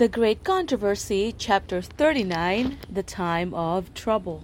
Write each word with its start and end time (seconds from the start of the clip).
The 0.00 0.08
Great 0.08 0.44
Controversy, 0.44 1.34
chapter 1.36 1.82
39 1.82 2.78
The 2.90 3.02
Time 3.02 3.52
of 3.52 3.92
Trouble. 3.92 4.42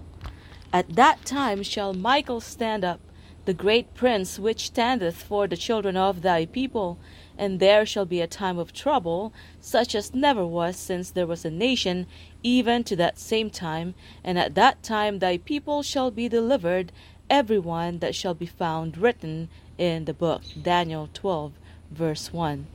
At 0.71 0.96
that 0.96 1.25
time 1.25 1.62
shall 1.62 1.94
Michael 1.94 2.42
stand 2.42 2.84
up, 2.84 3.00
the 3.47 3.55
great 3.55 3.95
prince 3.95 4.39
which 4.39 4.67
standeth 4.67 5.17
for 5.17 5.47
the 5.47 5.57
children 5.57 5.97
of 5.97 6.21
thy 6.21 6.45
people, 6.45 6.99
and 7.39 7.58
there 7.58 7.87
shall 7.87 8.05
be 8.05 8.21
a 8.21 8.27
time 8.27 8.59
of 8.59 8.75
trouble, 8.75 9.32
such 9.59 9.95
as 9.95 10.12
never 10.12 10.45
was 10.45 10.77
since 10.77 11.11
there 11.11 11.27
was 11.27 11.42
a 11.46 11.50
nation, 11.50 12.07
even 12.43 12.84
to 12.84 12.95
that 12.96 13.18
same 13.18 13.48
time, 13.48 13.95
and 14.23 14.38
at 14.38 14.57
that 14.57 14.82
time 14.82 15.20
thy 15.20 15.38
people 15.38 15.82
shall 15.82 16.11
be 16.11 16.29
delivered, 16.29 16.93
every 17.30 17.59
one 17.59 18.00
that 18.00 18.14
shall 18.14 18.34
be 18.34 18.45
found 18.45 18.98
written 18.98 19.48
in 19.79 20.04
the 20.04 20.12
book. 20.12 20.43
Daniel 20.62 21.09
12, 21.14 21.54
verse 21.91 22.30
1. 22.30 22.66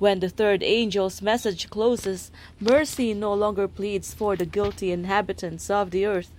When 0.00 0.20
the 0.20 0.30
third 0.30 0.62
angel's 0.62 1.20
message 1.20 1.68
closes, 1.68 2.30
mercy 2.58 3.12
no 3.12 3.34
longer 3.34 3.68
pleads 3.68 4.14
for 4.14 4.34
the 4.34 4.46
guilty 4.46 4.92
inhabitants 4.92 5.68
of 5.68 5.90
the 5.90 6.06
earth. 6.06 6.30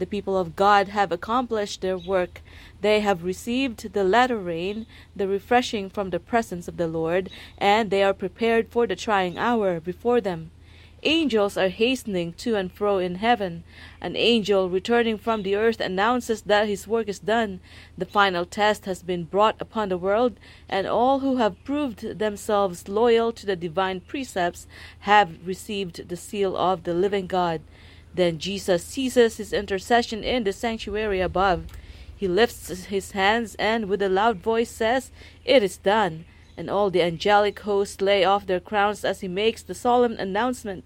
The 0.00 0.06
people 0.06 0.36
of 0.36 0.56
God 0.56 0.88
have 0.88 1.12
accomplished 1.12 1.80
their 1.80 1.96
work. 1.96 2.42
They 2.80 2.98
have 3.02 3.22
received 3.22 3.92
the 3.92 4.02
latter 4.02 4.36
rain, 4.36 4.86
the 5.14 5.28
refreshing 5.28 5.90
from 5.90 6.10
the 6.10 6.18
presence 6.18 6.66
of 6.66 6.76
the 6.76 6.88
Lord, 6.88 7.30
and 7.56 7.88
they 7.88 8.02
are 8.02 8.12
prepared 8.12 8.66
for 8.70 8.84
the 8.84 8.96
trying 8.96 9.38
hour 9.38 9.78
before 9.78 10.20
them. 10.20 10.50
Angels 11.06 11.58
are 11.58 11.68
hastening 11.68 12.32
to 12.38 12.56
and 12.56 12.72
fro 12.72 12.96
in 12.96 13.16
heaven. 13.16 13.62
An 14.00 14.16
angel 14.16 14.70
returning 14.70 15.18
from 15.18 15.42
the 15.42 15.54
earth 15.54 15.78
announces 15.78 16.40
that 16.42 16.66
his 16.66 16.88
work 16.88 17.08
is 17.08 17.18
done. 17.18 17.60
The 17.98 18.06
final 18.06 18.46
test 18.46 18.86
has 18.86 19.02
been 19.02 19.24
brought 19.24 19.60
upon 19.60 19.90
the 19.90 19.98
world, 19.98 20.40
and 20.66 20.86
all 20.86 21.18
who 21.18 21.36
have 21.36 21.62
proved 21.62 22.18
themselves 22.18 22.88
loyal 22.88 23.32
to 23.32 23.44
the 23.44 23.54
divine 23.54 24.00
precepts 24.00 24.66
have 25.00 25.46
received 25.46 26.08
the 26.08 26.16
seal 26.16 26.56
of 26.56 26.84
the 26.84 26.94
living 26.94 27.26
God. 27.26 27.60
Then 28.14 28.38
Jesus 28.38 28.82
ceases 28.82 29.36
his 29.36 29.52
intercession 29.52 30.24
in 30.24 30.44
the 30.44 30.54
sanctuary 30.54 31.20
above. 31.20 31.66
He 32.16 32.28
lifts 32.28 32.86
his 32.86 33.10
hands 33.10 33.56
and 33.56 33.90
with 33.90 34.00
a 34.00 34.08
loud 34.08 34.38
voice 34.38 34.70
says, 34.70 35.10
It 35.44 35.62
is 35.62 35.76
done. 35.76 36.24
And 36.56 36.70
all 36.70 36.88
the 36.88 37.02
angelic 37.02 37.58
hosts 37.60 38.00
lay 38.00 38.24
off 38.24 38.46
their 38.46 38.60
crowns 38.60 39.04
as 39.04 39.20
he 39.20 39.28
makes 39.28 39.62
the 39.62 39.74
solemn 39.74 40.12
announcement. 40.12 40.84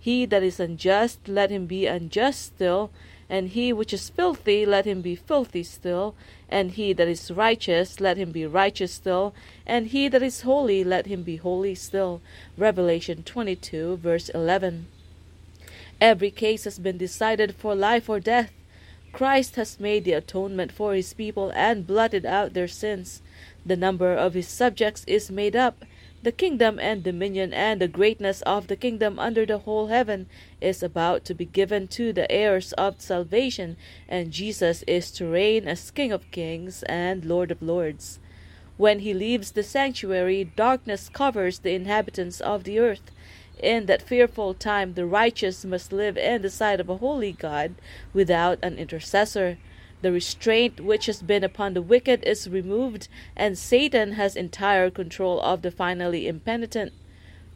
He 0.00 0.26
that 0.26 0.42
is 0.42 0.60
unjust, 0.60 1.28
let 1.28 1.50
him 1.50 1.66
be 1.66 1.86
unjust 1.86 2.44
still, 2.44 2.90
and 3.28 3.48
he 3.48 3.72
which 3.72 3.92
is 3.92 4.08
filthy, 4.08 4.64
let 4.64 4.86
him 4.86 5.02
be 5.02 5.14
filthy 5.14 5.62
still, 5.62 6.14
and 6.48 6.72
he 6.72 6.92
that 6.94 7.08
is 7.08 7.30
righteous, 7.30 8.00
let 8.00 8.16
him 8.16 8.30
be 8.32 8.46
righteous 8.46 8.92
still, 8.92 9.34
and 9.66 9.88
he 9.88 10.08
that 10.08 10.22
is 10.22 10.42
holy, 10.42 10.82
let 10.82 11.06
him 11.06 11.22
be 11.22 11.36
holy 11.36 11.74
still. 11.74 12.20
Revelation 12.56 13.22
22, 13.22 13.98
verse 13.98 14.28
11. 14.30 14.86
Every 16.00 16.30
case 16.30 16.64
has 16.64 16.78
been 16.78 16.96
decided 16.96 17.54
for 17.56 17.74
life 17.74 18.08
or 18.08 18.20
death. 18.20 18.52
Christ 19.12 19.56
has 19.56 19.80
made 19.80 20.04
the 20.04 20.12
atonement 20.12 20.70
for 20.70 20.94
his 20.94 21.12
people 21.12 21.50
and 21.54 21.86
blotted 21.86 22.24
out 22.24 22.54
their 22.54 22.68
sins. 22.68 23.20
The 23.66 23.76
number 23.76 24.14
of 24.14 24.34
his 24.34 24.48
subjects 24.48 25.04
is 25.06 25.30
made 25.30 25.56
up. 25.56 25.84
The 26.20 26.32
kingdom 26.32 26.80
and 26.80 27.04
dominion 27.04 27.54
and 27.54 27.80
the 27.80 27.86
greatness 27.86 28.42
of 28.42 28.66
the 28.66 28.76
kingdom 28.76 29.20
under 29.20 29.46
the 29.46 29.58
whole 29.58 29.86
heaven 29.86 30.26
is 30.60 30.82
about 30.82 31.24
to 31.26 31.34
be 31.34 31.44
given 31.44 31.86
to 31.88 32.12
the 32.12 32.30
heirs 32.30 32.72
of 32.72 33.00
salvation, 33.00 33.76
and 34.08 34.32
Jesus 34.32 34.82
is 34.88 35.12
to 35.12 35.26
reign 35.26 35.68
as 35.68 35.92
King 35.92 36.10
of 36.10 36.28
kings 36.32 36.82
and 36.84 37.24
Lord 37.24 37.52
of 37.52 37.62
lords. 37.62 38.18
When 38.76 38.98
he 39.00 39.14
leaves 39.14 39.52
the 39.52 39.62
sanctuary, 39.62 40.50
darkness 40.56 41.08
covers 41.08 41.60
the 41.60 41.74
inhabitants 41.74 42.40
of 42.40 42.64
the 42.64 42.80
earth. 42.80 43.12
In 43.60 43.86
that 43.86 44.02
fearful 44.02 44.54
time, 44.54 44.94
the 44.94 45.06
righteous 45.06 45.64
must 45.64 45.92
live 45.92 46.18
in 46.18 46.42
the 46.42 46.50
sight 46.50 46.80
of 46.80 46.88
a 46.88 46.96
holy 46.96 47.32
God 47.32 47.74
without 48.12 48.58
an 48.62 48.76
intercessor. 48.76 49.58
The 50.00 50.12
restraint 50.12 50.80
which 50.80 51.06
has 51.06 51.22
been 51.22 51.42
upon 51.42 51.74
the 51.74 51.82
wicked 51.82 52.22
is 52.22 52.48
removed, 52.48 53.08
and 53.36 53.58
Satan 53.58 54.12
has 54.12 54.36
entire 54.36 54.90
control 54.90 55.40
of 55.40 55.62
the 55.62 55.72
finally 55.72 56.28
impenitent. 56.28 56.92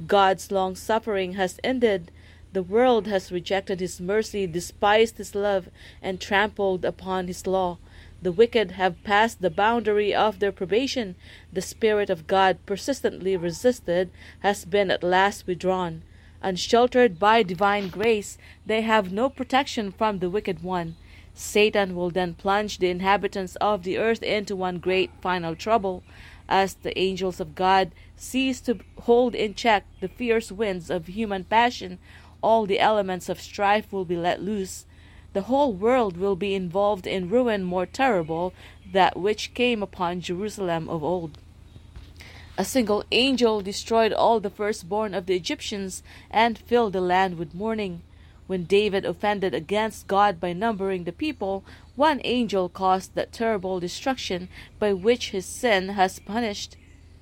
God's 0.09 0.51
long 0.51 0.75
suffering 0.75 1.35
has 1.35 1.61
ended. 1.63 2.11
The 2.53 2.63
world 2.63 3.07
has 3.07 3.31
rejected 3.31 3.79
his 3.79 4.01
mercy, 4.01 4.49
despised 4.49 5.19
his 5.19 5.35
love, 5.37 5.69
and 6.03 6.21
trampled 6.21 6.85
upon 6.85 7.29
his 7.29 7.47
law. 7.47 7.79
The 8.21 8.33
wicked 8.33 8.73
have 8.73 9.03
passed 9.05 9.41
the 9.41 9.51
boundary 9.51 10.13
of 10.13 10.39
their 10.41 10.53
probation. 10.53 11.15
The 11.53 11.63
Spirit 11.63 12.11
of 12.11 12.27
God, 12.27 12.59
persistently 12.67 13.37
resisted, 13.37 14.11
has 14.41 14.65
been 14.65 14.91
at 14.91 15.05
last 15.05 15.47
withdrawn. 15.47 16.03
Unsheltered 16.43 17.21
by 17.21 17.45
divine 17.45 17.89
grace, 17.89 18.37
they 18.67 18.81
have 18.81 19.13
no 19.13 19.29
protection 19.29 19.93
from 19.93 20.19
the 20.19 20.29
wicked 20.29 20.63
one. 20.65 20.97
Satan 21.35 21.97
will 21.97 22.11
then 22.11 22.35
plunge 22.35 22.79
the 22.79 22.91
inhabitants 22.91 23.57
of 23.57 23.83
the 23.83 23.99
earth 23.99 24.23
into 24.23 24.55
one 24.55 24.79
great 24.79 25.11
final 25.21 25.57
trouble. 25.57 26.03
As 26.49 26.75
the 26.75 26.97
angels 26.99 27.41
of 27.41 27.55
God 27.55 27.93
cease 28.17 28.61
to 28.63 28.79
hold 29.03 29.35
in 29.35 29.55
check 29.55 29.85
the 30.01 30.09
fierce 30.09 30.53
winds 30.53 30.91
of 30.91 31.07
human 31.07 31.45
passion, 31.45 31.99
all 32.43 32.67
the 32.67 32.81
elements 32.81 33.29
of 33.29 33.41
strife 33.41 33.93
will 33.93 34.05
be 34.05 34.17
let 34.17 34.43
loose. 34.43 34.85
The 35.33 35.43
whole 35.43 35.73
world 35.73 36.19
will 36.19 36.37
be 36.37 36.55
involved 36.55 37.07
in 37.07 37.31
ruin 37.31 37.63
more 37.63 37.87
terrible 37.87 38.53
that 38.93 39.17
which 39.17 39.55
came 39.55 39.83
upon 39.83 40.21
Jerusalem 40.21 40.89
of 40.89 41.03
old. 41.03 41.39
A 42.59 42.65
single 42.67 43.03
angel 43.11 43.63
destroyed 43.63 44.13
all 44.13 44.39
the 44.39 44.51
firstborn 44.51 45.15
of 45.15 45.25
the 45.25 45.35
Egyptians 45.35 46.03
and 46.31 46.59
filled 46.59 46.93
the 46.93 47.01
land 47.01 47.39
with 47.39 47.55
mourning. 47.55 48.03
When 48.53 48.65
David 48.65 49.07
offended 49.07 49.55
against 49.55 50.09
God 50.09 50.39
by 50.39 50.53
numbering 50.53 51.05
the 51.05 51.11
people, 51.13 51.65
one 51.97 52.21
angel 52.23 52.69
caused 52.69 53.15
that 53.15 53.33
terrible 53.33 53.81
destruction 53.81 54.51
by 54.79 54.93
which 54.93 55.31
his 55.31 55.47
sin 55.47 55.89
has 55.89 56.19
punished 56.19 56.77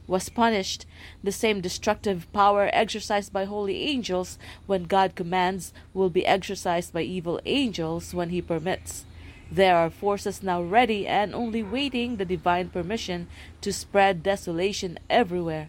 was 0.08 0.28
punished. 0.28 0.86
The 1.22 1.30
same 1.30 1.60
destructive 1.60 2.26
power 2.32 2.68
exercised 2.72 3.32
by 3.32 3.44
holy 3.44 3.84
angels 3.84 4.40
when 4.66 4.90
God 4.90 5.14
commands 5.14 5.72
will 5.94 6.10
be 6.10 6.26
exercised 6.26 6.92
by 6.92 7.02
evil 7.02 7.40
angels 7.46 8.12
when 8.12 8.30
he 8.30 8.42
permits. 8.42 9.04
There 9.52 9.76
are 9.76 9.88
forces 9.88 10.42
now 10.42 10.60
ready 10.60 11.06
and 11.06 11.32
only 11.32 11.62
waiting 11.62 12.16
the 12.16 12.24
divine 12.24 12.70
permission 12.70 13.28
to 13.60 13.72
spread 13.72 14.24
desolation 14.24 14.98
everywhere. 15.08 15.68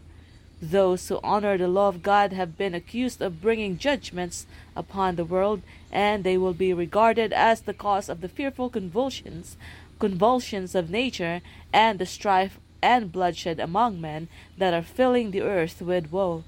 Those 0.62 1.08
who 1.08 1.20
honor 1.24 1.58
the 1.58 1.68
law 1.68 1.88
of 1.88 2.04
God 2.04 2.34
have 2.34 2.56
been 2.56 2.76
accused 2.76 3.20
of 3.20 3.42
bringing 3.42 3.80
judgments 3.80 4.46
upon 4.76 5.16
the 5.16 5.26
world, 5.26 5.64
and 5.92 6.24
they 6.24 6.38
will 6.38 6.54
be 6.54 6.72
regarded 6.72 7.34
as 7.34 7.62
the 7.62 7.74
cause 7.74 8.10
of 8.10 8.22
the 8.22 8.30
fearful 8.30 8.70
convulsions, 8.70 9.58
convulsions 9.98 10.76
of 10.76 10.92
nature, 10.92 11.42
and 11.74 11.98
the 11.98 12.06
strife 12.06 12.60
and 12.80 13.12
bloodshed 13.12 13.60
among 13.60 14.00
men 14.00 14.28
that 14.56 14.74
are 14.74 14.84
filling 14.84 15.32
the 15.32 15.42
earth 15.42 15.82
with 15.82 16.12
woe. 16.12 16.44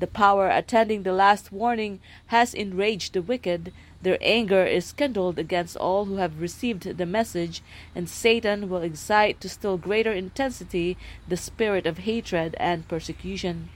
The 0.00 0.08
power 0.08 0.48
attending 0.48 1.04
the 1.04 1.12
last 1.12 1.52
warning 1.52 2.00
has 2.26 2.54
enraged 2.54 3.12
the 3.12 3.22
wicked. 3.22 3.72
Their 4.02 4.18
anger 4.20 4.64
is 4.64 4.92
kindled 4.92 5.38
against 5.38 5.76
all 5.76 6.06
who 6.06 6.16
have 6.16 6.40
received 6.40 6.98
the 6.98 7.06
message, 7.06 7.62
and 7.94 8.08
Satan 8.08 8.68
will 8.68 8.82
excite 8.82 9.40
to 9.40 9.48
still 9.48 9.76
greater 9.76 10.12
intensity 10.12 10.96
the 11.28 11.36
spirit 11.36 11.86
of 11.86 11.98
hatred 11.98 12.56
and 12.58 12.88
persecution. 12.88 13.68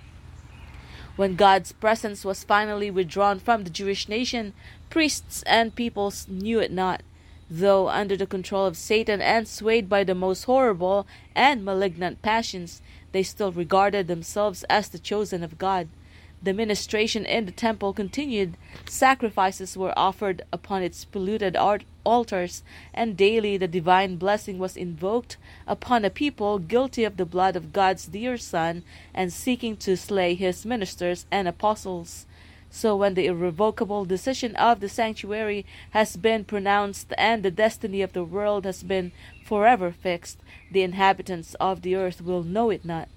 When 1.14 1.36
God's 1.36 1.72
presence 1.72 2.24
was 2.24 2.44
finally 2.44 2.90
withdrawn 2.90 3.38
from 3.38 3.64
the 3.64 3.70
Jewish 3.70 4.08
nation, 4.08 4.52
priests 4.90 5.42
and 5.44 5.74
peoples 5.74 6.26
knew 6.28 6.58
it 6.58 6.72
not. 6.72 7.02
Though 7.48 7.88
under 7.88 8.16
the 8.16 8.26
control 8.26 8.66
of 8.66 8.76
Satan 8.76 9.22
and 9.22 9.46
swayed 9.46 9.88
by 9.88 10.02
the 10.02 10.16
most 10.16 10.44
horrible 10.44 11.06
and 11.34 11.64
malignant 11.64 12.20
passions, 12.20 12.82
they 13.12 13.22
still 13.22 13.52
regarded 13.52 14.08
themselves 14.08 14.64
as 14.64 14.88
the 14.88 14.98
chosen 14.98 15.44
of 15.44 15.56
God. 15.56 15.88
The 16.42 16.52
ministration 16.52 17.24
in 17.24 17.46
the 17.46 17.52
temple 17.52 17.92
continued. 17.92 18.56
Sacrifices 18.84 19.76
were 19.76 19.98
offered 19.98 20.42
upon 20.52 20.82
its 20.82 21.04
polluted 21.04 21.56
altars, 22.04 22.62
and 22.94 23.16
daily 23.16 23.56
the 23.56 23.66
divine 23.66 24.16
blessing 24.16 24.58
was 24.58 24.76
invoked 24.76 25.38
upon 25.66 26.04
a 26.04 26.10
people 26.10 26.58
guilty 26.58 27.04
of 27.04 27.16
the 27.16 27.24
blood 27.24 27.56
of 27.56 27.72
God's 27.72 28.06
dear 28.06 28.36
Son 28.36 28.84
and 29.14 29.32
seeking 29.32 29.76
to 29.78 29.96
slay 29.96 30.34
his 30.34 30.64
ministers 30.64 31.26
and 31.30 31.48
apostles. 31.48 32.26
So 32.70 32.94
when 32.94 33.14
the 33.14 33.26
irrevocable 33.26 34.04
decision 34.04 34.54
of 34.56 34.80
the 34.80 34.88
sanctuary 34.88 35.64
has 35.90 36.16
been 36.16 36.44
pronounced 36.44 37.12
and 37.16 37.42
the 37.42 37.50
destiny 37.50 38.02
of 38.02 38.12
the 38.12 38.24
world 38.24 38.66
has 38.66 38.82
been 38.82 39.12
forever 39.44 39.90
fixed, 39.90 40.38
the 40.70 40.82
inhabitants 40.82 41.54
of 41.54 41.80
the 41.80 41.96
earth 41.96 42.20
will 42.20 42.42
know 42.42 42.70
it 42.70 42.84
not. 42.84 43.08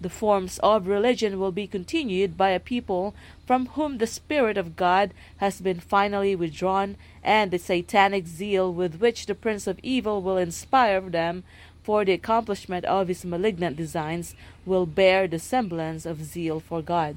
The 0.00 0.10
forms 0.10 0.58
of 0.58 0.86
religion 0.86 1.38
will 1.38 1.52
be 1.52 1.66
continued 1.66 2.36
by 2.36 2.50
a 2.50 2.60
people 2.60 3.14
from 3.46 3.66
whom 3.68 3.98
the 3.98 4.06
Spirit 4.06 4.58
of 4.58 4.76
God 4.76 5.12
has 5.38 5.60
been 5.60 5.80
finally 5.80 6.36
withdrawn, 6.36 6.96
and 7.22 7.50
the 7.50 7.58
satanic 7.58 8.26
zeal 8.26 8.72
with 8.72 9.00
which 9.00 9.26
the 9.26 9.34
Prince 9.34 9.66
of 9.66 9.80
Evil 9.82 10.20
will 10.20 10.36
inspire 10.36 11.00
them 11.00 11.44
for 11.82 12.04
the 12.04 12.12
accomplishment 12.12 12.84
of 12.84 13.08
his 13.08 13.24
malignant 13.24 13.76
designs 13.76 14.34
will 14.66 14.86
bear 14.86 15.26
the 15.26 15.38
semblance 15.38 16.04
of 16.04 16.24
zeal 16.24 16.60
for 16.60 16.82
God. 16.82 17.16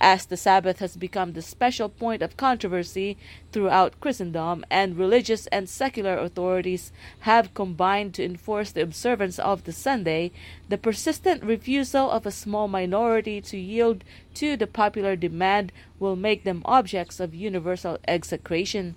As 0.00 0.26
the 0.26 0.36
Sabbath 0.36 0.78
has 0.78 0.96
become 0.96 1.32
the 1.32 1.42
special 1.42 1.88
point 1.88 2.22
of 2.22 2.36
controversy 2.36 3.16
throughout 3.52 4.00
Christendom, 4.00 4.64
and 4.70 4.96
religious 4.96 5.46
and 5.48 5.68
secular 5.68 6.16
authorities 6.16 6.92
have 7.20 7.54
combined 7.54 8.14
to 8.14 8.24
enforce 8.24 8.70
the 8.70 8.82
observance 8.82 9.38
of 9.38 9.64
the 9.64 9.72
Sunday, 9.72 10.30
the 10.68 10.78
persistent 10.78 11.42
refusal 11.42 12.10
of 12.10 12.26
a 12.26 12.30
small 12.30 12.68
minority 12.68 13.40
to 13.40 13.58
yield 13.58 14.04
to 14.34 14.56
the 14.56 14.66
popular 14.66 15.16
demand 15.16 15.72
will 15.98 16.16
make 16.16 16.44
them 16.44 16.62
objects 16.64 17.18
of 17.18 17.34
universal 17.34 17.98
execration. 18.06 18.94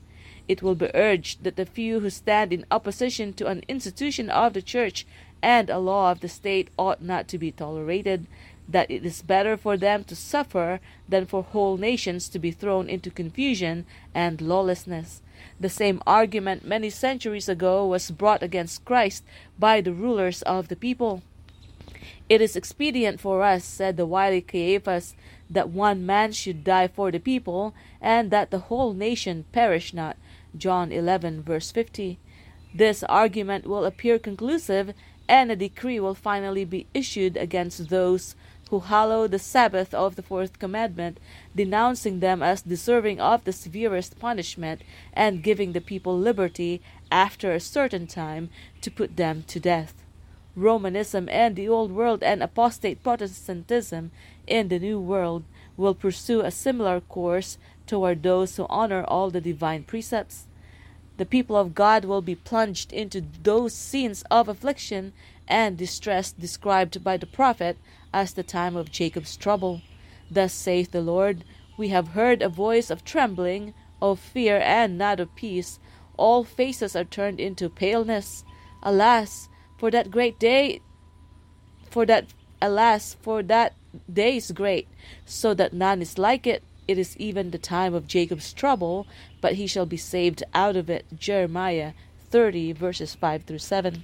It 0.47 0.61
will 0.61 0.75
be 0.75 0.91
urged 0.93 1.43
that 1.43 1.55
the 1.55 1.65
few 1.65 2.01
who 2.01 2.09
stand 2.09 2.51
in 2.51 2.65
opposition 2.69 3.33
to 3.33 3.47
an 3.47 3.63
institution 3.67 4.29
of 4.29 4.53
the 4.53 4.61
Church 4.61 5.05
and 5.41 5.69
a 5.69 5.79
law 5.79 6.11
of 6.11 6.19
the 6.19 6.29
state 6.29 6.69
ought 6.77 7.01
not 7.01 7.27
to 7.29 7.37
be 7.37 7.51
tolerated, 7.51 8.27
that 8.71 8.89
it 8.89 9.05
is 9.05 9.21
better 9.21 9.57
for 9.57 9.77
them 9.77 10.03
to 10.05 10.15
suffer 10.15 10.79
than 11.07 11.25
for 11.25 11.43
whole 11.43 11.77
nations 11.77 12.29
to 12.29 12.39
be 12.39 12.51
thrown 12.51 12.89
into 12.89 13.09
confusion 13.09 13.85
and 14.13 14.41
lawlessness. 14.41 15.21
The 15.59 15.69
same 15.69 16.01
argument 16.07 16.65
many 16.65 16.89
centuries 16.89 17.49
ago 17.49 17.85
was 17.85 18.11
brought 18.11 18.43
against 18.43 18.85
Christ 18.85 19.23
by 19.59 19.81
the 19.81 19.93
rulers 19.93 20.41
of 20.43 20.67
the 20.67 20.75
people. 20.75 21.21
It 22.29 22.41
is 22.41 22.55
expedient 22.55 23.19
for 23.19 23.43
us, 23.43 23.65
said 23.65 23.97
the 23.97 24.05
wily 24.05 24.41
Caiaphas, 24.41 25.15
that 25.49 25.69
one 25.69 26.05
man 26.05 26.31
should 26.31 26.63
die 26.63 26.87
for 26.87 27.11
the 27.11 27.19
people, 27.19 27.73
and 27.99 28.31
that 28.31 28.51
the 28.51 28.59
whole 28.69 28.93
nation 28.93 29.45
perish 29.51 29.93
not. 29.93 30.15
John 30.57 30.91
11, 30.91 31.43
verse 31.43 31.71
50. 31.71 32.19
This 32.73 33.03
argument 33.03 33.67
will 33.67 33.83
appear 33.83 34.17
conclusive, 34.17 34.93
and 35.27 35.51
a 35.51 35.55
decree 35.55 35.99
will 35.99 36.15
finally 36.15 36.65
be 36.65 36.87
issued 36.93 37.35
against 37.35 37.89
those 37.89 38.35
who 38.71 38.79
hallow 38.79 39.27
the 39.27 39.37
Sabbath 39.37 39.93
of 39.93 40.15
the 40.15 40.21
fourth 40.21 40.57
commandment, 40.57 41.19
denouncing 41.53 42.21
them 42.21 42.41
as 42.41 42.61
deserving 42.61 43.19
of 43.19 43.43
the 43.43 43.51
severest 43.51 44.17
punishment, 44.17 44.81
and 45.11 45.43
giving 45.43 45.73
the 45.73 45.81
people 45.81 46.17
liberty 46.17 46.81
after 47.11 47.51
a 47.51 47.59
certain 47.59 48.07
time 48.07 48.49
to 48.79 48.89
put 48.89 49.17
them 49.17 49.43
to 49.43 49.59
death. 49.59 49.93
Romanism 50.55 51.27
and 51.29 51.57
the 51.57 51.67
Old 51.67 51.91
World 51.91 52.23
and 52.23 52.41
apostate 52.41 53.03
Protestantism 53.03 54.09
in 54.47 54.69
the 54.69 54.79
New 54.79 55.01
World 55.01 55.43
will 55.75 55.93
pursue 55.93 56.39
a 56.39 56.49
similar 56.49 57.01
course 57.01 57.57
toward 57.85 58.23
those 58.23 58.55
who 58.55 58.65
honor 58.69 59.03
all 59.03 59.29
the 59.29 59.41
divine 59.41 59.83
precepts. 59.83 60.47
The 61.17 61.25
people 61.25 61.57
of 61.57 61.75
God 61.75 62.05
will 62.05 62.21
be 62.21 62.35
plunged 62.35 62.93
into 62.93 63.21
those 63.43 63.73
scenes 63.73 64.23
of 64.31 64.47
affliction 64.47 65.11
and 65.51 65.77
distress 65.77 66.31
described 66.31 67.03
by 67.03 67.17
the 67.17 67.27
prophet 67.27 67.77
as 68.13 68.33
the 68.33 68.41
time 68.41 68.77
of 68.77 68.89
Jacob's 68.89 69.35
trouble. 69.35 69.81
Thus 70.31 70.53
saith 70.53 70.91
the 70.91 71.01
Lord, 71.01 71.43
We 71.77 71.89
have 71.89 72.09
heard 72.09 72.41
a 72.41 72.47
voice 72.47 72.89
of 72.89 73.03
trembling, 73.03 73.73
of 74.01 74.17
fear, 74.17 74.59
and 74.63 74.97
not 74.97 75.19
of 75.19 75.35
peace. 75.35 75.77
All 76.15 76.45
faces 76.45 76.95
are 76.95 77.03
turned 77.03 77.41
into 77.41 77.69
paleness. 77.69 78.45
Alas, 78.81 79.49
for 79.77 79.91
that 79.91 80.09
great 80.09 80.39
day, 80.39 80.81
for 81.89 82.05
that, 82.05 82.27
alas, 82.61 83.17
for 83.21 83.43
that 83.43 83.73
day 84.11 84.37
is 84.37 84.53
great, 84.53 84.87
so 85.25 85.53
that 85.53 85.73
none 85.73 86.01
is 86.01 86.17
like 86.17 86.47
it. 86.47 86.63
It 86.87 86.97
is 86.97 87.17
even 87.17 87.51
the 87.51 87.57
time 87.57 87.93
of 87.93 88.07
Jacob's 88.07 88.53
trouble, 88.53 89.05
but 89.41 89.55
he 89.55 89.67
shall 89.67 89.85
be 89.85 89.97
saved 89.97 90.43
out 90.53 90.77
of 90.77 90.89
it. 90.89 91.05
Jeremiah 91.17 91.91
30, 92.29 92.71
verses 92.71 93.15
5 93.15 93.43
through 93.43 93.59
7. 93.59 94.03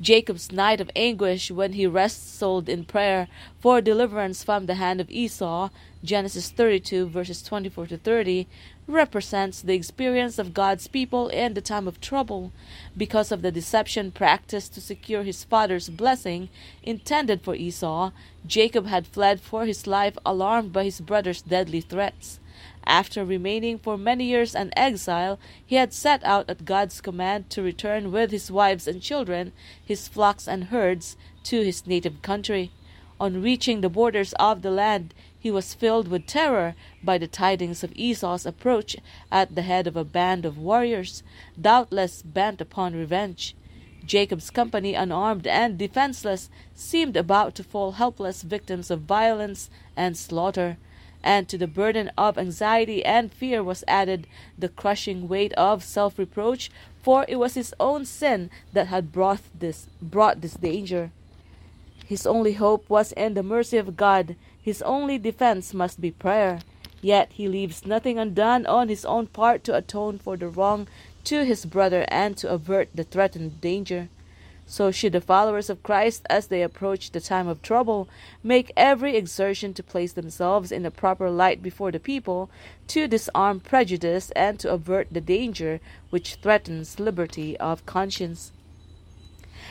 Jacob's 0.00 0.52
night 0.52 0.80
of 0.80 0.90
anguish 0.94 1.50
when 1.50 1.72
he 1.72 1.84
wrestled 1.84 2.68
in 2.68 2.84
prayer 2.84 3.26
for 3.58 3.80
deliverance 3.80 4.44
from 4.44 4.66
the 4.66 4.76
hand 4.76 5.00
of 5.00 5.10
Esau, 5.10 5.70
Genesis 6.04 6.50
32 6.50 7.08
verses 7.08 7.42
24 7.42 7.88
to 7.88 7.96
30, 7.96 8.46
represents 8.86 9.60
the 9.60 9.74
experience 9.74 10.38
of 10.38 10.54
God's 10.54 10.86
people 10.86 11.26
in 11.28 11.54
the 11.54 11.60
time 11.60 11.88
of 11.88 12.00
trouble 12.00 12.52
because 12.96 13.32
of 13.32 13.42
the 13.42 13.50
deception 13.50 14.12
practiced 14.12 14.72
to 14.74 14.80
secure 14.80 15.24
his 15.24 15.42
father's 15.42 15.88
blessing 15.88 16.48
intended 16.84 17.42
for 17.42 17.56
Esau. 17.56 18.12
Jacob 18.46 18.86
had 18.86 19.04
fled 19.04 19.40
for 19.40 19.66
his 19.66 19.88
life 19.88 20.16
alarmed 20.24 20.72
by 20.72 20.84
his 20.84 21.00
brother's 21.00 21.42
deadly 21.42 21.80
threats. 21.80 22.38
After 22.88 23.22
remaining 23.22 23.76
for 23.76 23.98
many 23.98 24.24
years 24.24 24.54
an 24.54 24.72
exile, 24.74 25.38
he 25.64 25.76
had 25.76 25.92
set 25.92 26.24
out 26.24 26.48
at 26.48 26.64
God's 26.64 27.02
command 27.02 27.50
to 27.50 27.62
return 27.62 28.10
with 28.10 28.30
his 28.30 28.50
wives 28.50 28.88
and 28.88 29.02
children, 29.02 29.52
his 29.84 30.08
flocks 30.08 30.48
and 30.48 30.64
herds, 30.64 31.14
to 31.44 31.60
his 31.60 31.86
native 31.86 32.22
country. 32.22 32.72
On 33.20 33.42
reaching 33.42 33.82
the 33.82 33.90
borders 33.90 34.32
of 34.38 34.62
the 34.62 34.70
land, 34.70 35.12
he 35.38 35.50
was 35.50 35.74
filled 35.74 36.08
with 36.08 36.26
terror 36.26 36.74
by 37.04 37.18
the 37.18 37.26
tidings 37.26 37.84
of 37.84 37.92
Esau's 37.94 38.46
approach 38.46 38.96
at 39.30 39.54
the 39.54 39.62
head 39.62 39.86
of 39.86 39.94
a 39.94 40.02
band 40.02 40.46
of 40.46 40.56
warriors, 40.56 41.22
doubtless 41.60 42.22
bent 42.22 42.58
upon 42.58 42.94
revenge. 42.96 43.54
Jacob's 44.06 44.48
company, 44.48 44.94
unarmed 44.94 45.46
and 45.46 45.76
defenseless, 45.76 46.48
seemed 46.74 47.18
about 47.18 47.54
to 47.56 47.62
fall 47.62 47.92
helpless 47.92 48.40
victims 48.40 48.90
of 48.90 49.02
violence 49.02 49.68
and 49.94 50.16
slaughter 50.16 50.78
and 51.22 51.48
to 51.48 51.58
the 51.58 51.66
burden 51.66 52.10
of 52.16 52.38
anxiety 52.38 53.04
and 53.04 53.32
fear 53.32 53.62
was 53.62 53.84
added 53.86 54.26
the 54.58 54.68
crushing 54.68 55.28
weight 55.28 55.52
of 55.54 55.82
self 55.82 56.18
reproach, 56.18 56.70
for 57.02 57.24
it 57.28 57.36
was 57.36 57.54
his 57.54 57.74
own 57.80 58.04
sin 58.04 58.50
that 58.72 58.88
had 58.88 59.12
brought 59.12 59.40
this 59.58 59.88
brought 60.00 60.40
this 60.40 60.54
danger. 60.54 61.10
His 62.06 62.26
only 62.26 62.54
hope 62.54 62.88
was 62.88 63.12
in 63.12 63.34
the 63.34 63.42
mercy 63.42 63.76
of 63.76 63.96
God. 63.96 64.36
His 64.62 64.80
only 64.82 65.18
defense 65.18 65.74
must 65.74 66.00
be 66.00 66.10
prayer. 66.10 66.60
Yet 67.02 67.30
he 67.32 67.46
leaves 67.48 67.86
nothing 67.86 68.18
undone 68.18 68.66
on 68.66 68.88
his 68.88 69.04
own 69.04 69.26
part 69.26 69.62
to 69.64 69.76
atone 69.76 70.18
for 70.18 70.36
the 70.36 70.48
wrong 70.48 70.88
to 71.24 71.44
his 71.44 71.66
brother 71.66 72.06
and 72.08 72.36
to 72.38 72.50
avert 72.50 72.88
the 72.94 73.04
threatened 73.04 73.60
danger. 73.60 74.08
So 74.70 74.90
should 74.90 75.14
the 75.14 75.22
followers 75.22 75.70
of 75.70 75.82
Christ, 75.82 76.26
as 76.28 76.48
they 76.48 76.62
approach 76.62 77.10
the 77.10 77.22
time 77.22 77.48
of 77.48 77.62
trouble, 77.62 78.06
make 78.44 78.70
every 78.76 79.16
exertion 79.16 79.72
to 79.72 79.82
place 79.82 80.12
themselves 80.12 80.70
in 80.70 80.82
the 80.82 80.90
proper 80.90 81.30
light 81.30 81.62
before 81.62 81.90
the 81.90 81.98
people, 81.98 82.50
to 82.88 83.08
disarm 83.08 83.60
prejudice, 83.60 84.30
and 84.36 84.60
to 84.60 84.70
avert 84.70 85.08
the 85.10 85.22
danger 85.22 85.80
which 86.10 86.34
threatens 86.34 87.00
liberty 87.00 87.56
of 87.56 87.86
conscience. 87.86 88.52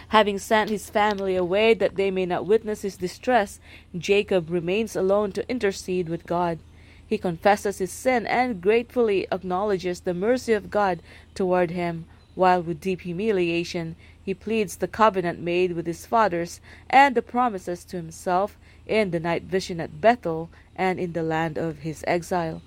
Having 0.08 0.40
sent 0.40 0.72
his 0.72 0.90
family 0.90 1.36
away 1.36 1.76
that 1.76 1.96
they 1.96 2.10
may 2.10 2.26
not 2.26 2.48
witness 2.48 2.82
his 2.82 2.98
distress, 2.98 3.60
Jacob 3.96 4.50
remains 4.50 4.96
alone 4.96 5.32
to 5.34 5.48
intercede 5.48 6.10
with 6.10 6.26
God. 6.26 6.58
He 7.06 7.20
confesses 7.20 7.78
his 7.78 7.92
sin 7.92 8.26
and 8.26 8.62
gratefully 8.62 9.28
acknowledges 9.32 10.00
the 10.00 10.16
mercy 10.16 10.54
of 10.54 10.72
God 10.72 11.02
toward 11.36 11.70
him, 11.70 12.06
while 12.34 12.64
with 12.64 12.82
deep 12.82 13.02
humiliation 13.02 13.96
he 14.28 14.34
pleads 14.34 14.76
the 14.76 14.90
covenant 14.90 15.40
made 15.40 15.72
with 15.72 15.88
his 15.88 16.06
fathers 16.06 16.60
and 16.90 17.16
the 17.16 17.22
promises 17.22 17.86
to 17.86 17.96
himself 17.96 18.58
in 18.86 19.12
the 19.12 19.22
night 19.22 19.44
vision 19.44 19.80
at 19.80 20.02
Bethel 20.02 20.50
and 20.76 21.00
in 21.00 21.14
the 21.14 21.24
land 21.24 21.58
of 21.58 21.78
his 21.78 22.04
exile. 22.06 22.62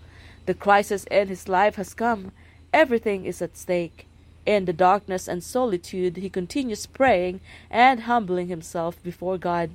The 0.46 0.54
crisis 0.54 1.04
in 1.10 1.28
his 1.28 1.50
life 1.50 1.74
has 1.74 1.92
come. 1.92 2.32
Everything 2.72 3.26
is 3.26 3.42
at 3.42 3.58
stake. 3.58 4.06
In 4.46 4.64
the 4.64 4.72
darkness 4.72 5.28
and 5.28 5.44
solitude, 5.44 6.16
he 6.16 6.30
continues 6.30 6.86
praying 6.86 7.40
and 7.70 8.00
humbling 8.04 8.48
himself 8.48 8.96
before 9.02 9.36
God. 9.36 9.68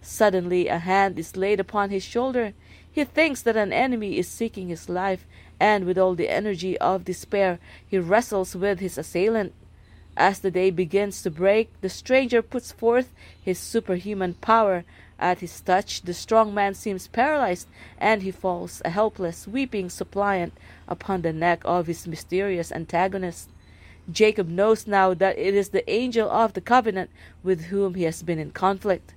Suddenly, 0.00 0.68
a 0.68 0.78
hand 0.78 1.18
is 1.18 1.36
laid 1.36 1.58
upon 1.58 1.90
his 1.90 2.04
shoulder. 2.04 2.52
He 2.88 3.02
thinks 3.02 3.42
that 3.42 3.56
an 3.56 3.72
enemy 3.72 4.16
is 4.16 4.28
seeking 4.28 4.68
his 4.68 4.88
life, 4.88 5.26
and 5.58 5.86
with 5.86 5.98
all 5.98 6.14
the 6.14 6.28
energy 6.28 6.78
of 6.78 7.04
despair, 7.04 7.58
he 7.84 7.98
wrestles 7.98 8.54
with 8.54 8.78
his 8.78 8.96
assailant. 8.96 9.52
As 10.16 10.40
the 10.40 10.50
day 10.50 10.70
begins 10.70 11.22
to 11.22 11.30
break, 11.30 11.70
the 11.80 11.88
stranger 11.88 12.42
puts 12.42 12.70
forth 12.70 13.12
his 13.42 13.58
superhuman 13.58 14.34
power. 14.34 14.84
At 15.18 15.40
his 15.40 15.60
touch, 15.60 16.02
the 16.02 16.12
strong 16.12 16.52
man 16.52 16.74
seems 16.74 17.08
paralyzed, 17.08 17.68
and 17.98 18.22
he 18.22 18.30
falls, 18.30 18.82
a 18.84 18.90
helpless, 18.90 19.48
weeping 19.48 19.88
suppliant, 19.88 20.52
upon 20.86 21.22
the 21.22 21.32
neck 21.32 21.62
of 21.64 21.86
his 21.86 22.06
mysterious 22.06 22.72
antagonist. 22.72 23.48
Jacob 24.10 24.48
knows 24.48 24.86
now 24.86 25.14
that 25.14 25.38
it 25.38 25.54
is 25.54 25.68
the 25.68 25.88
angel 25.88 26.28
of 26.28 26.52
the 26.52 26.60
covenant 26.60 27.08
with 27.42 27.66
whom 27.66 27.94
he 27.94 28.02
has 28.02 28.22
been 28.22 28.38
in 28.38 28.50
conflict. 28.50 29.14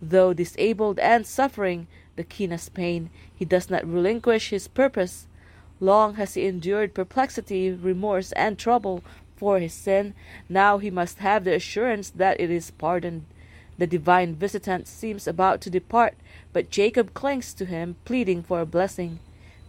Though 0.00 0.32
disabled 0.32 0.98
and 0.98 1.26
suffering 1.26 1.86
the 2.16 2.24
keenest 2.24 2.74
pain, 2.74 3.10
he 3.32 3.44
does 3.44 3.70
not 3.70 3.86
relinquish 3.86 4.50
his 4.50 4.66
purpose. 4.68 5.28
Long 5.80 6.14
has 6.14 6.34
he 6.34 6.46
endured 6.46 6.94
perplexity, 6.94 7.70
remorse, 7.70 8.32
and 8.32 8.58
trouble 8.58 9.04
for 9.42 9.58
his 9.58 9.74
sin, 9.74 10.14
now 10.48 10.78
he 10.78 10.88
must 10.88 11.18
have 11.18 11.42
the 11.42 11.52
assurance 11.52 12.10
that 12.10 12.38
it 12.38 12.48
is 12.48 12.70
pardoned. 12.70 13.24
The 13.76 13.88
divine 13.88 14.36
visitant 14.36 14.86
seems 14.86 15.26
about 15.26 15.60
to 15.62 15.68
depart, 15.68 16.14
but 16.52 16.70
Jacob 16.70 17.12
clings 17.12 17.52
to 17.54 17.64
him, 17.64 17.96
pleading 18.04 18.44
for 18.44 18.60
a 18.60 18.72
blessing. 18.76 19.18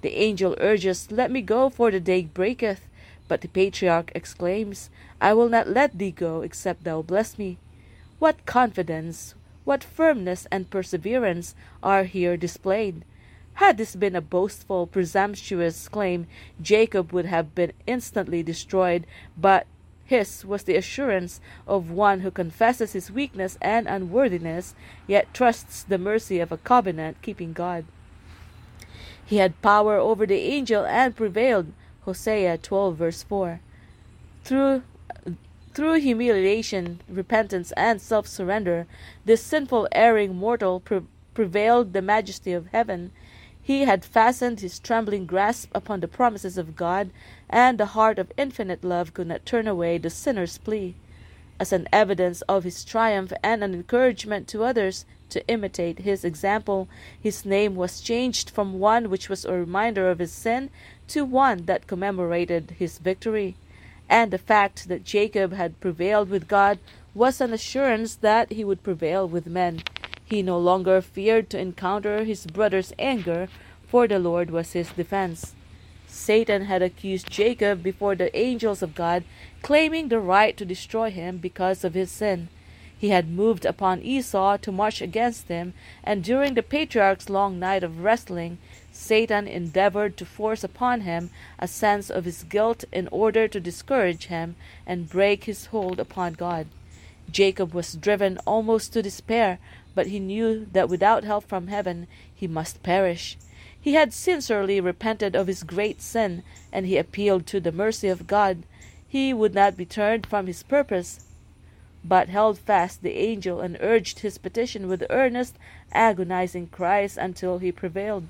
The 0.02 0.16
angel 0.16 0.56
urges, 0.60 1.12
Let 1.12 1.32
me 1.32 1.42
go, 1.42 1.72
for 1.72 1.90
the 1.90 2.00
day 2.00 2.22
breaketh. 2.22 2.82
But 3.28 3.42
the 3.42 3.48
patriarch 3.48 4.12
exclaims, 4.14 4.92
I 5.20 5.34
will 5.34 5.50
not 5.50 5.68
let 5.68 5.98
thee 5.98 6.12
go, 6.12 6.44
except 6.44 6.84
thou 6.84 7.02
bless 7.02 7.40
me. 7.40 7.58
What 8.20 8.46
confidence, 8.46 9.34
what 9.64 9.84
firmness 9.84 10.46
and 10.52 10.70
perseverance 10.70 11.56
are 11.82 12.04
here 12.04 12.38
displayed! 12.38 13.04
Had 13.56 13.78
this 13.78 13.96
been 13.96 14.16
a 14.16 14.22
boastful, 14.22 14.88
presumptuous 14.88 15.88
claim, 15.88 16.28
Jacob 16.62 17.12
would 17.12 17.26
have 17.26 17.54
been 17.54 17.74
instantly 17.86 18.42
destroyed, 18.42 19.06
but 19.38 19.68
his 20.06 20.46
was 20.46 20.64
the 20.64 20.76
assurance 20.76 21.40
of 21.68 21.90
one 21.90 22.22
who 22.22 22.32
confesses 22.32 22.94
his 22.94 23.12
weakness 23.12 23.58
and 23.62 23.88
unworthiness, 23.88 24.76
yet 25.08 25.34
trusts 25.34 25.84
the 25.84 25.98
mercy 25.98 26.40
of 26.40 26.52
a 26.52 26.58
covenant 26.58 27.22
keeping 27.22 27.54
God. 27.54 27.86
He 29.26 29.38
had 29.38 29.62
power 29.62 29.98
over 29.98 30.26
the 30.26 30.40
angel 30.40 30.86
and 30.86 31.16
prevailed. 31.16 31.72
Hosea 32.02 32.58
12 32.58 32.98
verse 32.98 33.24
4. 33.24 33.62
Through 34.44 34.84
through 35.74 36.00
humiliation, 36.02 37.02
repentance, 37.10 37.72
and 37.72 38.00
self 38.00 38.28
surrender, 38.28 38.86
this 39.26 39.42
sinful, 39.42 39.88
erring 39.92 40.36
mortal 40.36 40.80
pre- 40.80 41.02
prevailed 41.34 41.94
the 41.94 42.02
majesty 42.02 42.54
of 42.54 42.68
heaven. 42.68 43.12
He 43.66 43.86
had 43.86 44.04
fastened 44.04 44.60
his 44.60 44.78
trembling 44.78 45.26
grasp 45.26 45.70
upon 45.74 46.02
the 46.02 46.08
promises 46.10 46.58
of 46.58 46.76
God, 46.76 47.12
and 47.50 47.78
the 47.78 47.96
heart 47.96 48.20
of 48.20 48.32
infinite 48.36 48.84
love 48.84 49.14
could 49.14 49.28
not 49.28 49.46
turn 49.46 49.70
away 49.70 49.98
the 49.98 50.10
sinner's 50.10 50.58
plea. 50.58 50.96
As 51.62 51.72
an 51.72 51.88
evidence 51.94 52.42
of 52.42 52.66
his 52.66 52.84
triumph 52.84 53.32
and 53.42 53.64
an 53.64 53.74
encouragement 53.74 54.50
to 54.50 54.66
others 54.66 55.06
to 55.30 55.48
imitate 55.48 56.00
his 56.00 56.26
example, 56.26 56.90
his 57.18 57.46
name 57.46 57.76
was 57.76 58.02
changed 58.02 58.50
from 58.50 58.80
one 58.80 59.10
which 59.10 59.30
was 59.30 59.46
a 59.46 59.54
reminder 59.54 60.10
of 60.10 60.20
his 60.20 60.34
sin 60.34 60.70
to 61.08 61.24
one 61.24 61.66
that 61.66 61.88
commemorated 61.88 62.76
his 62.78 62.98
victory. 62.98 63.56
And 64.10 64.32
the 64.32 64.38
fact 64.38 64.90
that 64.90 65.06
Jacob 65.06 65.54
had 65.54 65.80
prevailed 65.80 66.30
with 66.30 66.50
God 66.50 66.80
was 67.16 67.40
an 67.40 67.54
assurance 67.54 68.16
that 68.16 68.52
he 68.52 68.66
would 68.66 68.84
prevail 68.84 69.26
with 69.26 69.48
men. 69.48 69.84
He 70.34 70.42
no 70.42 70.58
longer 70.58 71.00
feared 71.00 71.52
to 71.52 71.60
encounter 71.60 72.24
his 72.24 72.48
brother's 72.48 72.92
anger, 72.98 73.50
for 73.86 74.08
the 74.08 74.18
Lord 74.18 74.50
was 74.50 74.74
his 74.74 74.90
defense. 74.90 75.54
Satan 76.08 76.66
had 76.66 76.82
accused 76.82 77.30
Jacob 77.30 77.84
before 77.84 78.16
the 78.16 78.36
angels 78.36 78.82
of 78.82 78.96
God, 78.96 79.26
claiming 79.62 80.08
the 80.08 80.18
right 80.18 80.58
to 80.58 80.66
destroy 80.66 81.12
him 81.12 81.38
because 81.38 81.84
of 81.84 81.94
his 81.94 82.10
sin. 82.10 82.48
He 82.98 83.10
had 83.10 83.30
moved 83.30 83.64
upon 83.64 84.02
Esau 84.02 84.58
to 84.58 84.72
march 84.72 85.04
against 85.04 85.50
him, 85.50 85.76
and 86.04 86.24
during 86.24 86.56
the 86.56 86.64
patriarch's 86.64 87.30
long 87.30 87.60
night 87.60 87.84
of 87.84 88.00
wrestling, 88.04 88.58
Satan 88.92 89.48
endeavored 89.48 90.18
to 90.18 90.26
force 90.26 90.64
upon 90.64 91.02
him 91.02 91.30
a 91.60 91.68
sense 91.68 92.10
of 92.10 92.26
his 92.26 92.42
guilt 92.42 92.86
in 92.92 93.08
order 93.10 93.48
to 93.48 93.60
discourage 93.60 94.26
him 94.26 94.56
and 94.88 95.12
break 95.12 95.44
his 95.44 95.68
hold 95.68 96.00
upon 96.00 96.34
God. 96.34 96.66
Jacob 97.32 97.74
was 97.74 97.94
driven 97.94 98.38
almost 98.46 98.94
to 98.94 99.02
despair, 99.02 99.58
but 99.96 100.08
he 100.08 100.20
knew 100.20 100.66
that 100.72 100.90
without 100.90 101.24
help 101.24 101.46
from 101.46 101.68
heaven 101.68 102.08
he 102.34 102.48
must 102.48 102.84
perish. 102.84 103.38
He 103.80 103.94
had 103.94 104.14
sincerely 104.14 104.80
repented 104.80 105.36
of 105.36 105.48
his 105.48 105.64
great 105.64 106.02
sin, 106.02 106.44
and 106.72 106.86
he 106.86 106.98
appealed 106.98 107.46
to 107.48 107.60
the 107.60 107.72
mercy 107.72 108.08
of 108.08 108.28
God. 108.28 108.64
He 109.08 109.34
would 109.34 109.54
not 109.54 109.76
be 109.76 109.86
turned 109.86 110.26
from 110.26 110.48
his 110.48 110.64
purpose, 110.64 111.26
but 112.04 112.30
held 112.30 112.58
fast 112.58 113.04
the 113.04 113.18
angel 113.18 113.62
and 113.62 113.78
urged 113.82 114.20
his 114.20 114.38
petition 114.38 114.88
with 114.88 115.06
earnest, 115.10 115.58
agonizing 115.92 116.68
cries 116.68 117.18
until 117.18 117.60
he 117.60 117.72
prevailed. 117.72 118.28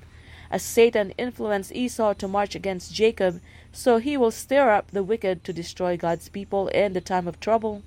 As 0.50 0.62
Satan 0.62 1.12
influenced 1.16 1.72
Esau 1.72 2.14
to 2.14 2.28
march 2.28 2.54
against 2.54 2.92
Jacob, 2.92 3.40
so 3.72 3.98
he 3.98 4.16
will 4.16 4.30
stir 4.30 4.70
up 4.70 4.90
the 4.90 5.02
wicked 5.02 5.42
to 5.44 5.52
destroy 5.52 5.96
God's 5.96 6.28
people 6.28 6.68
in 6.68 6.92
the 6.92 7.00
time 7.00 7.26
of 7.26 7.40
trouble. 7.40 7.82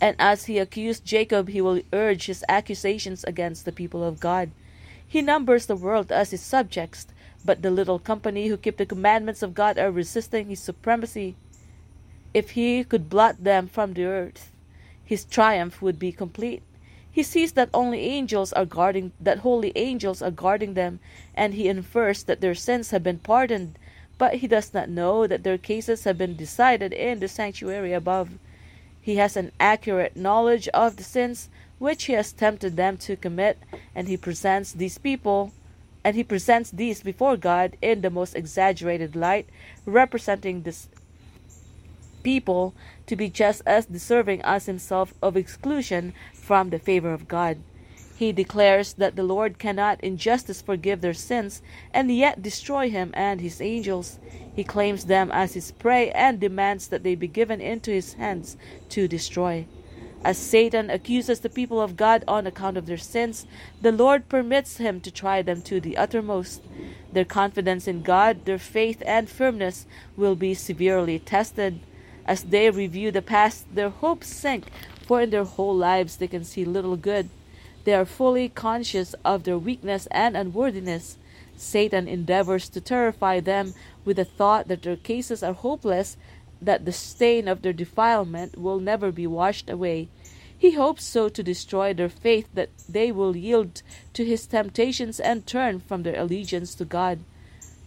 And 0.00 0.14
as 0.18 0.44
he 0.44 0.58
accused 0.58 1.04
Jacob, 1.04 1.48
he 1.48 1.60
will 1.60 1.80
urge 1.92 2.26
his 2.26 2.44
accusations 2.48 3.24
against 3.24 3.64
the 3.64 3.72
people 3.72 4.04
of 4.04 4.20
God. 4.20 4.50
He 5.06 5.22
numbers 5.22 5.66
the 5.66 5.76
world 5.76 6.12
as 6.12 6.32
his 6.32 6.42
subjects, 6.42 7.06
but 7.44 7.62
the 7.62 7.70
little 7.70 7.98
company 7.98 8.48
who 8.48 8.56
keep 8.56 8.76
the 8.76 8.84
commandments 8.84 9.42
of 9.42 9.54
God 9.54 9.78
are 9.78 9.90
resisting 9.90 10.48
his 10.48 10.60
supremacy. 10.60 11.36
If 12.34 12.50
he 12.50 12.84
could 12.84 13.08
blot 13.08 13.42
them 13.42 13.68
from 13.68 13.94
the 13.94 14.04
earth, 14.04 14.50
his 15.04 15.24
triumph 15.24 15.80
would 15.80 15.98
be 15.98 16.12
complete. 16.12 16.62
He 17.10 17.22
sees 17.22 17.52
that 17.52 17.70
only 17.72 18.00
angels 18.00 18.52
are 18.52 18.66
guarding 18.66 19.12
that 19.18 19.38
holy 19.38 19.72
angels 19.74 20.20
are 20.20 20.30
guarding 20.30 20.74
them, 20.74 21.00
and 21.34 21.54
he 21.54 21.68
infers 21.68 22.24
that 22.24 22.42
their 22.42 22.54
sins 22.54 22.90
have 22.90 23.02
been 23.02 23.20
pardoned, 23.20 23.78
but 24.18 24.34
he 24.34 24.46
does 24.46 24.74
not 24.74 24.90
know 24.90 25.26
that 25.26 25.42
their 25.42 25.56
cases 25.56 26.04
have 26.04 26.18
been 26.18 26.36
decided 26.36 26.92
in 26.92 27.20
the 27.20 27.28
sanctuary 27.28 27.94
above. 27.94 28.30
He 29.06 29.18
has 29.18 29.36
an 29.36 29.52
accurate 29.60 30.16
knowledge 30.16 30.66
of 30.74 30.96
the 30.96 31.04
sins 31.04 31.48
which 31.78 32.06
he 32.06 32.14
has 32.14 32.32
tempted 32.32 32.74
them 32.74 32.96
to 33.06 33.14
commit, 33.14 33.56
and 33.94 34.08
he 34.08 34.16
presents 34.16 34.72
these 34.72 34.98
people 34.98 35.52
and 36.02 36.16
he 36.16 36.24
presents 36.24 36.72
these 36.72 37.02
before 37.02 37.36
God 37.36 37.76
in 37.80 38.00
the 38.00 38.10
most 38.10 38.34
exaggerated 38.34 39.14
light, 39.14 39.48
representing 39.84 40.62
this 40.62 40.88
people 42.24 42.74
to 43.06 43.14
be 43.14 43.30
just 43.30 43.62
as 43.64 43.86
deserving 43.86 44.42
as 44.42 44.66
himself 44.66 45.14
of 45.22 45.36
exclusion 45.36 46.12
from 46.32 46.70
the 46.70 46.80
favor 46.80 47.12
of 47.12 47.28
God. 47.28 47.58
He 48.16 48.32
declares 48.32 48.94
that 48.94 49.14
the 49.14 49.22
Lord 49.22 49.58
cannot 49.58 50.00
in 50.02 50.16
justice 50.16 50.62
forgive 50.62 51.02
their 51.02 51.12
sins 51.12 51.60
and 51.92 52.10
yet 52.10 52.40
destroy 52.40 52.88
him 52.88 53.10
and 53.12 53.42
his 53.42 53.60
angels. 53.60 54.18
He 54.54 54.64
claims 54.64 55.04
them 55.04 55.30
as 55.30 55.52
his 55.52 55.70
prey 55.70 56.10
and 56.12 56.40
demands 56.40 56.88
that 56.88 57.02
they 57.02 57.14
be 57.14 57.28
given 57.28 57.60
into 57.60 57.90
his 57.90 58.14
hands 58.14 58.56
to 58.88 59.06
destroy. 59.06 59.66
As 60.24 60.38
Satan 60.38 60.88
accuses 60.88 61.40
the 61.40 61.50
people 61.50 61.78
of 61.80 61.96
God 61.96 62.24
on 62.26 62.46
account 62.46 62.78
of 62.78 62.86
their 62.86 62.96
sins, 62.96 63.46
the 63.82 63.92
Lord 63.92 64.30
permits 64.30 64.78
him 64.78 65.00
to 65.02 65.10
try 65.10 65.42
them 65.42 65.60
to 65.62 65.78
the 65.78 65.98
uttermost. 65.98 66.62
Their 67.12 67.26
confidence 67.26 67.86
in 67.86 68.02
God, 68.02 68.46
their 68.46 68.58
faith, 68.58 69.02
and 69.06 69.28
firmness 69.28 69.86
will 70.16 70.34
be 70.34 70.54
severely 70.54 71.18
tested. 71.18 71.80
As 72.24 72.44
they 72.44 72.70
review 72.70 73.12
the 73.12 73.22
past, 73.22 73.72
their 73.74 73.90
hopes 73.90 74.28
sink, 74.28 74.64
for 75.06 75.20
in 75.20 75.30
their 75.30 75.44
whole 75.44 75.76
lives 75.76 76.16
they 76.16 76.26
can 76.26 76.44
see 76.44 76.64
little 76.64 76.96
good. 76.96 77.28
They 77.86 77.94
are 77.94 78.04
fully 78.04 78.48
conscious 78.48 79.14
of 79.24 79.44
their 79.44 79.56
weakness 79.56 80.08
and 80.10 80.36
unworthiness. 80.36 81.18
Satan 81.56 82.08
endeavors 82.08 82.68
to 82.70 82.80
terrify 82.80 83.38
them 83.38 83.74
with 84.04 84.16
the 84.16 84.24
thought 84.24 84.66
that 84.66 84.82
their 84.82 84.96
cases 84.96 85.40
are 85.40 85.52
hopeless, 85.52 86.16
that 86.60 86.84
the 86.84 86.90
stain 86.90 87.46
of 87.46 87.62
their 87.62 87.72
defilement 87.72 88.58
will 88.58 88.80
never 88.80 89.12
be 89.12 89.28
washed 89.28 89.70
away. 89.70 90.08
He 90.58 90.72
hopes 90.72 91.04
so 91.04 91.28
to 91.28 91.44
destroy 91.44 91.94
their 91.94 92.08
faith 92.08 92.48
that 92.54 92.70
they 92.88 93.12
will 93.12 93.36
yield 93.36 93.82
to 94.14 94.24
his 94.24 94.48
temptations 94.48 95.20
and 95.20 95.46
turn 95.46 95.78
from 95.78 96.02
their 96.02 96.18
allegiance 96.18 96.74
to 96.74 96.84
God. 96.84 97.20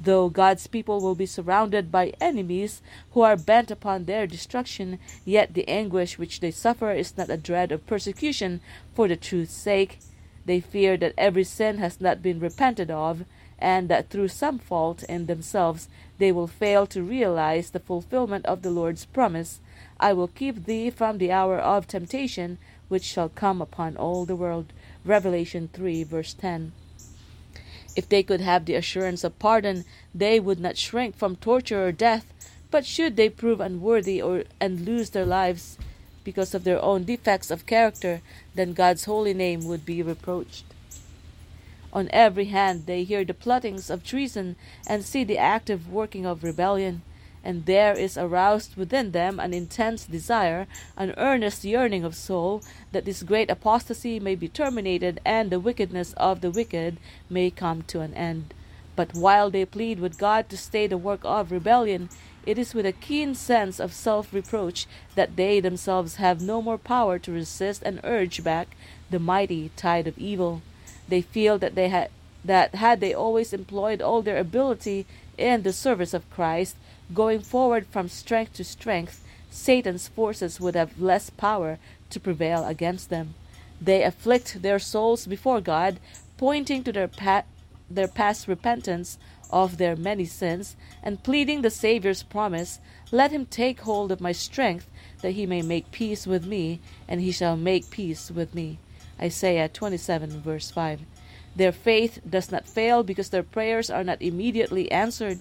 Though 0.01 0.29
God's 0.29 0.67
people 0.67 1.01
will 1.01 1.15
be 1.15 1.25
surrounded 1.25 1.91
by 1.91 2.13
enemies 2.21 2.81
who 3.11 3.21
are 3.21 3.35
bent 3.35 3.69
upon 3.69 4.05
their 4.05 4.25
destruction, 4.27 4.97
yet 5.25 5.53
the 5.53 5.67
anguish 5.67 6.17
which 6.17 6.39
they 6.39 6.51
suffer 6.51 6.91
is 6.91 7.17
not 7.17 7.29
a 7.29 7.37
dread 7.37 7.71
of 7.71 7.85
persecution 7.85 8.61
for 8.95 9.07
the 9.07 9.17
truth's 9.17 9.53
sake. 9.53 9.99
They 10.45 10.61
fear 10.61 10.95
that 10.97 11.13
every 11.17 11.43
sin 11.43 11.79
has 11.79 11.99
not 11.99 12.21
been 12.21 12.39
repented 12.39 12.89
of, 12.89 13.25
and 13.59 13.89
that 13.89 14.09
through 14.09 14.29
some 14.29 14.57
fault 14.57 15.03
in 15.03 15.25
themselves 15.25 15.89
they 16.17 16.31
will 16.31 16.47
fail 16.47 16.87
to 16.87 17.03
realize 17.03 17.71
the 17.71 17.79
fulfillment 17.79 18.45
of 18.45 18.61
the 18.61 18.71
Lord's 18.71 19.05
promise 19.05 19.59
I 19.99 20.13
will 20.13 20.29
keep 20.29 20.63
thee 20.63 20.89
from 20.89 21.17
the 21.17 21.31
hour 21.31 21.59
of 21.59 21.87
temptation 21.87 22.57
which 22.87 23.03
shall 23.03 23.27
come 23.27 23.61
upon 23.61 23.97
all 23.97 24.25
the 24.25 24.35
world. 24.35 24.71
Revelation 25.03 25.69
3, 25.73 26.03
verse 26.03 26.33
10. 26.33 26.71
If 27.99 28.07
they 28.07 28.23
could 28.23 28.39
have 28.39 28.63
the 28.63 28.75
assurance 28.75 29.25
of 29.25 29.37
pardon, 29.39 29.83
they 30.15 30.39
would 30.39 30.57
not 30.57 30.77
shrink 30.77 31.17
from 31.17 31.35
torture 31.35 31.85
or 31.85 31.91
death. 31.91 32.25
But 32.71 32.85
should 32.85 33.17
they 33.17 33.27
prove 33.27 33.59
unworthy 33.59 34.21
or 34.21 34.45
and 34.57 34.85
lose 34.85 35.09
their 35.09 35.25
lives 35.25 35.77
because 36.23 36.55
of 36.55 36.63
their 36.63 36.81
own 36.81 37.03
defects 37.03 37.51
of 37.51 37.65
character, 37.65 38.21
then 38.55 38.71
God's 38.71 39.03
holy 39.03 39.33
name 39.33 39.65
would 39.65 39.85
be 39.85 40.01
reproached. 40.01 40.63
On 41.91 42.07
every 42.13 42.45
hand 42.45 42.85
they 42.85 43.03
hear 43.03 43.25
the 43.25 43.33
plottings 43.33 43.89
of 43.89 44.05
treason 44.05 44.55
and 44.87 45.03
see 45.03 45.25
the 45.25 45.37
active 45.37 45.91
working 45.91 46.25
of 46.25 46.41
rebellion 46.41 47.01
and 47.43 47.65
there 47.65 47.93
is 47.93 48.17
aroused 48.17 48.75
within 48.75 49.11
them 49.11 49.39
an 49.39 49.53
intense 49.53 50.05
desire, 50.05 50.67
an 50.97 51.13
earnest 51.17 51.63
yearning 51.63 52.03
of 52.03 52.15
soul, 52.15 52.61
that 52.91 53.05
this 53.05 53.23
great 53.23 53.49
apostasy 53.49 54.19
may 54.19 54.35
be 54.35 54.47
terminated 54.47 55.19
and 55.25 55.49
the 55.49 55.59
wickedness 55.59 56.13
of 56.13 56.41
the 56.41 56.51
wicked 56.51 56.97
may 57.29 57.49
come 57.49 57.81
to 57.83 58.01
an 58.01 58.13
end. 58.13 58.53
But 58.95 59.13
while 59.13 59.49
they 59.49 59.65
plead 59.65 59.99
with 59.99 60.17
God 60.17 60.49
to 60.49 60.57
stay 60.57 60.85
the 60.85 60.97
work 60.97 61.21
of 61.23 61.51
rebellion, 61.51 62.09
it 62.45 62.57
is 62.57 62.73
with 62.73 62.85
a 62.85 62.91
keen 62.91 63.35
sense 63.35 63.79
of 63.79 63.93
self 63.93 64.33
reproach 64.33 64.87
that 65.15 65.35
they 65.35 65.59
themselves 65.59 66.15
have 66.15 66.41
no 66.41 66.61
more 66.61 66.77
power 66.77 67.19
to 67.19 67.31
resist 67.31 67.81
and 67.83 68.01
urge 68.03 68.43
back 68.43 68.75
the 69.09 69.19
mighty 69.19 69.71
tide 69.75 70.07
of 70.07 70.17
evil. 70.17 70.61
They 71.07 71.21
feel 71.21 71.57
that 71.59 71.75
they 71.75 71.89
had 71.89 72.09
that 72.43 72.75
had 72.75 72.99
they 72.99 73.13
always 73.13 73.53
employed 73.53 74.01
all 74.01 74.21
their 74.21 74.37
ability 74.37 75.05
in 75.37 75.63
the 75.63 75.73
service 75.73 76.13
of 76.13 76.29
Christ, 76.29 76.75
Going 77.13 77.39
forward 77.39 77.87
from 77.87 78.07
strength 78.07 78.53
to 78.53 78.63
strength, 78.63 79.23
Satan's 79.49 80.07
forces 80.07 80.59
would 80.59 80.75
have 80.75 81.01
less 81.01 81.29
power 81.29 81.79
to 82.11 82.19
prevail 82.19 82.65
against 82.65 83.09
them. 83.09 83.33
They 83.81 84.03
afflict 84.03 84.61
their 84.61 84.79
souls 84.79 85.25
before 85.25 85.61
God, 85.61 85.99
pointing 86.37 86.83
to 86.83 86.91
their 86.91 87.09
their 87.89 88.07
past 88.07 88.47
repentance 88.47 89.17
of 89.49 89.77
their 89.77 89.95
many 89.95 90.25
sins, 90.25 90.75
and 91.01 91.23
pleading 91.23 91.61
the 91.61 91.71
Saviour's 91.71 92.21
promise, 92.21 92.79
Let 93.11 93.31
him 93.31 93.47
take 93.47 93.81
hold 93.81 94.11
of 94.11 94.21
my 94.21 94.31
strength, 94.31 94.87
that 95.21 95.31
he 95.31 95.47
may 95.47 95.63
make 95.63 95.91
peace 95.91 96.27
with 96.27 96.45
me, 96.45 96.79
and 97.07 97.19
he 97.19 97.31
shall 97.31 97.57
make 97.57 97.89
peace 97.89 98.29
with 98.29 98.53
me. 98.53 98.77
Isaiah 99.19 99.67
27, 99.67 100.41
verse 100.41 100.69
5. 100.69 101.01
Their 101.55 101.71
faith 101.71 102.21
does 102.29 102.51
not 102.51 102.67
fail 102.67 103.01
because 103.03 103.29
their 103.29 103.43
prayers 103.43 103.89
are 103.89 104.03
not 104.03 104.21
immediately 104.21 104.91
answered. 104.91 105.39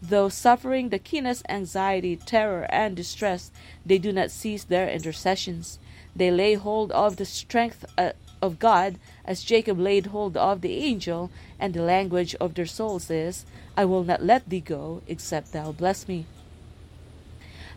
Though 0.00 0.28
suffering 0.28 0.90
the 0.90 0.98
keenest 0.98 1.44
anxiety, 1.48 2.16
terror, 2.16 2.66
and 2.70 2.96
distress, 2.96 3.50
they 3.84 3.98
do 3.98 4.12
not 4.12 4.30
cease 4.30 4.62
their 4.62 4.88
intercessions. 4.88 5.78
They 6.14 6.30
lay 6.30 6.54
hold 6.54 6.92
of 6.92 7.16
the 7.16 7.24
strength 7.24 7.84
uh, 7.96 8.12
of 8.40 8.58
God, 8.58 8.96
as 9.24 9.42
Jacob 9.42 9.78
laid 9.78 10.06
hold 10.06 10.36
of 10.36 10.60
the 10.60 10.76
angel, 10.76 11.30
and 11.58 11.74
the 11.74 11.82
language 11.82 12.34
of 12.36 12.54
their 12.54 12.66
souls 12.66 13.10
is, 13.10 13.44
I 13.76 13.84
will 13.84 14.04
not 14.04 14.24
let 14.24 14.48
thee 14.48 14.60
go, 14.60 15.02
except 15.08 15.52
thou 15.52 15.72
bless 15.72 16.06
me. 16.06 16.26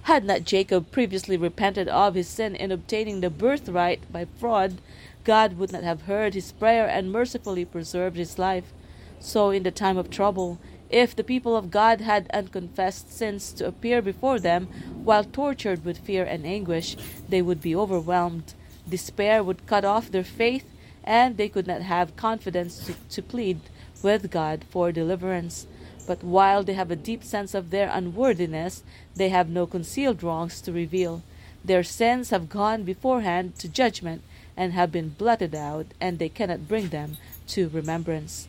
Had 0.03 0.23
not 0.23 0.45
Jacob 0.45 0.91
previously 0.91 1.37
repented 1.37 1.87
of 1.87 2.15
his 2.15 2.27
sin 2.27 2.55
in 2.55 2.71
obtaining 2.71 3.21
the 3.21 3.29
birthright 3.29 4.11
by 4.11 4.25
fraud, 4.25 4.79
God 5.23 5.57
would 5.57 5.71
not 5.71 5.83
have 5.83 6.03
heard 6.03 6.33
his 6.33 6.51
prayer 6.51 6.87
and 6.87 7.11
mercifully 7.11 7.65
preserved 7.65 8.17
his 8.17 8.39
life. 8.39 8.73
So, 9.19 9.51
in 9.51 9.61
the 9.61 9.69
time 9.69 9.97
of 9.97 10.09
trouble, 10.09 10.59
if 10.91 11.15
the 11.15 11.23
people 11.23 11.55
of 11.55 11.71
God 11.71 12.01
had 12.01 12.29
unconfessed 12.33 13.11
sins 13.11 13.53
to 13.53 13.65
appear 13.65 14.01
before 14.01 14.39
them 14.39 14.67
while 15.03 15.23
tortured 15.23 15.85
with 15.85 16.05
fear 16.05 16.25
and 16.25 16.45
anguish, 16.45 16.97
they 17.29 17.41
would 17.41 17.61
be 17.61 17.75
overwhelmed. 17.75 18.53
Despair 18.87 19.41
would 19.43 19.65
cut 19.65 19.85
off 19.85 20.11
their 20.11 20.23
faith, 20.23 20.65
and 21.03 21.37
they 21.37 21.47
could 21.47 21.65
not 21.65 21.81
have 21.81 22.17
confidence 22.17 22.85
to, 22.85 22.93
to 23.09 23.21
plead 23.21 23.61
with 24.03 24.29
God 24.29 24.65
for 24.69 24.91
deliverance. 24.91 25.65
But 26.05 26.23
while 26.23 26.63
they 26.63 26.73
have 26.73 26.91
a 26.91 26.95
deep 26.95 27.23
sense 27.23 27.53
of 27.53 27.69
their 27.69 27.89
unworthiness, 27.89 28.83
they 29.15 29.29
have 29.29 29.49
no 29.49 29.65
concealed 29.65 30.21
wrongs 30.23 30.59
to 30.61 30.73
reveal. 30.73 31.23
Their 31.63 31.83
sins 31.83 32.31
have 32.31 32.49
gone 32.49 32.83
beforehand 32.83 33.57
to 33.59 33.69
judgment 33.69 34.23
and 34.57 34.73
have 34.73 34.91
been 34.91 35.09
blotted 35.09 35.55
out, 35.55 35.87
and 36.01 36.19
they 36.19 36.29
cannot 36.29 36.67
bring 36.67 36.89
them 36.89 37.17
to 37.47 37.69
remembrance. 37.69 38.47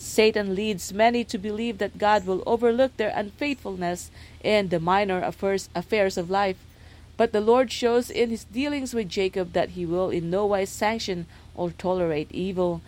Satan 0.00 0.54
leads 0.54 0.94
many 0.94 1.24
to 1.24 1.36
believe 1.36 1.76
that 1.76 1.98
God 1.98 2.24
will 2.24 2.42
overlook 2.46 2.96
their 2.96 3.12
unfaithfulness 3.14 4.10
in 4.42 4.70
the 4.70 4.80
minor 4.80 5.20
affairs, 5.20 5.68
of 6.16 6.30
life. 6.30 6.56
But 7.18 7.32
the 7.32 7.42
Lord 7.42 7.70
shows 7.70 8.08
in 8.08 8.30
his 8.30 8.44
dealings 8.44 8.94
with 8.94 9.10
Jacob 9.10 9.52
that 9.52 9.70
he 9.70 9.84
will 9.84 10.08
in 10.08 10.30
no 10.30 10.46
wise 10.46 10.70
sanction 10.70 11.26
or 11.54 11.72
tolerate 11.72 12.32
evil. 12.32 12.80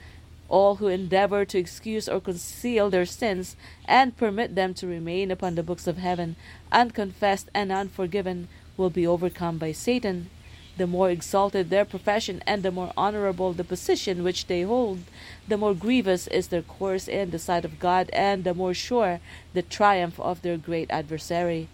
All 0.48 0.76
who 0.76 0.88
endeavor 0.88 1.44
to 1.44 1.58
excuse 1.58 2.08
or 2.08 2.18
conceal 2.18 2.88
their 2.88 3.04
sins 3.04 3.56
and 3.84 4.16
permit 4.16 4.54
them 4.54 4.72
to 4.74 4.86
remain 4.86 5.30
upon 5.30 5.54
the 5.54 5.62
books 5.62 5.86
of 5.86 5.98
heaven, 5.98 6.34
unconfessed 6.72 7.50
and 7.52 7.70
unforgiven, 7.70 8.48
will 8.78 8.90
be 8.90 9.06
overcome 9.06 9.58
by 9.58 9.72
Satan. 9.72 10.30
The 10.78 10.86
more 10.86 11.10
exalted 11.10 11.68
their 11.68 11.84
profession 11.84 12.42
and 12.46 12.62
the 12.62 12.70
more 12.70 12.92
honorable 12.96 13.52
the 13.52 13.64
position 13.64 14.24
which 14.24 14.46
they 14.46 14.62
hold, 14.62 15.00
the 15.46 15.58
more 15.58 15.74
grievous 15.74 16.26
is 16.28 16.48
their 16.48 16.62
course 16.62 17.08
in 17.08 17.30
the 17.30 17.38
sight 17.38 17.64
of 17.64 17.78
God, 17.78 18.08
and 18.12 18.42
the 18.42 18.54
more 18.54 18.72
sure 18.72 19.20
the 19.52 19.62
triumph 19.62 20.18
of 20.18 20.40
their 20.40 20.56
great 20.56 20.90
adversary. 20.90 21.68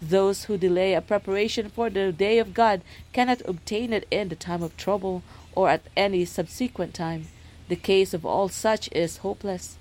Those 0.00 0.44
who 0.44 0.56
delay 0.56 0.94
a 0.94 1.00
preparation 1.00 1.68
for 1.68 1.90
the 1.90 2.12
day 2.12 2.38
of 2.38 2.54
God 2.54 2.82
cannot 3.12 3.42
obtain 3.44 3.92
it 3.92 4.06
in 4.10 4.28
the 4.28 4.36
time 4.36 4.62
of 4.62 4.76
trouble 4.76 5.22
or 5.54 5.68
at 5.68 5.82
any 5.96 6.24
subsequent 6.24 6.94
time. 6.94 7.28
The 7.68 7.76
case 7.76 8.14
of 8.14 8.26
all 8.26 8.48
such 8.48 8.88
is 8.92 9.18
hopeless. 9.18 9.78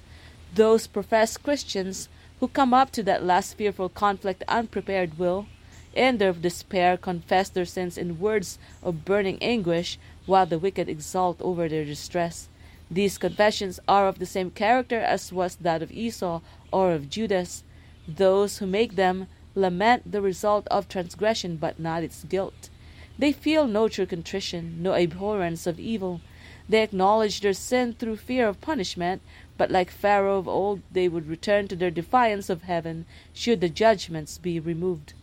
Those 0.56 0.88
professed 0.88 1.44
Christians 1.44 2.10
who 2.39 2.48
come 2.48 2.74
up 2.74 2.92
to 2.92 3.03
that 3.03 3.24
last 3.24 3.56
fearful 3.56 3.89
conflict 3.89 4.44
unprepared 4.48 5.19
will, 5.19 5.47
in 5.93 6.17
their 6.17 6.34
despair, 6.34 6.97
confess 6.97 7.49
their 7.49 7.65
sins 7.65 7.97
in 7.97 8.19
words 8.19 8.58
of 8.82 9.06
burning 9.06 9.38
anguish, 9.41 9.99
while 10.25 10.45
the 10.45 10.60
wicked 10.60 10.89
exult 10.89 11.41
over 11.41 11.67
their 11.69 11.86
distress. 11.86 12.47
These 12.89 13.17
confessions 13.17 13.79
are 13.88 14.08
of 14.08 14.19
the 14.19 14.25
same 14.25 14.51
character 14.51 14.99
as 14.99 15.34
was 15.34 15.56
that 15.56 15.82
of 15.82 15.91
Esau 15.91 16.41
or 16.71 16.91
of 16.91 17.10
Judas. 17.10 17.63
Those 18.08 18.58
who 18.58 18.67
make 18.67 18.95
them 18.95 19.27
lament 19.56 20.12
the 20.12 20.21
result 20.21 20.67
of 20.67 20.88
transgression, 20.88 21.58
but 21.58 21.79
not 21.79 22.03
its 22.03 22.23
guilt. 22.23 22.69
They 23.17 23.32
feel 23.32 23.67
no 23.67 23.88
true 23.88 24.06
contrition, 24.06 24.82
no 24.82 24.93
abhorrence 24.93 25.67
of 25.67 25.79
evil. 25.79 26.21
They 26.67 26.82
acknowledge 26.82 27.41
their 27.41 27.53
sin 27.53 27.93
through 27.93 28.17
fear 28.17 28.47
of 28.47 28.62
punishment, 28.62 29.21
but 29.58 29.69
like 29.69 29.91
Pharaoh 29.91 30.39
of 30.39 30.47
old, 30.47 30.82
they 30.91 31.08
would 31.08 31.27
return 31.27 31.67
to 31.67 31.75
their 31.75 31.91
defiance 31.91 32.49
of 32.49 32.63
heaven 32.63 33.06
should 33.34 33.62
the 33.62 33.69
judgments 33.69 34.38
be 34.38 34.60
removed. 34.60 35.13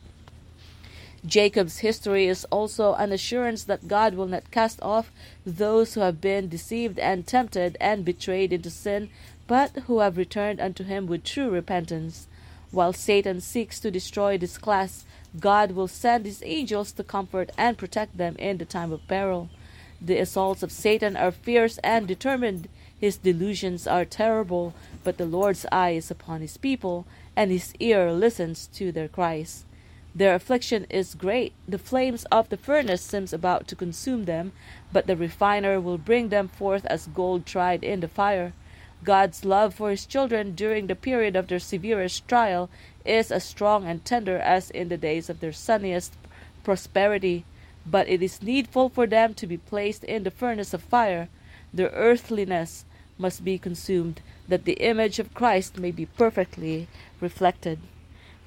Jacob's 1.27 1.79
history 1.81 2.27
is 2.27 2.47
also 2.47 2.95
an 2.95 3.13
assurance 3.13 3.65
that 3.65 3.89
God 3.89 4.15
will 4.15 4.27
not 4.27 4.51
cast 4.51 4.81
off 4.81 5.13
those 5.45 5.93
who 5.93 6.01
have 6.01 6.21
been 6.21 6.49
deceived 6.49 6.99
and 6.99 7.27
tempted 7.27 7.77
and 7.79 8.07
betrayed 8.07 8.55
into 8.55 8.71
sin, 8.71 9.11
but 9.47 9.71
who 9.87 9.99
have 9.99 10.17
returned 10.17 10.61
unto 10.61 10.83
him 10.83 11.07
with 11.07 11.25
true 11.25 11.51
repentance. 11.51 12.27
While 12.71 12.95
Satan 12.95 13.43
seeks 13.43 13.79
to 13.81 13.91
destroy 13.91 14.39
this 14.39 14.57
class, 14.57 15.05
God 15.39 15.73
will 15.73 15.89
send 15.89 16.25
his 16.25 16.43
angels 16.45 16.91
to 16.93 17.05
comfort 17.05 17.51
and 17.59 17.77
protect 17.77 18.17
them 18.17 18.35
in 18.39 18.57
the 18.57 18.65
time 18.65 18.91
of 18.91 19.07
peril. 19.07 19.51
The 20.01 20.19
assaults 20.19 20.63
of 20.63 20.73
Satan 20.73 21.17
are 21.17 21.33
fierce 21.33 21.77
and 21.79 22.09
determined. 22.09 22.69
His 22.99 23.19
delusions 23.19 23.87
are 23.87 24.07
terrible, 24.07 24.73
but 25.05 25.19
the 25.19 25.27
Lord's 25.27 25.67
eye 25.71 25.91
is 25.91 26.11
upon 26.11 26.41
his 26.41 26.57
people, 26.57 27.07
and 27.37 27.51
his 27.51 27.75
ear 27.79 28.11
listens 28.11 28.69
to 28.69 28.91
their 28.91 29.09
cries. 29.09 29.65
Their 30.13 30.35
affliction 30.35 30.87
is 30.91 31.15
great. 31.15 31.53
The 31.69 31.79
flames 31.79 32.25
of 32.33 32.49
the 32.49 32.57
furnace 32.57 33.01
seems 33.01 33.33
about 33.33 33.69
to 33.69 33.77
consume 33.77 34.25
them, 34.25 34.53
but 34.93 35.07
the 35.07 35.17
refiner 35.17 35.81
will 35.81 35.99
bring 35.99 36.31
them 36.31 36.49
forth 36.49 36.85
as 36.87 37.07
gold 37.07 37.47
tried 37.47 37.85
in 37.85 38.01
the 38.01 38.09
fire. 38.09 38.53
God's 39.05 39.45
love 39.45 39.75
for 39.75 39.91
his 39.91 40.05
children 40.05 40.57
during 40.57 40.89
the 40.89 40.97
period 40.97 41.37
of 41.37 41.47
their 41.47 41.61
severest 41.61 42.27
trial 42.27 42.69
is 43.05 43.31
as 43.31 43.45
strong 43.45 43.87
and 43.87 44.05
tender 44.05 44.37
as 44.37 44.71
in 44.71 44.89
the 44.89 44.99
days 44.99 45.31
of 45.31 45.39
their 45.39 45.53
sunniest 45.53 46.15
prosperity, 46.65 47.45
but 47.87 48.09
it 48.09 48.21
is 48.21 48.43
needful 48.43 48.89
for 48.89 49.07
them 49.07 49.33
to 49.35 49.47
be 49.47 49.57
placed 49.57 50.05
in 50.05 50.25
the 50.25 50.31
furnace 50.31 50.75
of 50.75 50.83
fire. 50.83 51.29
Their 51.73 51.91
earthliness 51.91 52.85
must 53.17 53.45
be 53.45 53.59
consumed, 53.59 54.21
that 54.49 54.65
the 54.65 54.81
image 54.83 55.21
of 55.21 55.35
Christ 55.35 55.79
may 55.79 55.93
be 55.93 56.07
perfectly 56.07 56.89
reflected. 57.21 57.79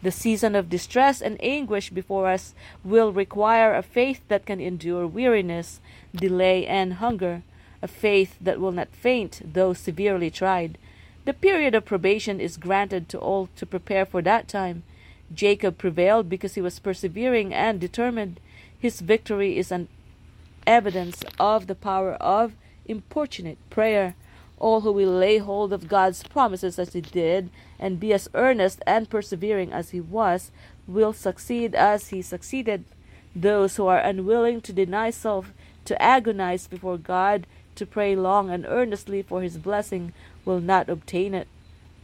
The 0.03 0.11
season 0.11 0.53
of 0.53 0.69
distress 0.69 1.21
and 1.21 1.37
anguish 1.41 1.89
before 1.89 2.27
us 2.27 2.53
will 2.83 3.13
require 3.13 3.73
a 3.73 3.81
faith 3.81 4.19
that 4.27 4.45
can 4.45 4.59
endure 4.59 5.07
weariness, 5.07 5.79
delay, 6.13 6.67
and 6.67 6.95
hunger, 6.95 7.41
a 7.81 7.87
faith 7.87 8.35
that 8.41 8.59
will 8.59 8.73
not 8.73 8.89
faint 8.89 9.41
though 9.53 9.73
severely 9.73 10.29
tried. 10.29 10.77
The 11.23 11.33
period 11.33 11.73
of 11.73 11.85
probation 11.85 12.41
is 12.41 12.57
granted 12.57 13.07
to 13.09 13.17
all 13.17 13.47
to 13.55 13.65
prepare 13.65 14.05
for 14.05 14.21
that 14.23 14.49
time. 14.49 14.83
Jacob 15.33 15.77
prevailed 15.77 16.27
because 16.27 16.55
he 16.55 16.61
was 16.61 16.79
persevering 16.79 17.53
and 17.53 17.79
determined. 17.79 18.41
His 18.77 18.99
victory 18.99 19.57
is 19.57 19.71
an 19.71 19.87
evidence 20.67 21.23
of 21.39 21.67
the 21.67 21.75
power 21.75 22.15
of 22.15 22.55
importunate 22.85 23.57
prayer. 23.69 24.15
All 24.59 24.81
who 24.81 24.91
will 24.91 25.11
lay 25.11 25.37
hold 25.37 25.71
of 25.71 25.87
God's 25.87 26.23
promises 26.23 26.77
as 26.77 26.91
he 26.91 26.99
did, 26.99 27.49
and 27.83 27.99
be 27.99 28.13
as 28.13 28.29
earnest 28.33 28.81
and 28.87 29.09
persevering 29.09 29.73
as 29.73 29.89
he 29.89 29.99
was, 29.99 30.51
will 30.87 31.11
succeed 31.11 31.75
as 31.75 32.07
he 32.07 32.21
succeeded. 32.21 32.85
Those 33.35 33.75
who 33.75 33.87
are 33.87 33.99
unwilling 33.99 34.61
to 34.61 34.71
deny 34.71 35.09
self, 35.09 35.51
to 35.83 36.01
agonize 36.01 36.65
before 36.65 36.97
God, 36.97 37.45
to 37.75 37.85
pray 37.85 38.15
long 38.15 38.49
and 38.49 38.65
earnestly 38.65 39.21
for 39.21 39.41
his 39.41 39.57
blessing, 39.57 40.13
will 40.45 40.61
not 40.61 40.87
obtain 40.87 41.33
it. 41.33 41.49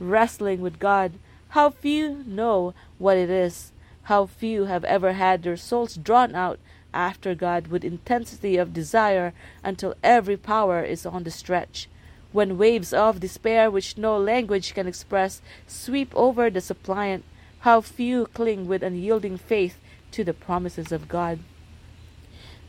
Wrestling 0.01 0.59
with 0.59 0.79
God, 0.79 1.13
how 1.49 1.69
few 1.69 2.25
know 2.27 2.73
what 2.97 3.15
it 3.15 3.29
is. 3.29 3.71
How 4.03 4.25
few 4.25 4.65
have 4.65 4.83
ever 4.83 5.13
had 5.13 5.43
their 5.43 5.55
souls 5.55 5.95
drawn 5.95 6.35
out 6.35 6.59
after 6.93 7.33
God 7.33 7.67
with 7.67 7.85
intensity 7.85 8.57
of 8.57 8.73
desire 8.73 9.31
until 9.63 9.95
every 10.03 10.35
power 10.35 10.83
is 10.83 11.05
on 11.05 11.23
the 11.23 11.31
stretch 11.31 11.87
when 12.31 12.57
waves 12.57 12.93
of 12.93 13.19
despair 13.19 13.71
which 13.71 13.97
no 13.97 14.17
language 14.17 14.73
can 14.73 14.87
express 14.87 15.41
sweep 15.67 16.11
over 16.15 16.49
the 16.49 16.61
suppliant, 16.61 17.23
how 17.59 17.81
few 17.81 18.25
cling 18.27 18.67
with 18.67 18.83
unyielding 18.83 19.37
faith 19.37 19.77
to 20.11 20.23
the 20.23 20.33
promises 20.33 20.91
of 20.91 21.07
God. 21.07 21.39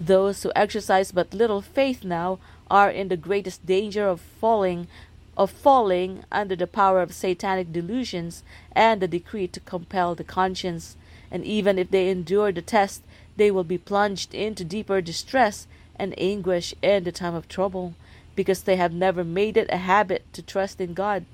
Those 0.00 0.42
who 0.42 0.52
exercise 0.56 1.12
but 1.12 1.34
little 1.34 1.60
faith 1.60 2.04
now 2.04 2.38
are 2.70 2.90
in 2.90 3.08
the 3.08 3.16
greatest 3.16 3.66
danger 3.66 4.08
of 4.08 4.20
falling 4.20 4.88
of 5.36 5.50
falling 5.50 6.22
under 6.30 6.54
the 6.56 6.66
power 6.66 7.00
of 7.00 7.14
satanic 7.14 7.72
delusions 7.72 8.42
and 8.72 9.00
the 9.00 9.08
decree 9.08 9.46
to 9.46 9.60
compel 9.60 10.14
the 10.14 10.24
conscience, 10.24 10.96
and 11.30 11.44
even 11.44 11.78
if 11.78 11.90
they 11.90 12.10
endure 12.10 12.52
the 12.52 12.60
test, 12.60 13.02
they 13.36 13.50
will 13.50 13.64
be 13.64 13.78
plunged 13.78 14.34
into 14.34 14.64
deeper 14.64 15.00
distress 15.00 15.66
and 15.96 16.14
anguish 16.18 16.74
in 16.82 17.04
the 17.04 17.12
time 17.12 17.34
of 17.34 17.48
trouble 17.48 17.94
because 18.40 18.62
they 18.62 18.76
have 18.76 18.94
never 18.94 19.22
made 19.22 19.58
it 19.58 19.68
a 19.70 19.76
habit 19.76 20.24
to 20.32 20.40
trust 20.40 20.80
in 20.80 20.94
God. 20.94 21.26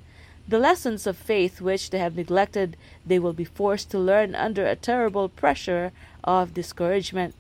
The 0.49 0.59
lessons 0.59 1.07
of 1.07 1.17
faith 1.17 1.61
which 1.61 1.91
they 1.91 2.01
have 2.01 2.17
neglected, 2.17 2.77
they 3.07 3.21
will 3.21 3.33
be 3.33 3.45
forced 3.45 3.93
to 3.93 3.99
learn 4.01 4.35
under 4.35 4.67
a 4.67 4.75
terrible 4.75 5.29
pressure 5.29 5.93
of 6.25 6.53
discouragement. 6.53 7.37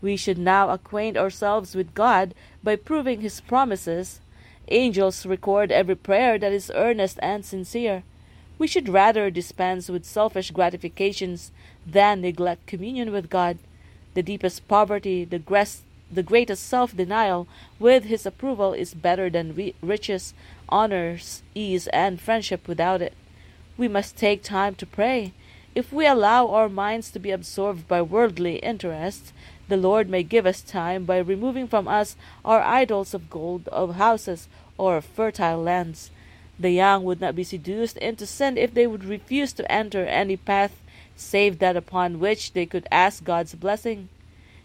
We 0.00 0.16
should 0.16 0.38
now 0.38 0.70
acquaint 0.70 1.16
ourselves 1.16 1.74
with 1.74 1.94
God 1.94 2.32
by 2.62 2.76
proving 2.76 3.22
His 3.22 3.40
promises. 3.40 4.20
Angels 4.68 5.26
record 5.26 5.72
every 5.72 5.96
prayer 5.96 6.38
that 6.38 6.52
is 6.52 6.70
earnest 6.72 7.18
and 7.20 7.44
sincere. 7.44 8.04
We 8.56 8.68
should 8.68 8.88
rather 8.88 9.30
dispense 9.30 9.88
with 9.88 10.04
selfish 10.04 10.52
gratifications 10.52 11.50
than 11.84 12.20
neglect 12.20 12.68
communion 12.68 13.10
with 13.10 13.30
God. 13.30 13.58
The 14.14 14.22
deepest 14.22 14.68
poverty, 14.68 15.24
the, 15.24 15.40
the 16.12 16.22
greatest 16.22 16.66
self 16.66 16.96
denial, 16.96 17.48
with 17.78 18.04
His 18.04 18.26
approval, 18.26 18.72
is 18.72 18.94
better 18.94 19.30
than 19.30 19.72
riches, 19.80 20.34
honors, 20.68 21.42
ease, 21.54 21.86
and 21.88 22.20
friendship 22.20 22.68
without 22.68 23.00
it. 23.00 23.14
We 23.76 23.88
must 23.88 24.16
take 24.16 24.42
time 24.42 24.74
to 24.76 24.86
pray. 24.86 25.32
If 25.74 25.92
we 25.92 26.06
allow 26.06 26.48
our 26.48 26.68
minds 26.68 27.10
to 27.12 27.18
be 27.18 27.30
absorbed 27.30 27.88
by 27.88 28.02
worldly 28.02 28.56
interests, 28.56 29.32
the 29.68 29.76
Lord 29.76 30.08
may 30.10 30.22
give 30.22 30.44
us 30.44 30.60
time 30.60 31.04
by 31.04 31.18
removing 31.18 31.66
from 31.66 31.88
us 31.88 32.14
our 32.44 32.60
idols 32.60 33.14
of 33.14 33.30
gold, 33.30 33.68
of 33.68 33.94
houses, 33.94 34.48
or 34.76 34.98
of 34.98 35.04
fertile 35.04 35.62
lands. 35.62 36.10
The 36.58 36.70
young 36.70 37.04
would 37.04 37.20
not 37.20 37.34
be 37.34 37.44
seduced 37.44 37.96
into 37.96 38.26
sin 38.26 38.58
if 38.58 38.74
they 38.74 38.86
would 38.86 39.04
refuse 39.04 39.52
to 39.54 39.72
enter 39.72 40.04
any 40.04 40.36
path 40.36 40.82
save 41.16 41.58
that 41.58 41.76
upon 41.76 42.18
which 42.18 42.52
they 42.52 42.66
could 42.66 42.86
ask 42.90 43.24
God's 43.24 43.54
blessing. 43.54 44.08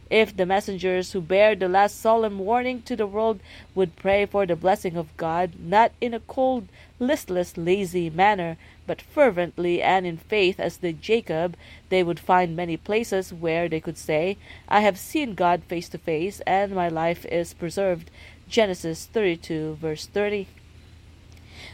If 0.10 0.38
the 0.38 0.46
messengers 0.46 1.12
who 1.12 1.20
bear 1.20 1.54
the 1.54 1.68
last 1.68 2.00
solemn 2.00 2.40
warning 2.40 2.82
to 2.84 2.96
the 2.96 3.06
world 3.06 3.42
would 3.76 3.98
pray 3.98 4.26
for 4.26 4.46
the 4.46 4.56
blessing 4.56 4.96
of 4.96 5.16
God, 5.18 5.54
not 5.60 5.92
in 6.00 6.14
a 6.14 6.22
cold, 6.22 6.70
listless, 7.00 7.58
lazy 7.58 8.10
manner, 8.10 8.58
but 8.86 9.02
fervently 9.02 9.82
and 9.82 10.06
in 10.06 10.18
faith 10.18 10.60
as 10.60 10.78
did 10.78 11.02
Jacob, 11.02 11.58
they 11.90 12.04
would 12.04 12.20
find 12.20 12.56
many 12.56 12.78
places 12.78 13.34
where 13.34 13.68
they 13.68 13.82
could 13.82 13.98
say, 13.98 14.38
I 14.70 14.80
have 14.80 14.98
seen 14.98 15.36
God 15.36 15.64
face 15.64 15.90
to 15.90 15.98
face, 15.98 16.40
and 16.48 16.74
my 16.74 16.88
life 16.88 17.26
is 17.26 17.54
preserved. 17.54 18.10
Genesis 18.48 19.08
32, 19.08 19.76
verse 19.82 20.06
30. 20.06 20.48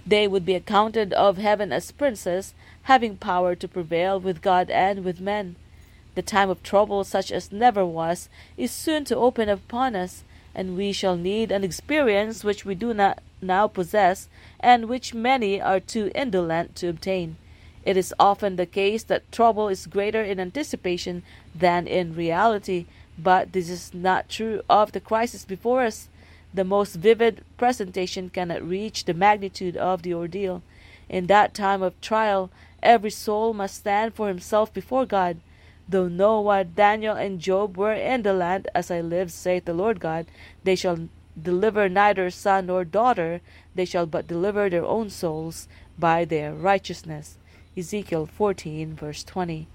They 0.08 0.28
would 0.28 0.46
be 0.46 0.56
accounted 0.56 1.13
of 1.13 1.38
heaven 1.38 1.72
as 1.72 1.91
princes, 1.91 2.56
having 2.84 3.17
power 3.17 3.54
to 3.54 3.67
prevail 3.67 4.19
with 4.19 4.41
God 4.41 4.72
and 4.72 5.06
with 5.06 5.22
men. 5.22 5.56
The 6.15 6.21
time 6.21 6.49
of 6.49 6.62
trouble, 6.62 7.04
such 7.04 7.32
as 7.32 7.52
never 7.52 7.86
was, 7.86 8.30
is 8.56 8.71
soon 8.71 9.04
to 9.06 9.15
open 9.15 9.49
upon 9.49 9.95
us, 9.95 10.23
and 10.54 10.78
we 10.78 10.91
shall 10.91 11.15
need 11.15 11.52
an 11.52 11.63
experience 11.63 12.43
which 12.43 12.65
we 12.65 12.76
do 12.76 12.93
not 12.93 13.19
now 13.41 13.67
possess, 13.67 14.30
and 14.60 14.88
which 14.88 15.13
many 15.13 15.60
are 15.60 15.80
too 15.80 16.12
indolent 16.13 16.76
to 16.76 16.89
obtain. 16.89 17.38
It 17.86 17.97
is 17.97 18.13
often 18.19 18.56
the 18.56 18.65
case 18.65 19.04
that 19.04 19.32
trouble 19.32 19.67
is 19.67 19.88
greater 19.88 20.21
in 20.21 20.39
anticipation 20.39 21.23
than 21.54 21.88
in 21.88 22.15
reality, 22.15 22.86
but 23.17 23.52
this 23.52 23.69
is 23.69 23.93
not 23.93 24.30
true 24.30 24.62
of 24.69 24.91
the 24.91 24.99
crisis 24.99 25.45
before 25.45 25.84
us. 25.84 26.08
The 26.54 26.63
most 26.63 26.95
vivid 26.95 27.43
presentation 27.58 28.30
cannot 28.30 28.67
reach 28.67 29.06
the 29.06 29.13
magnitude 29.13 29.76
of 29.76 30.04
the 30.04 30.13
ordeal. 30.13 30.62
In 31.10 31.26
that 31.28 31.54
time 31.54 31.82
of 31.82 31.99
trial, 31.99 32.52
every 32.82 33.10
soul 33.10 33.54
must 33.54 33.76
stand 33.76 34.13
for 34.13 34.28
himself 34.28 34.73
before 34.73 35.06
God. 35.06 35.38
Though 35.88 36.08
Noah, 36.08 36.63
Daniel, 36.63 37.15
and 37.15 37.39
Job 37.39 37.78
were 37.78 37.93
in 37.93 38.24
the 38.24 38.34
land, 38.34 38.67
as 38.74 38.89
I 38.89 39.02
live, 39.02 39.32
saith 39.32 39.65
the 39.65 39.74
Lord 39.74 40.00
God, 40.00 40.26
they 40.63 40.76
shall 40.76 41.10
deliver 41.41 41.89
neither 41.89 42.30
son 42.30 42.67
nor 42.67 42.86
daughter, 42.86 43.41
they 43.76 43.86
shall 43.86 44.06
but 44.06 44.28
deliver 44.28 44.69
their 44.69 44.86
own 44.86 45.10
souls 45.10 45.67
by 45.98 46.26
their 46.26 46.54
righteousness. 46.54 47.38
Ezekiel 47.76 48.26
14, 48.28 48.96
verse 48.96 49.24
20. 49.24 49.67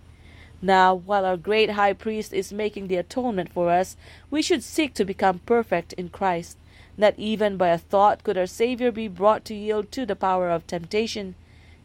Now, 0.62 0.94
while 0.94 1.25
our 1.25 1.37
great 1.37 1.71
high 1.71 1.92
priest 1.92 2.33
is 2.33 2.53
making 2.53 2.88
the 2.88 2.97
atonement 2.97 3.53
for 3.53 3.71
us, 3.71 3.97
we 4.31 4.42
should 4.42 4.62
seek 4.62 4.94
to 4.94 5.05
become 5.05 5.40
perfect 5.40 5.92
in 5.94 6.09
Christ. 6.09 6.57
Not 6.97 7.14
even 7.16 7.57
by 7.57 7.68
a 7.68 7.79
thought 7.79 8.25
could 8.25 8.37
our 8.37 8.47
Savior 8.47 8.90
be 8.90 9.07
brought 9.07 9.44
to 9.47 9.55
yield 9.55 9.92
to 9.92 10.05
the 10.05 10.16
power 10.16 10.51
of 10.51 10.66
temptation. 10.66 11.37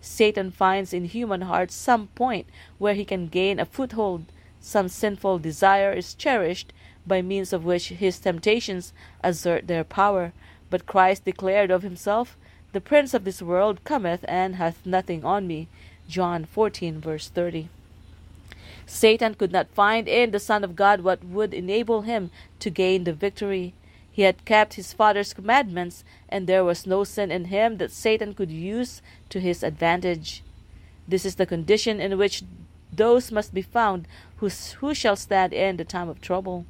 Satan 0.05 0.51
finds 0.51 0.93
in 0.93 1.05
human 1.05 1.43
hearts 1.43 1.73
some 1.73 2.07
point 2.07 2.45
where 2.77 2.93
he 2.93 3.05
can 3.05 3.27
gain 3.27 3.57
a 3.57 3.65
foothold. 3.65 4.25
Some 4.59 4.89
sinful 4.89 5.39
desire 5.39 5.93
is 5.93 6.13
cherished, 6.13 6.73
by 7.07 7.21
means 7.21 7.53
of 7.53 7.63
which 7.63 7.87
his 7.87 8.19
temptations 8.19 8.91
assert 9.23 9.67
their 9.67 9.85
power. 9.85 10.33
But 10.69 10.85
Christ 10.85 11.23
declared 11.23 11.71
of 11.71 11.83
himself, 11.83 12.35
The 12.73 12.81
prince 12.81 13.13
of 13.13 13.23
this 13.23 13.41
world 13.41 13.85
cometh 13.85 14.25
and 14.27 14.55
hath 14.55 14.85
nothing 14.85 15.23
on 15.23 15.47
me. 15.47 15.69
John 16.09 16.43
14, 16.43 16.99
verse 16.99 17.29
30. 17.29 17.69
Satan 18.85 19.35
could 19.35 19.53
not 19.53 19.69
find 19.69 20.09
in 20.09 20.31
the 20.31 20.39
Son 20.39 20.65
of 20.65 20.75
God 20.75 20.99
what 20.99 21.23
would 21.23 21.53
enable 21.53 22.01
him 22.01 22.29
to 22.59 22.69
gain 22.69 23.05
the 23.05 23.13
victory. 23.13 23.73
He 24.13 24.21
had 24.21 24.45
kept 24.45 24.75
his 24.75 24.93
Father's 24.93 25.33
commandments, 25.33 26.03
and 26.29 26.45
there 26.45 26.63
was 26.63 26.85
no 26.85 27.03
sin 27.03 27.31
in 27.31 27.45
him 27.45 27.77
that 27.77 27.89
Satan 27.89 28.35
could 28.35 28.51
use 28.51 29.01
to 29.29 29.39
his 29.39 29.63
advantage. 29.63 30.43
This 31.07 31.25
is 31.25 31.35
the 31.35 31.47
condition 31.47 31.99
in 31.99 32.19
which 32.19 32.43
those 32.91 33.31
must 33.31 33.55
be 33.55 33.63
found 33.63 34.07
who, 34.37 34.49
who 34.49 34.93
shall 34.93 35.15
stand 35.15 35.51
in 35.51 35.77
the 35.77 35.83
time 35.83 36.09
of 36.09 36.21
trouble. 36.21 36.67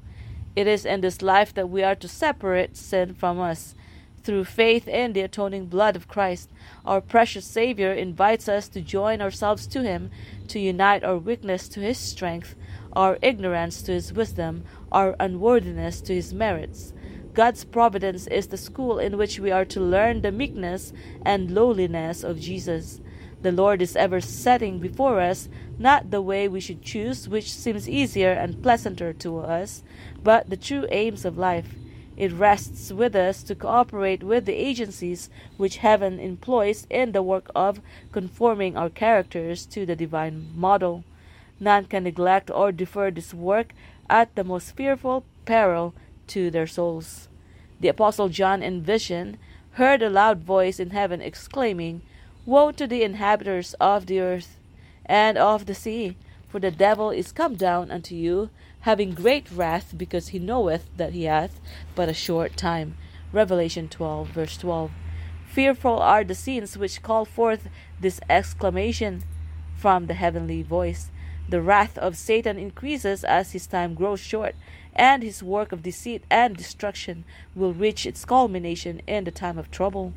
It 0.55 0.67
is 0.67 0.85
in 0.85 1.01
this 1.01 1.21
life 1.21 1.53
that 1.55 1.69
we 1.69 1.83
are 1.83 1.95
to 1.95 2.07
separate 2.07 2.77
sin 2.77 3.13
from 3.13 3.41
us. 3.41 3.75
Through 4.23 4.45
faith 4.45 4.87
in 4.87 5.11
the 5.11 5.19
atoning 5.19 5.65
blood 5.65 5.97
of 5.97 6.07
Christ, 6.07 6.49
our 6.85 7.01
precious 7.01 7.43
Savior 7.43 7.91
invites 7.91 8.47
us 8.47 8.69
to 8.69 8.79
join 8.79 9.21
ourselves 9.21 9.67
to 9.67 9.83
Him, 9.83 10.11
to 10.47 10.61
unite 10.61 11.03
our 11.03 11.17
weakness 11.17 11.67
to 11.69 11.81
His 11.81 11.97
strength, 11.97 12.55
our 12.93 13.17
ignorance 13.21 13.81
to 13.81 13.91
His 13.91 14.13
wisdom, 14.13 14.63
our 14.93 15.17
unworthiness 15.19 15.99
to 15.99 16.13
His 16.13 16.33
merits. 16.33 16.93
God's 17.33 17.63
providence 17.63 18.27
is 18.27 18.47
the 18.47 18.57
school 18.57 18.99
in 18.99 19.17
which 19.17 19.39
we 19.39 19.49
are 19.49 19.65
to 19.65 19.79
learn 19.79 20.21
the 20.21 20.31
meekness 20.31 20.93
and 21.25 21.49
lowliness 21.49 22.23
of 22.23 22.39
Jesus. 22.39 23.01
The 23.41 23.51
Lord 23.51 23.81
is 23.81 23.95
ever 23.95 24.21
setting 24.21 24.77
before 24.77 25.19
us 25.19 25.49
not 25.79 26.11
the 26.11 26.21
way 26.21 26.47
we 26.47 26.59
should 26.59 26.83
choose, 26.83 27.27
which 27.27 27.51
seems 27.51 27.89
easier 27.89 28.31
and 28.31 28.61
pleasanter 28.61 29.13
to 29.13 29.39
us, 29.39 29.83
but 30.23 30.49
the 30.51 30.57
true 30.57 30.85
aims 30.91 31.25
of 31.25 31.37
life. 31.37 31.73
It 32.15 32.31
rests 32.31 32.91
with 32.93 33.15
us 33.15 33.41
to 33.43 33.55
cooperate 33.55 34.21
with 34.21 34.45
the 34.45 34.53
agencies 34.53 35.31
which 35.57 35.77
heaven 35.77 36.19
employs 36.19 36.85
in 36.91 37.13
the 37.13 37.23
work 37.23 37.49
of 37.55 37.81
conforming 38.11 38.77
our 38.77 38.91
characters 38.91 39.65
to 39.67 39.87
the 39.87 39.95
divine 39.95 40.51
model. 40.55 41.03
None 41.59 41.85
can 41.85 42.03
neglect 42.03 42.51
or 42.51 42.71
defer 42.71 43.09
this 43.09 43.33
work 43.33 43.73
at 44.07 44.35
the 44.35 44.43
most 44.43 44.75
fearful 44.75 45.25
peril 45.45 45.95
to 46.27 46.49
their 46.49 46.67
souls. 46.67 47.27
The 47.79 47.87
Apostle 47.89 48.29
John 48.29 48.63
in 48.63 48.81
vision 48.81 49.37
heard 49.73 50.01
a 50.01 50.09
loud 50.09 50.43
voice 50.43 50.79
in 50.79 50.91
heaven 50.91 51.21
exclaiming, 51.21 52.01
Woe 52.45 52.71
to 52.71 52.87
the 52.87 53.03
inhabitants 53.03 53.73
of 53.79 54.05
the 54.05 54.19
earth 54.19 54.59
and 55.05 55.37
of 55.37 55.65
the 55.65 55.75
sea, 55.75 56.17
for 56.47 56.59
the 56.59 56.71
devil 56.71 57.09
is 57.09 57.31
come 57.31 57.55
down 57.55 57.89
unto 57.89 58.15
you, 58.15 58.49
having 58.81 59.13
great 59.13 59.51
wrath, 59.51 59.93
because 59.97 60.29
he 60.29 60.39
knoweth 60.39 60.89
that 60.97 61.13
he 61.13 61.23
hath 61.23 61.59
but 61.95 62.09
a 62.09 62.13
short 62.13 62.55
time. 62.57 62.95
Revelation 63.31 63.89
12, 63.89 64.27
verse 64.29 64.57
12. 64.57 64.91
Fearful 65.47 65.99
are 65.99 66.23
the 66.23 66.35
scenes 66.35 66.77
which 66.77 67.01
call 67.01 67.25
forth 67.25 67.69
this 67.99 68.19
exclamation 68.29 69.23
from 69.75 70.07
the 70.07 70.13
heavenly 70.13 70.63
voice. 70.63 71.09
The 71.49 71.61
wrath 71.61 71.97
of 71.97 72.17
Satan 72.17 72.57
increases 72.57 73.23
as 73.23 73.51
his 73.51 73.67
time 73.67 73.93
grows 73.93 74.19
short, 74.19 74.55
and 74.95 75.21
his 75.21 75.43
work 75.43 75.71
of 75.71 75.83
deceit 75.83 76.23
and 76.29 76.55
destruction 76.55 77.25
will 77.53 77.73
reach 77.73 78.05
its 78.05 78.25
culmination 78.25 79.01
in 79.07 79.25
the 79.25 79.31
time 79.31 79.57
of 79.57 79.69
trouble. 79.69 80.13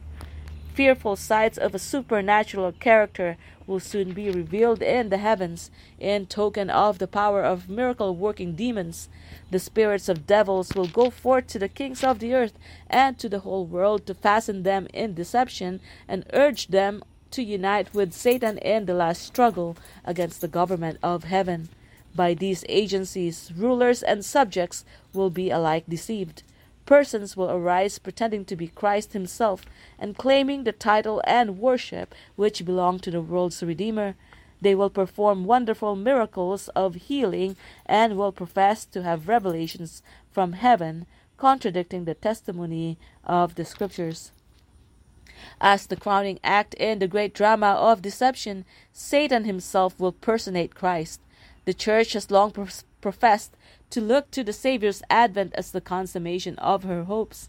Fearful 0.74 1.16
sights 1.16 1.56
of 1.56 1.74
a 1.74 1.78
supernatural 1.78 2.70
character 2.72 3.38
will 3.66 3.80
soon 3.80 4.12
be 4.12 4.30
revealed 4.30 4.82
in 4.82 5.08
the 5.08 5.16
heavens 5.16 5.70
in 5.98 6.26
token 6.26 6.68
of 6.68 6.98
the 6.98 7.08
power 7.08 7.42
of 7.42 7.68
miracle 7.68 8.14
working 8.14 8.54
demons. 8.54 9.08
The 9.50 9.58
spirits 9.58 10.08
of 10.08 10.26
devils 10.26 10.74
will 10.74 10.86
go 10.86 11.10
forth 11.10 11.46
to 11.48 11.58
the 11.58 11.68
kings 11.68 12.04
of 12.04 12.18
the 12.18 12.34
earth 12.34 12.58
and 12.88 13.18
to 13.18 13.28
the 13.28 13.40
whole 13.40 13.64
world 13.64 14.06
to 14.06 14.14
fasten 14.14 14.62
them 14.62 14.86
in 14.92 15.14
deception 15.14 15.80
and 16.06 16.26
urge 16.34 16.68
them 16.68 17.02
to 17.36 17.42
unite 17.42 17.92
with 17.92 18.14
Satan 18.14 18.56
in 18.58 18.86
the 18.86 18.94
last 18.94 19.22
struggle 19.22 19.76
against 20.06 20.40
the 20.40 20.48
government 20.48 20.98
of 21.02 21.24
heaven. 21.24 21.68
By 22.14 22.32
these 22.32 22.64
agencies, 22.66 23.52
rulers 23.54 24.02
and 24.02 24.24
subjects 24.24 24.86
will 25.12 25.28
be 25.28 25.50
alike 25.50 25.84
deceived. 25.86 26.42
Persons 26.86 27.36
will 27.36 27.50
arise 27.50 27.98
pretending 27.98 28.46
to 28.46 28.56
be 28.56 28.68
Christ 28.68 29.12
Himself 29.12 29.66
and 29.98 30.16
claiming 30.16 30.64
the 30.64 30.72
title 30.72 31.20
and 31.26 31.58
worship 31.58 32.14
which 32.36 32.64
belong 32.64 33.00
to 33.00 33.10
the 33.10 33.20
world's 33.20 33.62
Redeemer. 33.62 34.14
They 34.62 34.74
will 34.74 34.88
perform 34.88 35.44
wonderful 35.44 35.94
miracles 35.94 36.68
of 36.68 36.94
healing 36.94 37.56
and 37.84 38.16
will 38.16 38.32
profess 38.32 38.86
to 38.86 39.02
have 39.02 39.28
revelations 39.28 40.02
from 40.32 40.54
heaven, 40.54 41.04
contradicting 41.36 42.06
the 42.06 42.14
testimony 42.14 42.96
of 43.24 43.56
the 43.56 43.66
Scriptures. 43.66 44.32
As 45.60 45.86
the 45.86 45.96
crowning 45.96 46.38
act 46.42 46.74
in 46.74 46.98
the 46.98 47.08
great 47.08 47.34
drama 47.34 47.72
of 47.72 48.02
deception, 48.02 48.64
Satan 48.92 49.44
himself 49.44 49.98
will 49.98 50.12
personate 50.12 50.74
Christ. 50.74 51.20
The 51.64 51.74
Church 51.74 52.12
has 52.12 52.30
long 52.30 52.52
professed 53.00 53.56
to 53.90 54.00
look 54.00 54.30
to 54.30 54.44
the 54.44 54.52
Saviour's 54.52 55.02
advent 55.10 55.52
as 55.54 55.70
the 55.70 55.80
consummation 55.80 56.56
of 56.58 56.84
her 56.84 57.04
hopes. 57.04 57.48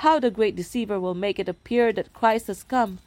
How 0.00 0.20
the 0.20 0.30
great 0.30 0.56
deceiver 0.56 1.00
will 1.00 1.14
make 1.14 1.38
it 1.38 1.48
appear 1.48 1.92
that 1.92 2.12
Christ 2.12 2.48
has 2.48 2.62
come! 2.62 3.00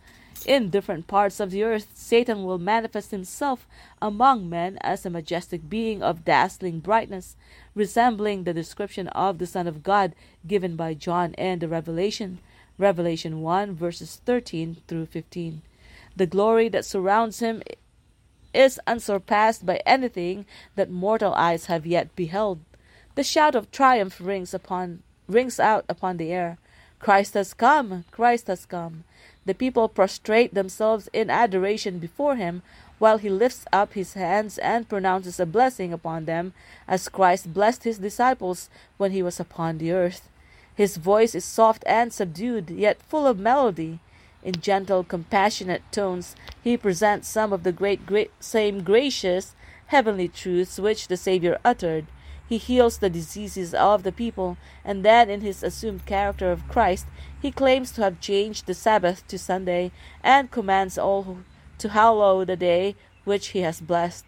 In 0.45 0.69
different 0.69 1.07
parts 1.07 1.41
of 1.41 1.51
the 1.51 1.63
earth, 1.63 1.89
Satan 1.93 2.45
will 2.45 2.57
manifest 2.57 3.11
himself 3.11 3.67
among 4.01 4.49
men 4.49 4.77
as 4.79 5.05
a 5.05 5.09
majestic 5.09 5.69
being 5.69 6.01
of 6.01 6.23
dazzling 6.23 6.79
brightness, 6.79 7.35
resembling 7.75 8.45
the 8.45 8.53
description 8.53 9.09
of 9.09 9.37
the 9.37 9.45
Son 9.45 9.67
of 9.67 9.83
God 9.83 10.15
given 10.47 10.77
by 10.77 10.93
John 10.93 11.33
in 11.33 11.59
the 11.59 11.67
Revelation. 11.67 12.39
Revelation 12.79 13.41
1 13.41 13.75
verses 13.75 14.21
13 14.25 14.77
through 14.87 15.05
15. 15.07 15.61
The 16.15 16.25
glory 16.25 16.69
that 16.69 16.85
surrounds 16.85 17.39
him 17.39 17.61
is 18.53 18.79
unsurpassed 18.87 19.65
by 19.65 19.81
anything 19.85 20.45
that 20.75 20.89
mortal 20.89 21.33
eyes 21.33 21.65
have 21.65 21.85
yet 21.85 22.15
beheld. 22.15 22.61
The 23.15 23.23
shout 23.23 23.53
of 23.53 23.69
triumph 23.69 24.19
rings 24.21 24.53
upon 24.53 25.03
rings 25.27 25.59
out 25.59 25.85
upon 25.89 26.17
the 26.17 26.31
air. 26.31 26.57
Christ 26.99 27.33
has 27.33 27.53
come, 27.53 28.05
Christ 28.11 28.47
has 28.47 28.65
come. 28.65 29.03
The 29.45 29.53
people 29.53 29.89
prostrate 29.89 30.53
themselves 30.53 31.09
in 31.13 31.29
adoration 31.29 31.99
before 31.99 32.35
him, 32.37 32.61
while 32.97 33.17
he 33.17 33.29
lifts 33.29 33.65
up 33.71 33.93
his 33.93 34.13
hands 34.13 34.57
and 34.57 34.89
pronounces 34.89 35.39
a 35.39 35.45
blessing 35.45 35.93
upon 35.93 36.25
them, 36.25 36.53
as 36.87 37.09
Christ 37.09 37.53
blessed 37.53 37.83
his 37.83 37.99
disciples 37.99 38.69
when 38.97 39.11
he 39.11 39.21
was 39.21 39.39
upon 39.39 39.77
the 39.77 39.91
earth. 39.91 40.29
His 40.79 40.95
voice 40.95 41.35
is 41.35 41.43
soft 41.43 41.83
and 41.85 42.13
subdued, 42.13 42.69
yet 42.69 43.03
full 43.03 43.27
of 43.27 43.37
melody. 43.37 43.99
In 44.45 44.61
gentle, 44.61 45.03
compassionate 45.03 45.81
tones, 45.91 46.37
he 46.63 46.77
presents 46.77 47.27
some 47.27 47.51
of 47.51 47.63
the 47.63 47.73
great, 47.73 48.05
great 48.05 48.31
same 48.39 48.83
gracious, 48.83 49.55
heavenly 49.87 50.29
truths 50.29 50.79
which 50.79 51.09
the 51.09 51.17
Saviour 51.17 51.57
uttered. 51.65 52.05
He 52.47 52.57
heals 52.57 52.99
the 52.99 53.09
diseases 53.09 53.73
of 53.73 54.03
the 54.03 54.13
people, 54.13 54.55
and 54.85 55.03
then, 55.03 55.29
in 55.29 55.41
his 55.41 55.63
assumed 55.63 56.05
character 56.05 56.49
of 56.49 56.69
Christ, 56.69 57.07
he 57.41 57.51
claims 57.51 57.91
to 57.91 58.03
have 58.03 58.21
changed 58.21 58.65
the 58.65 58.73
Sabbath 58.73 59.27
to 59.27 59.37
Sunday, 59.37 59.91
and 60.23 60.49
commands 60.49 60.97
all 60.97 61.39
to 61.79 61.89
hallow 61.89 62.45
the 62.45 62.55
day 62.55 62.95
which 63.25 63.47
he 63.47 63.59
has 63.59 63.81
blessed. 63.81 64.27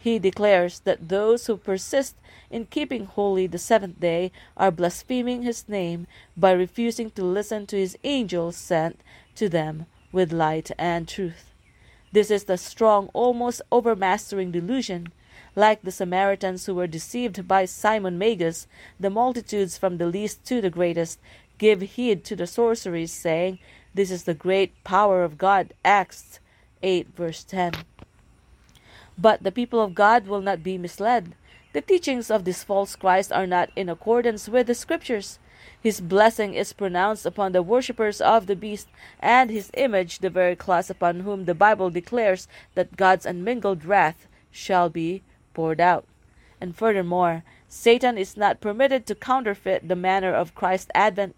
He 0.00 0.18
declares 0.18 0.80
that 0.80 1.08
those 1.08 1.46
who 1.46 1.56
persist 1.56 2.16
in 2.50 2.66
keeping 2.66 3.06
holy 3.06 3.46
the 3.46 3.58
seventh 3.58 4.00
day 4.00 4.32
are 4.56 4.70
blaspheming 4.70 5.42
his 5.42 5.68
name 5.68 6.06
by 6.36 6.52
refusing 6.52 7.10
to 7.12 7.24
listen 7.24 7.66
to 7.66 7.76
his 7.76 7.98
angels 8.04 8.56
sent 8.56 9.00
to 9.34 9.48
them 9.48 9.86
with 10.12 10.32
light 10.32 10.70
and 10.78 11.08
truth. 11.08 11.52
This 12.12 12.30
is 12.30 12.44
the 12.44 12.56
strong, 12.56 13.10
almost 13.12 13.60
overmastering 13.70 14.50
delusion. 14.50 15.08
Like 15.54 15.82
the 15.82 15.90
Samaritans 15.90 16.66
who 16.66 16.74
were 16.74 16.86
deceived 16.86 17.46
by 17.48 17.64
Simon 17.64 18.18
Magus, 18.18 18.66
the 18.98 19.10
multitudes 19.10 19.76
from 19.76 19.98
the 19.98 20.06
least 20.06 20.44
to 20.46 20.60
the 20.60 20.70
greatest 20.70 21.18
give 21.58 21.80
heed 21.80 22.24
to 22.24 22.36
the 22.36 22.46
sorceries, 22.46 23.12
saying, 23.12 23.58
This 23.92 24.10
is 24.10 24.24
the 24.24 24.34
great 24.34 24.84
power 24.84 25.24
of 25.24 25.36
God. 25.36 25.74
Acts 25.84 26.38
8, 26.82 27.08
verse 27.14 27.42
10. 27.44 27.72
But 29.18 29.42
the 29.42 29.52
people 29.52 29.80
of 29.80 29.94
God 29.94 30.26
will 30.26 30.40
not 30.40 30.62
be 30.62 30.78
misled. 30.78 31.34
The 31.72 31.80
teachings 31.80 32.30
of 32.30 32.44
this 32.44 32.64
false 32.64 32.96
Christ 32.96 33.32
are 33.32 33.46
not 33.46 33.70
in 33.76 33.88
accordance 33.88 34.48
with 34.48 34.68
the 34.68 34.74
Scriptures. 34.74 35.38
His 35.80 36.00
blessing 36.00 36.54
is 36.54 36.72
pronounced 36.72 37.26
upon 37.26 37.52
the 37.52 37.62
worshippers 37.62 38.20
of 38.20 38.46
the 38.46 38.56
beast 38.56 38.88
and 39.20 39.50
his 39.50 39.70
image, 39.74 40.20
the 40.20 40.30
very 40.30 40.56
class 40.56 40.88
upon 40.88 41.20
whom 41.20 41.44
the 41.44 41.54
Bible 41.54 41.90
declares 41.90 42.48
that 42.74 42.96
God's 42.96 43.26
unmingled 43.26 43.84
wrath 43.84 44.26
shall 44.50 44.88
be 44.88 45.22
poured 45.52 45.80
out. 45.80 46.04
And 46.60 46.76
furthermore, 46.76 47.44
Satan 47.68 48.16
is 48.16 48.36
not 48.36 48.60
permitted 48.60 49.04
to 49.06 49.14
counterfeit 49.14 49.88
the 49.88 49.96
manner 49.96 50.32
of 50.32 50.54
Christ's 50.54 50.90
advent. 50.94 51.34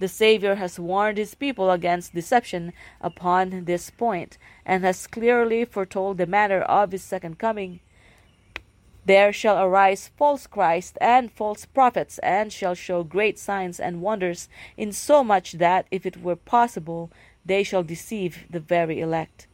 The 0.00 0.08
Savior 0.08 0.54
has 0.54 0.80
warned 0.80 1.18
his 1.18 1.34
people 1.34 1.70
against 1.70 2.14
deception 2.14 2.72
upon 3.02 3.66
this 3.66 3.90
point, 3.90 4.38
and 4.64 4.82
has 4.82 5.06
clearly 5.06 5.66
foretold 5.66 6.16
the 6.16 6.26
manner 6.26 6.62
of 6.62 6.90
his 6.90 7.04
second 7.04 7.38
coming. 7.38 7.80
There 9.04 9.30
shall 9.30 9.62
arise 9.62 10.08
false 10.16 10.46
Christs 10.46 10.96
and 11.02 11.30
false 11.30 11.66
prophets, 11.66 12.18
and 12.20 12.50
shall 12.50 12.74
show 12.74 13.02
great 13.04 13.38
signs 13.38 13.78
and 13.78 14.00
wonders, 14.00 14.48
insomuch 14.78 15.52
that, 15.52 15.86
if 15.90 16.06
it 16.06 16.22
were 16.22 16.36
possible, 16.36 17.10
they 17.44 17.62
shall 17.62 17.82
deceive 17.82 18.46
the 18.48 18.60
very 18.60 19.00
elect. 19.00 19.46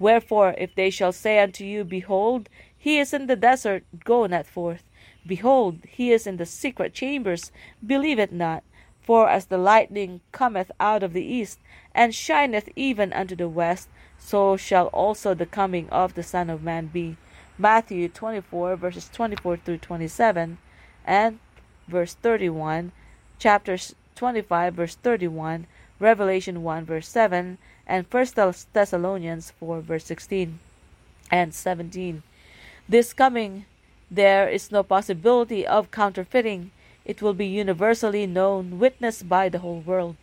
Wherefore, 0.00 0.56
if 0.58 0.74
they 0.74 0.90
shall 0.90 1.12
say 1.12 1.38
unto 1.38 1.64
you, 1.64 1.84
Behold, 1.84 2.48
he 2.76 2.98
is 2.98 3.14
in 3.14 3.26
the 3.26 3.36
desert, 3.36 3.84
go 4.04 4.26
not 4.26 4.46
forth. 4.46 4.82
Behold, 5.24 5.78
he 5.88 6.10
is 6.10 6.26
in 6.26 6.36
the 6.36 6.46
secret 6.46 6.94
chambers, 6.94 7.52
believe 7.86 8.18
it 8.18 8.32
not. 8.32 8.64
For 9.04 9.28
as 9.28 9.46
the 9.46 9.58
lightning 9.58 10.22
cometh 10.32 10.72
out 10.80 11.02
of 11.02 11.12
the 11.12 11.24
east, 11.24 11.58
and 11.94 12.14
shineth 12.14 12.70
even 12.74 13.12
unto 13.12 13.36
the 13.36 13.48
west, 13.48 13.88
so 14.18 14.56
shall 14.56 14.86
also 14.88 15.34
the 15.34 15.46
coming 15.46 15.88
of 15.90 16.14
the 16.14 16.22
Son 16.22 16.48
of 16.48 16.62
Man 16.62 16.86
be. 16.86 17.16
Matthew 17.58 18.08
24, 18.08 18.76
verses 18.76 19.10
24 19.12 19.58
through 19.58 19.78
27, 19.78 20.58
and 21.04 21.38
verse 21.86 22.14
31, 22.14 22.92
chapters 23.38 23.94
25, 24.16 24.74
verse 24.74 24.94
31, 24.96 25.66
Revelation 26.00 26.62
1, 26.62 26.84
verse 26.86 27.08
7, 27.08 27.58
and 27.86 28.06
1 28.10 28.26
Thessalonians 28.72 29.52
4, 29.60 29.80
verse 29.82 30.04
16 30.04 30.58
and 31.30 31.54
17. 31.54 32.22
This 32.88 33.12
coming, 33.12 33.66
there 34.10 34.48
is 34.48 34.72
no 34.72 34.82
possibility 34.82 35.66
of 35.66 35.90
counterfeiting. 35.90 36.70
It 37.04 37.20
will 37.20 37.34
be 37.34 37.46
universally 37.46 38.26
known, 38.26 38.78
witnessed 38.78 39.28
by 39.28 39.48
the 39.48 39.58
whole 39.58 39.80
world. 39.80 40.16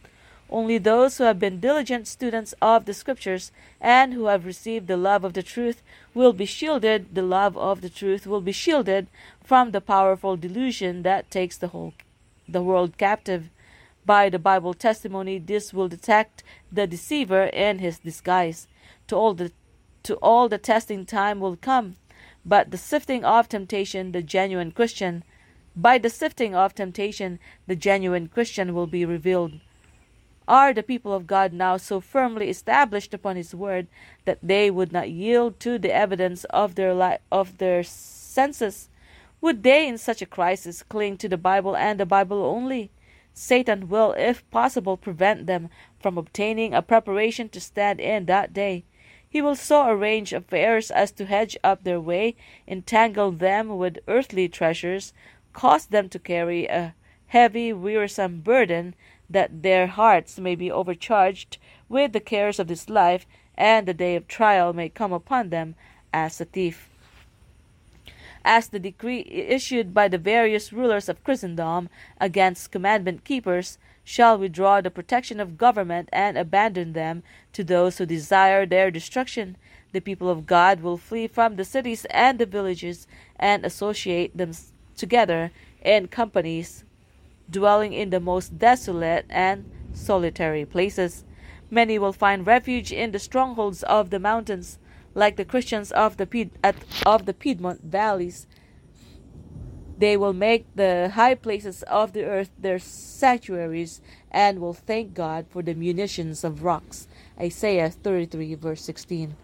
Only 0.50 0.78
those 0.78 1.17
who 1.17 1.24
have 1.24 1.39
been 1.39 1.62
diligent 1.62 2.08
students 2.08 2.54
of 2.62 2.86
the 2.86 2.94
Scriptures 2.94 3.52
and 3.80 4.13
who 4.13 4.26
have 4.26 4.46
received 4.46 4.88
the 4.88 4.98
love 4.98 5.24
of 5.24 5.34
the 5.34 5.44
truth 5.44 5.82
will 6.13 6.34
be 6.34 6.46
shielded, 6.46 7.15
the 7.15 7.22
love 7.22 7.56
of 7.58 7.80
the 7.80 7.89
truth 7.89 8.28
will 8.28 8.41
be 8.41 8.52
shielded 8.52 9.08
from 9.41 9.72
the 9.72 9.80
powerful 9.80 10.36
delusion 10.36 11.04
that 11.04 11.32
takes 11.32 11.58
the 11.58 11.70
whole 11.70 11.94
the 12.50 12.62
world 12.62 12.98
captive. 12.98 13.50
By 14.06 14.30
the 14.30 14.39
Bible 14.39 14.74
testimony, 14.74 15.38
this 15.38 15.74
will 15.74 15.88
detect 15.88 16.44
the 16.70 16.86
deceiver 16.86 17.44
in 17.44 17.80
his 17.80 18.00
disguise. 18.00 18.67
To 19.08 19.15
all 19.15 19.34
the 19.34 19.54
to 20.04 20.15
all 20.15 20.50
the 20.50 20.58
testing 20.58 21.06
time 21.06 21.39
will 21.39 21.56
come, 21.56 21.96
but 22.44 22.72
the 22.72 22.78
sifting 22.78 23.24
of 23.24 23.48
temptation, 23.48 24.12
the 24.12 24.24
genuine 24.24 24.72
Christian, 24.72 25.24
by 25.76 25.98
the 25.98 26.10
sifting 26.10 26.54
of 26.54 26.76
temptation, 26.76 27.40
the 27.68 27.76
genuine 27.76 28.28
Christian 28.28 28.74
will 28.74 28.88
be 28.88 29.06
revealed. 29.06 29.60
Are 30.48 30.74
the 30.74 30.84
people 30.84 31.14
of 31.14 31.28
God 31.28 31.54
now 31.54 31.78
so 31.78 32.02
firmly 32.02 32.50
established 32.50 33.14
upon 33.14 33.38
His 33.38 33.56
word 33.56 33.88
that 34.26 34.40
they 34.44 34.70
would 34.70 34.92
not 34.92 35.10
yield 35.10 35.60
to 35.62 35.80
the 35.80 35.94
evidence 35.94 36.44
of 36.46 36.76
their 36.76 36.94
li- 36.94 37.20
of 37.32 37.58
their 37.58 37.84
senses? 37.84 38.90
Would 39.40 39.64
they, 39.64 39.88
in 39.88 39.98
such 39.98 40.22
a 40.22 40.26
crisis, 40.26 40.84
cling 40.84 41.18
to 41.18 41.30
the 41.30 41.38
Bible 41.38 41.76
and 41.76 42.00
the 42.00 42.06
Bible 42.06 42.44
only? 42.44 42.92
Satan 43.34 43.88
will, 43.88 44.12
if 44.18 44.50
possible, 44.52 44.98
prevent 44.98 45.48
them 45.48 45.70
from 46.00 46.18
obtaining 46.18 46.74
a 46.74 46.82
preparation 46.82 47.48
to 47.50 47.62
stand 47.62 48.02
in 48.02 48.26
that 48.26 48.52
day. 48.54 48.84
He 49.28 49.42
will 49.42 49.56
so 49.56 49.88
arrange 49.88 50.34
affairs 50.34 50.92
as 50.92 51.14
to 51.14 51.26
hedge 51.26 51.58
up 51.64 51.84
their 51.84 52.02
way, 52.02 52.36
entangle 52.68 53.32
them 53.32 53.78
with 53.78 54.00
earthly 54.06 54.50
treasures, 54.50 55.14
cause 55.54 55.88
them 55.88 56.10
to 56.10 56.20
carry 56.20 56.66
a 56.66 56.94
heavy, 57.28 57.72
wearisome 57.72 58.42
burden, 58.42 58.94
that 59.30 59.64
their 59.64 59.88
hearts 59.88 60.38
may 60.40 60.56
be 60.56 60.70
overcharged 60.70 61.58
with 61.88 62.12
the 62.14 62.20
cares 62.20 62.60
of 62.60 62.68
this 62.68 62.90
life, 62.90 63.26
and 63.56 63.88
the 63.88 63.94
day 63.94 64.16
of 64.16 64.28
trial 64.28 64.74
may 64.74 64.90
come 64.90 65.14
upon 65.14 65.50
them 65.50 65.76
as 66.14 66.42
a 66.42 66.46
thief. 66.46 66.90
As 68.44 68.70
the 68.70 68.80
decree 68.80 69.22
issued 69.22 69.94
by 69.94 70.08
the 70.08 70.18
various 70.18 70.74
rulers 70.74 71.08
of 71.08 71.24
Christendom 71.24 71.90
against 72.20 72.72
commandment 72.72 73.24
keepers 73.24 73.78
shall 74.04 74.38
withdraw 74.38 74.82
the 74.82 74.90
protection 74.90 75.40
of 75.40 75.58
government 75.58 76.10
and 76.12 76.38
abandon 76.38 76.94
them 76.94 77.22
to 77.54 77.64
those 77.64 77.98
who 77.98 78.06
desire 78.06 78.66
their 78.66 78.90
destruction, 78.90 79.58
the 79.92 80.00
people 80.02 80.30
of 80.30 80.48
God 80.48 80.82
will 80.82 80.98
flee 80.98 81.28
from 81.28 81.56
the 81.56 81.64
cities 81.64 82.06
and 82.06 82.40
the 82.40 82.46
villages 82.46 83.08
and 83.38 83.64
associate 83.64 84.36
them 84.36 84.54
together 85.02 85.52
in 85.82 86.08
companies 86.08 86.86
dwelling 87.50 87.92
in 87.92 88.12
the 88.12 88.20
most 88.20 88.58
desolate 88.58 89.26
and 89.30 89.70
solitary 89.94 90.64
places. 90.64 91.26
Many 91.70 91.98
will 92.00 92.14
find 92.14 92.46
refuge 92.46 92.92
in 92.94 93.12
the 93.12 93.20
strongholds 93.20 93.84
of 93.84 94.12
the 94.12 94.20
mountains, 94.20 94.78
like 95.16 95.36
the 95.36 95.44
Christians 95.44 95.92
of 95.92 96.18
the, 96.18 96.28
Pied- 96.28 96.52
of 97.06 97.26
the 97.26 97.34
Piedmont 97.34 97.82
valleys. 97.84 98.46
They 99.98 100.16
will 100.16 100.34
make 100.34 100.66
the 100.76 101.12
high 101.14 101.36
places 101.36 101.84
of 101.84 102.14
the 102.14 102.26
earth 102.26 102.52
their 102.58 102.80
sanctuaries 102.80 104.02
and 104.32 104.60
will 104.60 104.74
thank 104.74 105.14
God 105.14 105.46
for 105.50 105.62
the 105.62 105.74
munitions 105.74 106.44
of 106.44 106.64
rocks 106.64 107.08
Isaiah 107.40 107.90
33, 107.90 108.56
verse 108.56 108.82
16. 108.84 109.36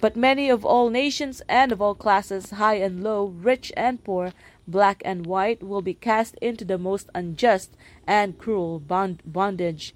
But 0.00 0.16
many 0.16 0.50
of 0.50 0.64
all 0.66 0.90
nations 0.90 1.40
and 1.48 1.72
of 1.72 1.80
all 1.80 1.94
classes, 1.94 2.50
high 2.50 2.74
and 2.74 3.02
low, 3.02 3.26
rich 3.26 3.72
and 3.76 4.02
poor, 4.04 4.32
black 4.66 5.02
and 5.04 5.26
white, 5.26 5.62
will 5.62 5.82
be 5.82 5.94
cast 5.94 6.34
into 6.36 6.64
the 6.64 6.78
most 6.78 7.08
unjust 7.14 7.76
and 8.06 8.38
cruel 8.38 8.78
bond- 8.78 9.22
bondage. 9.24 9.94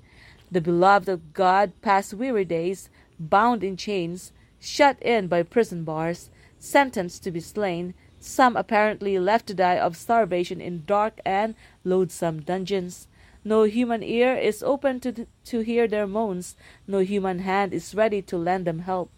The 0.51 0.61
beloved 0.61 1.09
of 1.09 1.35
God 1.35 1.73
pass 1.83 2.15
weary 2.15 2.45
days, 2.45 2.89
bound 3.19 3.63
in 3.63 3.77
chains, 3.77 4.33
shut 4.61 5.01
in 5.03 5.29
by 5.29 5.43
prison 5.43 5.85
bars, 5.85 6.31
sentenced 6.59 7.23
to 7.25 7.31
be 7.31 7.41
slain, 7.41 7.95
some 8.21 8.57
apparently 8.57 9.19
left 9.19 9.47
to 9.47 9.55
die 9.55 9.79
of 9.79 9.97
starvation 9.97 10.61
in 10.61 10.85
dark 10.87 11.21
and 11.25 11.55
loathsome 11.85 12.41
dungeons. 12.41 13.07
No 13.45 13.63
human 13.63 14.03
ear 14.03 14.35
is 14.37 14.63
open 14.63 15.01
to, 15.01 15.27
to 15.45 15.61
hear 15.61 15.87
their 15.87 16.07
moans, 16.07 16.57
no 16.87 16.99
human 16.99 17.41
hand 17.41 17.73
is 17.73 17.95
ready 17.95 18.21
to 18.23 18.37
lend 18.37 18.67
them 18.67 18.81
help. 18.81 19.11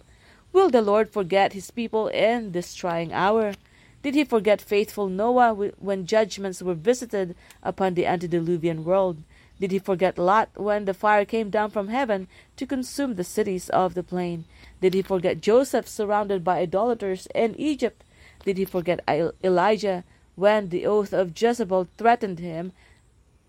Will 0.53 0.69
the 0.69 0.83
Lord 0.83 1.09
forget 1.09 1.53
his 1.53 1.71
people 1.71 2.09
in 2.09 2.53
this 2.53 2.75
trying 2.75 3.13
hour? 3.13 3.55
Did 4.03 4.15
he 4.15 4.25
forget 4.25 4.63
faithful 4.63 5.09
Noah 5.09 5.53
when 5.79 6.07
judgments 6.07 6.63
were 6.63 6.75
visited 6.75 7.37
upon 7.63 7.95
the 7.95 8.07
antediluvian 8.07 8.83
world? 8.85 9.23
Did 9.61 9.73
he 9.73 9.79
forget 9.79 10.17
Lot 10.17 10.49
when 10.57 10.87
the 10.87 10.95
fire 10.95 11.27
came 11.27 11.51
down 11.51 11.71
from 11.71 11.89
heaven 11.89 12.27
to 12.57 12.67
consume 12.67 13.17
the 13.17 13.25
cities 13.25 13.69
of 13.69 13.93
the 13.93 14.03
plain? 14.03 14.47
Did 14.81 14.95
he 14.95 15.03
forget 15.03 15.43
Joseph 15.43 15.87
surrounded 15.87 16.43
by 16.43 16.61
idolaters 16.61 17.29
in 17.35 17.55
Egypt? 17.61 18.03
Did 18.43 18.57
he 18.57 18.65
forget 18.65 19.05
Elijah 19.45 20.05
when 20.35 20.71
the 20.71 20.87
oath 20.87 21.13
of 21.13 21.39
Jezebel 21.39 21.89
threatened 21.99 22.39
him 22.39 22.73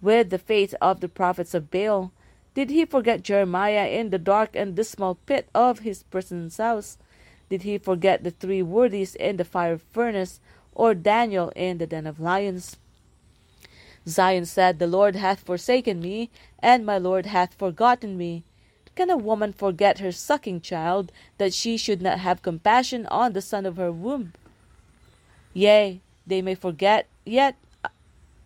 with 0.02 0.32
the 0.32 0.38
fate 0.38 0.74
of 0.82 1.00
the 1.00 1.08
prophets 1.08 1.54
of 1.54 1.72
Baal? 1.72 2.12
Did 2.54 2.70
he 2.70 2.84
forget 2.84 3.24
Jeremiah 3.24 3.88
in 3.88 4.10
the 4.10 4.20
dark 4.20 4.54
and 4.54 4.76
dismal 4.76 5.16
pit 5.26 5.48
of 5.56 5.80
his 5.80 6.04
prison's 6.04 6.58
house? 6.58 6.98
Did 7.52 7.64
he 7.64 7.78
forget 7.78 8.24
the 8.24 8.32
three 8.32 8.62
worthies 8.62 9.14
in 9.14 9.36
the 9.36 9.44
fire 9.44 9.78
furnace, 9.78 10.40
or 10.74 10.94
Daniel 10.94 11.52
in 11.54 11.80
the 11.80 11.86
den 11.86 12.08
of 12.08 12.18
lions? 12.18 12.78
Zion 14.08 14.46
said, 14.46 14.80
The 14.80 14.88
Lord 14.88 15.18
hath 15.18 15.42
forsaken 15.42 16.00
me, 16.00 16.30
and 16.60 16.86
my 16.86 16.98
Lord 16.98 17.26
hath 17.26 17.54
forgotten 17.56 18.18
me. 18.18 18.46
Can 18.96 19.10
a 19.10 19.18
woman 19.18 19.52
forget 19.52 20.00
her 20.00 20.14
sucking 20.14 20.62
child, 20.62 21.12
that 21.40 21.54
she 21.54 21.76
should 21.76 22.02
not 22.02 22.20
have 22.20 22.42
compassion 22.42 23.06
on 23.08 23.34
the 23.34 23.42
son 23.42 23.66
of 23.66 23.76
her 23.76 23.92
womb? 23.92 24.32
Yea, 25.54 26.00
they 26.26 26.42
may 26.42 26.56
forget, 26.56 27.06
yet 27.26 27.58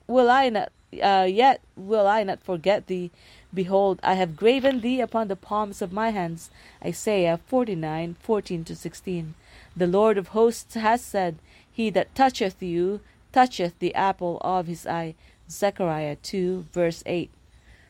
will 0.08 0.32
I 0.32 0.50
not, 0.50 0.72
uh, 1.00 1.28
yet 1.30 1.62
will 1.76 2.08
I 2.08 2.24
not 2.24 2.42
forget 2.42 2.88
thee. 2.88 3.12
Behold, 3.56 4.02
I 4.04 4.16
have 4.16 4.36
graven 4.36 4.82
thee 4.82 5.00
upon 5.00 5.30
the 5.30 5.38
palms 5.38 5.82
of 5.82 5.94
my 5.94 6.10
hands. 6.10 6.52
Isaiah 6.84 7.40
49, 7.48 8.18
14 8.20 8.64
to 8.66 8.76
16. 8.76 9.34
The 9.78 9.88
Lord 9.88 10.18
of 10.18 10.30
hosts 10.30 10.76
has 10.76 11.02
said, 11.02 11.38
He 11.72 11.90
that 11.92 12.14
toucheth 12.14 12.62
you 12.62 13.00
toucheth 13.32 13.80
the 13.80 13.96
apple 13.96 14.40
of 14.42 14.68
his 14.68 14.86
eye. 14.86 15.16
Zechariah 15.50 16.18
2, 16.18 16.66
verse 16.74 17.02
8. 17.06 17.30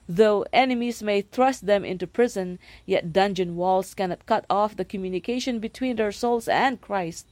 Though 0.08 0.46
enemies 0.54 1.02
may 1.02 1.22
thrust 1.22 1.66
them 1.66 1.84
into 1.84 2.06
prison, 2.06 2.60
yet 2.86 3.12
dungeon 3.12 3.56
walls 3.56 3.96
cannot 3.96 4.26
cut 4.28 4.46
off 4.50 4.76
the 4.76 4.86
communication 4.86 5.58
between 5.58 5.96
their 5.96 6.12
souls 6.12 6.48
and 6.48 6.80
Christ. 6.80 7.26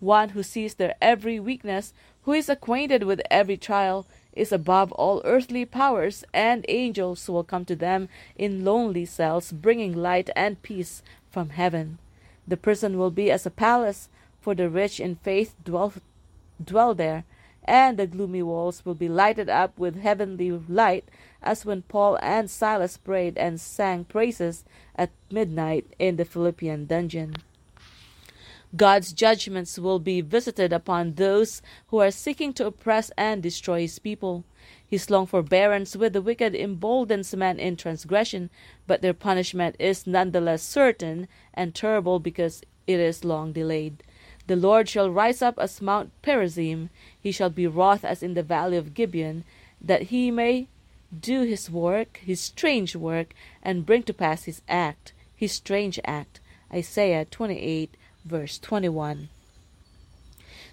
One 0.00 0.30
who 0.30 0.42
sees 0.42 0.74
their 0.74 0.94
every 1.00 1.40
weakness, 1.40 1.94
who 2.24 2.32
is 2.32 2.50
acquainted 2.50 3.04
with 3.04 3.22
every 3.30 3.56
trial, 3.56 4.06
is 4.38 4.52
above 4.52 4.92
all 4.92 5.20
earthly 5.24 5.64
powers, 5.64 6.24
and 6.32 6.64
angels 6.68 7.28
will 7.28 7.42
come 7.42 7.64
to 7.64 7.74
them 7.74 8.08
in 8.36 8.64
lonely 8.64 9.04
cells, 9.04 9.50
bringing 9.50 9.92
light 9.92 10.30
and 10.36 10.62
peace 10.62 11.02
from 11.28 11.50
heaven. 11.50 11.98
The 12.46 12.56
prison 12.56 12.96
will 12.96 13.10
be 13.10 13.30
as 13.30 13.44
a 13.44 13.50
palace, 13.50 14.08
for 14.40 14.54
the 14.54 14.70
rich 14.70 15.00
in 15.00 15.16
faith 15.16 15.56
dwell, 15.64 15.92
dwell 16.64 16.94
there, 16.94 17.24
and 17.64 17.98
the 17.98 18.06
gloomy 18.06 18.42
walls 18.42 18.84
will 18.84 18.94
be 18.94 19.08
lighted 19.08 19.50
up 19.50 19.76
with 19.76 20.00
heavenly 20.00 20.50
light, 20.50 21.04
as 21.42 21.66
when 21.66 21.82
Paul 21.82 22.16
and 22.22 22.48
Silas 22.48 22.96
prayed 22.96 23.36
and 23.36 23.60
sang 23.60 24.04
praises 24.04 24.64
at 24.94 25.10
midnight 25.30 25.86
in 25.98 26.16
the 26.16 26.24
Philippian 26.24 26.86
dungeon. 26.86 27.34
God's 28.76 29.12
judgments 29.12 29.78
will 29.78 29.98
be 29.98 30.20
visited 30.20 30.72
upon 30.72 31.14
those 31.14 31.62
who 31.88 31.98
are 31.98 32.10
seeking 32.10 32.52
to 32.54 32.66
oppress 32.66 33.10
and 33.16 33.42
destroy 33.42 33.80
his 33.80 33.98
people. 33.98 34.44
His 34.86 35.08
long 35.08 35.26
forbearance 35.26 35.96
with 35.96 36.12
the 36.12 36.20
wicked 36.20 36.54
emboldens 36.54 37.34
men 37.34 37.58
in 37.58 37.76
transgression, 37.76 38.50
but 38.86 39.00
their 39.00 39.14
punishment 39.14 39.76
is 39.78 40.06
none 40.06 40.32
the 40.32 40.40
less 40.40 40.62
certain 40.62 41.28
and 41.54 41.74
terrible 41.74 42.18
because 42.18 42.62
it 42.86 43.00
is 43.00 43.24
long 43.24 43.52
delayed. 43.52 44.02
The 44.48 44.56
Lord 44.56 44.88
shall 44.88 45.10
rise 45.10 45.40
up 45.40 45.58
as 45.58 45.80
Mount 45.80 46.10
Perazim, 46.22 46.90
he 47.18 47.32
shall 47.32 47.50
be 47.50 47.66
wroth 47.66 48.04
as 48.04 48.22
in 48.22 48.34
the 48.34 48.42
valley 48.42 48.76
of 48.76 48.94
Gibeon, 48.94 49.44
that 49.80 50.04
he 50.04 50.30
may 50.30 50.68
do 51.18 51.42
his 51.42 51.70
work, 51.70 52.20
his 52.24 52.40
strange 52.40 52.94
work, 52.94 53.34
and 53.62 53.86
bring 53.86 54.02
to 54.04 54.14
pass 54.14 54.44
his 54.44 54.60
act, 54.68 55.12
his 55.34 55.52
strange 55.52 55.98
act. 56.04 56.40
Isaiah 56.72 57.24
28 57.24 57.94
verse 58.24 58.58
21. 58.58 59.28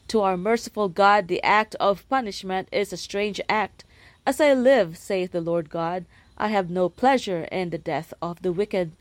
To 0.10 0.21
our 0.21 0.38
merciful 0.38 0.88
God, 0.88 1.27
the 1.27 1.41
act 1.43 1.75
of 1.79 2.08
punishment 2.10 2.69
is 2.71 2.93
a 2.93 2.97
strange 2.97 3.41
act. 3.49 3.84
As 4.25 4.39
I 4.39 4.53
live, 4.53 4.97
saith 4.97 5.31
the 5.31 5.41
Lord 5.41 5.69
God, 5.69 6.05
I 6.38 6.49
have 6.49 6.69
no 6.69 6.89
pleasure 6.89 7.43
in 7.51 7.69
the 7.69 7.77
death 7.77 8.13
of 8.21 8.41
the 8.41 8.51
wicked. 8.51 8.91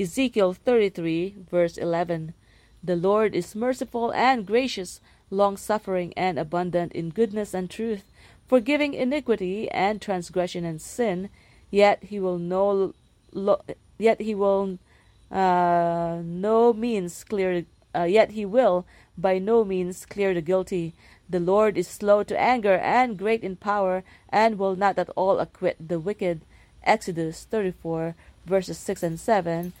Ezekiel 0.00 0.54
33, 0.54 1.34
verse 1.50 1.76
11. 1.76 2.34
The 2.82 2.96
Lord 2.96 3.34
is 3.34 3.54
merciful 3.54 4.12
and 4.12 4.46
gracious, 4.46 5.00
long 5.30 5.56
suffering 5.56 6.12
and 6.16 6.38
abundant 6.38 6.92
in 6.92 7.10
goodness 7.10 7.54
and 7.54 7.68
truth, 7.68 8.04
forgiving 8.46 8.94
iniquity 8.94 9.70
and 9.70 10.00
transgression 10.00 10.64
and 10.64 10.80
sin, 10.80 11.28
yet 11.70 12.02
he 12.04 12.18
will 12.18 12.38
no 12.38 12.94
lo, 13.32 13.60
yet 13.98 14.20
he 14.20 14.34
will 14.34 14.78
uh, 15.30 16.20
no 16.24 16.72
means 16.72 17.24
clear 17.24 17.64
uh, 17.98 18.04
yet 18.04 18.32
he 18.32 18.44
will 18.44 18.86
by 19.16 19.38
no 19.38 19.64
means 19.64 20.06
clear 20.06 20.32
the 20.32 20.40
guilty. 20.40 20.92
The 21.28 21.40
Lord 21.40 21.76
is 21.76 21.88
slow 21.88 22.22
to 22.22 22.40
anger 22.40 22.76
and 22.76 23.18
great 23.18 23.42
in 23.42 23.56
power, 23.56 24.04
and 24.28 24.58
will 24.58 24.76
not 24.76 24.98
at 24.98 25.10
all 25.16 25.40
acquit 25.40 25.76
the 25.80 25.98
wicked. 25.98 26.40
Exodus 26.84 27.44
34, 27.50 28.14
verses 28.46 28.78
6 28.78 29.02
and 29.02 29.20
7, 29.20 29.72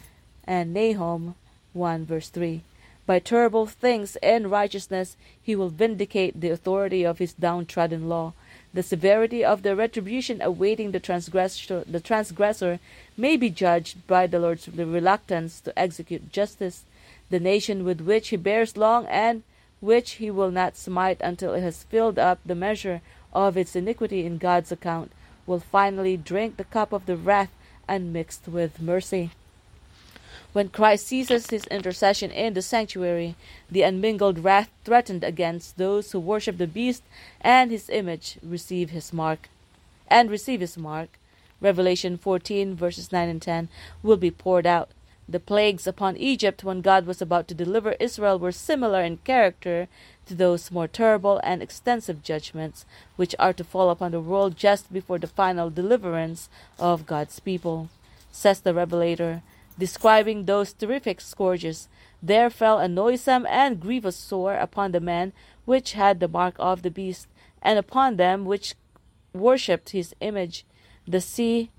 and 0.44 0.74
Nahum 0.74 1.36
1, 1.72 2.04
verse 2.04 2.28
3. 2.28 2.62
By 3.06 3.18
terrible 3.20 3.66
things 3.66 4.16
and 4.16 4.50
righteousness 4.50 5.16
he 5.40 5.56
will 5.56 5.70
vindicate 5.70 6.38
the 6.40 6.50
authority 6.50 7.04
of 7.04 7.18
his 7.18 7.32
downtrodden 7.32 8.08
law. 8.08 8.34
The 8.74 8.82
severity 8.82 9.44
of 9.44 9.62
the 9.62 9.74
retribution 9.74 10.42
awaiting 10.42 10.90
the 10.90 11.00
transgressor, 11.00 11.84
the 11.86 12.00
transgressor 12.00 12.80
may 13.16 13.36
be 13.36 13.50
judged 13.50 14.06
by 14.06 14.26
the 14.26 14.38
Lord's 14.38 14.68
reluctance 14.68 15.60
to 15.62 15.78
execute 15.78 16.32
justice 16.32 16.84
the 17.30 17.40
nation 17.40 17.84
with 17.84 18.00
which 18.00 18.28
he 18.28 18.36
bears 18.36 18.76
long 18.76 19.06
and 19.06 19.42
which 19.80 20.12
he 20.12 20.30
will 20.30 20.50
not 20.50 20.76
smite 20.76 21.20
until 21.20 21.54
it 21.54 21.62
has 21.62 21.84
filled 21.84 22.18
up 22.18 22.40
the 22.44 22.54
measure 22.54 23.00
of 23.32 23.56
its 23.56 23.76
iniquity 23.76 24.26
in 24.26 24.38
God's 24.38 24.72
account, 24.72 25.12
will 25.46 25.60
finally 25.60 26.16
drink 26.16 26.56
the 26.56 26.64
cup 26.64 26.92
of 26.92 27.06
the 27.06 27.16
wrath 27.16 27.50
unmixed 27.88 28.48
with 28.48 28.82
mercy. 28.82 29.30
When 30.54 30.70
Christ 30.70 31.06
ceases 31.06 31.50
his 31.50 31.66
intercession 31.66 32.30
in 32.30 32.54
the 32.54 32.62
sanctuary, 32.62 33.36
the 33.70 33.82
unmingled 33.82 34.38
wrath 34.38 34.70
threatened 34.84 35.22
against 35.22 35.76
those 35.76 36.12
who 36.12 36.18
worship 36.18 36.56
the 36.56 36.66
beast 36.66 37.02
and 37.40 37.70
his 37.70 37.90
image 37.90 38.38
receive 38.42 38.90
his 38.90 39.12
mark 39.12 39.50
and 40.08 40.30
receive 40.30 40.60
his 40.60 40.78
mark. 40.78 41.10
Revelation 41.60 42.16
14 42.16 42.74
verses 42.74 43.12
9 43.12 43.28
and 43.28 43.42
10 43.42 43.68
will 44.02 44.16
be 44.16 44.30
poured 44.30 44.66
out. 44.66 44.88
The 45.28 45.38
plagues 45.38 45.86
upon 45.86 46.16
Egypt 46.16 46.64
when 46.64 46.80
God 46.80 47.04
was 47.04 47.20
about 47.20 47.48
to 47.48 47.54
deliver 47.54 47.92
Israel 48.00 48.38
were 48.38 48.52
similar 48.52 49.02
in 49.02 49.18
character 49.18 49.86
to 50.26 50.34
those 50.34 50.70
more 50.70 50.88
terrible 50.88 51.38
and 51.44 51.62
extensive 51.62 52.22
judgments 52.22 52.86
which 53.16 53.34
are 53.38 53.52
to 53.52 53.64
fall 53.64 53.90
upon 53.90 54.12
the 54.12 54.20
world 54.20 54.56
just 54.56 54.90
before 54.90 55.18
the 55.18 55.26
final 55.26 55.68
deliverance 55.68 56.48
of 56.78 57.06
God's 57.06 57.40
people. 57.40 57.90
Says 58.32 58.60
the 58.60 58.72
Revelator, 58.72 59.42
describing 59.78 60.44
those 60.44 60.72
terrific 60.72 61.20
scourges, 61.20 61.88
there 62.22 62.50
fell 62.50 62.78
a 62.78 62.88
noisome 62.88 63.46
and 63.48 63.80
grievous 63.80 64.16
sore 64.16 64.54
upon 64.54 64.92
the 64.92 65.00
men 65.00 65.32
which 65.64 65.92
had 65.92 66.20
the 66.20 66.28
mark 66.28 66.56
of 66.58 66.82
the 66.82 66.90
beast, 66.90 67.28
and 67.62 67.78
upon 67.78 68.16
them 68.16 68.44
which 68.44 68.74
worshipped 69.32 69.90
his 69.90 70.14
image. 70.20 70.64
The 71.06 71.20
sea 71.20 71.70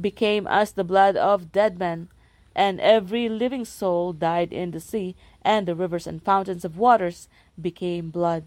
became 0.00 0.46
as 0.46 0.72
the 0.72 0.84
blood 0.84 1.16
of 1.16 1.52
dead 1.52 1.78
men 1.78 2.08
and 2.56 2.80
every 2.80 3.28
living 3.28 3.66
soul 3.66 4.14
died 4.14 4.50
in 4.50 4.70
the 4.70 4.80
sea, 4.80 5.14
and 5.42 5.68
the 5.68 5.74
rivers 5.74 6.06
and 6.06 6.22
fountains 6.22 6.64
of 6.64 6.78
waters 6.78 7.28
became 7.60 8.08
blood. 8.08 8.46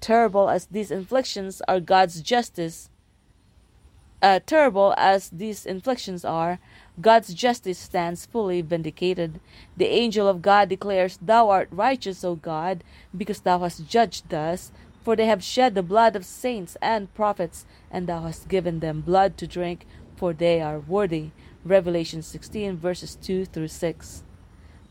Terrible 0.00 0.48
as 0.48 0.66
these 0.66 0.92
inflictions 0.92 1.60
are 1.66 1.80
God's 1.80 2.22
justice, 2.22 2.88
uh, 4.22 4.38
terrible 4.46 4.94
as 4.96 5.28
these 5.30 5.66
inflictions 5.66 6.24
are, 6.24 6.60
God's 7.00 7.32
justice 7.32 7.78
stands 7.78 8.26
fully 8.26 8.60
vindicated. 8.60 9.40
The 9.76 9.86
angel 9.86 10.26
of 10.26 10.42
God 10.42 10.68
declares, 10.68 11.18
Thou 11.22 11.48
art 11.48 11.68
righteous, 11.70 12.24
O 12.24 12.34
God, 12.34 12.82
because 13.16 13.40
thou 13.40 13.60
hast 13.60 13.88
judged 13.88 14.28
thus. 14.30 14.72
For 15.04 15.14
they 15.16 15.26
have 15.26 15.42
shed 15.42 15.74
the 15.74 15.82
blood 15.82 16.16
of 16.16 16.26
saints 16.26 16.76
and 16.82 17.14
prophets, 17.14 17.64
and 17.90 18.06
thou 18.06 18.22
hast 18.22 18.48
given 18.48 18.80
them 18.80 19.00
blood 19.00 19.38
to 19.38 19.46
drink, 19.46 19.86
for 20.16 20.32
they 20.32 20.60
are 20.60 20.80
worthy. 20.80 21.30
Revelation 21.64 22.20
16, 22.22 22.76
verses 22.76 23.14
2 23.16 23.44
through 23.46 23.68
6. 23.68 24.24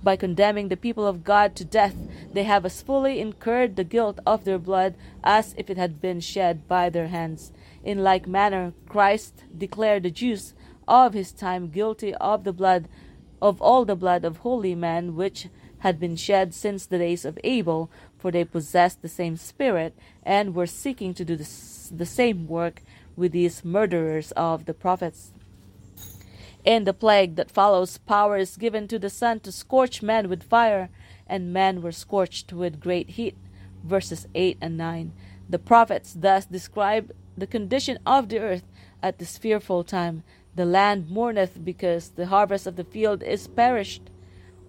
By 0.02 0.16
condemning 0.16 0.70
the 0.70 0.78
people 0.78 1.06
of 1.06 1.24
God 1.24 1.56
to 1.56 1.66
death, 1.66 1.96
they 2.32 2.44
have 2.44 2.66
as 2.66 2.82
fully 2.82 3.20
incurred 3.20 3.76
the 3.76 3.84
guilt 3.84 4.20
of 4.26 4.44
their 4.44 4.60
blood 4.60 4.96
as 5.24 5.54
if 5.58 5.70
it 5.70 5.78
had 5.78 6.00
been 6.00 6.20
shed 6.20 6.68
by 6.68 6.90
their 6.90 7.08
hands. 7.08 7.52
In 7.84 8.04
like 8.04 8.28
manner, 8.28 8.74
Christ 8.88 9.44
declared 9.58 10.04
the 10.04 10.12
Jews 10.12 10.54
of 10.88 11.14
his 11.14 11.32
time 11.32 11.70
guilty 11.70 12.14
of 12.16 12.44
the 12.44 12.54
blood 12.54 12.88
of 13.42 13.62
all 13.62 13.86
the 13.86 13.96
blood 13.96 14.26
of 14.26 14.38
holy 14.38 14.76
men 14.76 15.16
which 15.16 15.48
had 15.80 16.00
been 16.00 16.16
shed 16.16 16.54
since 16.54 16.86
the 16.86 16.98
days 16.98 17.24
of 17.24 17.38
Abel, 17.44 17.92
for 18.18 18.32
they 18.32 18.44
possessed 18.44 19.02
the 19.02 19.08
same 19.08 19.38
spirit 19.38 19.96
and 20.24 20.56
were 20.56 20.66
seeking 20.66 21.14
to 21.14 21.24
do 21.24 21.36
the, 21.36 21.50
the 21.92 22.06
same 22.06 22.48
work 22.48 22.82
with 23.16 23.32
these 23.32 23.64
murderers 23.64 24.32
of 24.32 24.66
the 24.66 24.74
prophets. 24.74 25.34
In 26.66 26.84
the 26.84 26.94
plague 26.94 27.36
that 27.36 27.52
follows, 27.52 27.98
power 27.98 28.38
is 28.38 28.58
given 28.58 28.88
to 28.88 29.00
the 29.00 29.10
sun 29.10 29.40
to 29.42 29.52
scorch 29.52 30.02
men 30.02 30.28
with 30.28 30.44
fire, 30.44 30.90
and 31.28 31.54
men 31.54 31.82
were 31.82 31.92
scorched 31.92 32.52
with 32.52 32.80
great 32.82 33.12
heat. 33.12 33.38
Verses 33.84 34.28
8 34.36 34.58
and 34.60 34.78
9. 34.78 35.14
The 35.50 35.60
prophets 35.60 36.14
thus 36.18 36.46
describe 36.46 37.12
the 37.38 37.48
condition 37.48 38.00
of 38.06 38.30
the 38.30 38.40
earth 38.40 38.64
at 39.02 39.20
this 39.20 39.38
fearful 39.38 39.84
time. 39.84 40.24
The 40.58 40.66
land 40.66 41.12
mourneth 41.12 41.64
because 41.64 42.10
the 42.10 42.26
harvest 42.26 42.66
of 42.66 42.78
the 42.78 42.84
field 42.84 43.22
is 43.22 43.48
perished. 43.48 44.10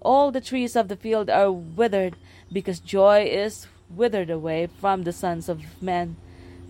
All 0.01 0.29
the 0.29 0.39
trees 0.39 0.75
of 0.75 0.87
the 0.87 0.95
field 0.95 1.31
are 1.31 1.51
withered 1.51 2.15
because 2.53 2.79
joy 2.79 3.23
is 3.23 3.65
withered 3.89 4.29
away 4.29 4.67
from 4.67 5.03
the 5.03 5.11
sons 5.11 5.49
of 5.49 5.81
men. 5.81 6.15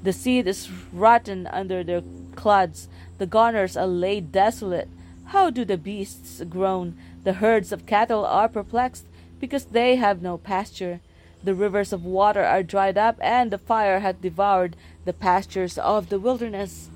The 0.01 0.13
seed 0.13 0.47
is 0.47 0.71
rotten 0.93 1.47
under 1.47 1.83
their 1.83 2.01
clods, 2.37 2.87
the 3.17 3.25
garners 3.25 3.75
are 3.75 3.87
laid 3.87 4.31
desolate. 4.31 4.87
How 5.25 5.49
do 5.49 5.65
the 5.65 5.77
beasts 5.77 6.41
groan? 6.47 6.95
The 7.25 7.33
herds 7.33 7.73
of 7.73 7.85
cattle 7.85 8.25
are 8.25 8.47
perplexed 8.47 9.05
because 9.37 9.65
they 9.65 9.97
have 9.97 10.21
no 10.21 10.37
pasture. 10.37 11.01
The 11.43 11.55
rivers 11.55 11.91
of 11.91 12.05
water 12.05 12.45
are 12.45 12.63
dried 12.63 12.97
up, 12.97 13.17
and 13.19 13.51
the 13.51 13.57
fire 13.57 13.99
hath 13.99 14.21
devoured 14.21 14.77
the 15.03 15.11
pastures 15.11 15.77
of 15.77 16.07
the 16.07 16.19
wilderness. 16.19 16.89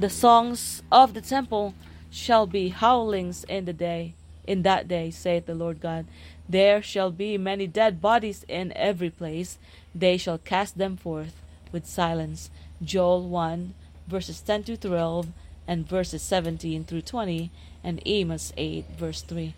The 0.00 0.08
songs 0.08 0.82
of 0.90 1.12
the 1.12 1.20
temple 1.20 1.74
shall 2.10 2.46
be 2.46 2.70
howlings 2.70 3.44
in 3.44 3.66
the 3.66 3.74
day. 3.74 4.14
In 4.46 4.62
that 4.62 4.88
day, 4.88 5.10
saith 5.10 5.44
the 5.44 5.54
Lord 5.54 5.82
God, 5.82 6.06
there 6.48 6.80
shall 6.80 7.10
be 7.10 7.36
many 7.36 7.66
dead 7.66 8.00
bodies 8.00 8.46
in 8.48 8.72
every 8.74 9.10
place. 9.10 9.58
They 9.94 10.16
shall 10.16 10.38
cast 10.38 10.78
them 10.78 10.96
forth 10.96 11.42
with 11.70 11.84
silence. 11.84 12.48
Joel 12.82 13.28
1, 13.28 13.74
verses 14.08 14.40
10 14.40 14.62
to 14.64 14.78
12, 14.78 15.26
and 15.68 15.86
verses 15.86 16.22
17 16.22 16.84
through 16.84 17.02
20, 17.02 17.50
and 17.84 18.00
Amos 18.06 18.54
8, 18.56 18.86
verse 18.98 19.20
3. 19.20 19.52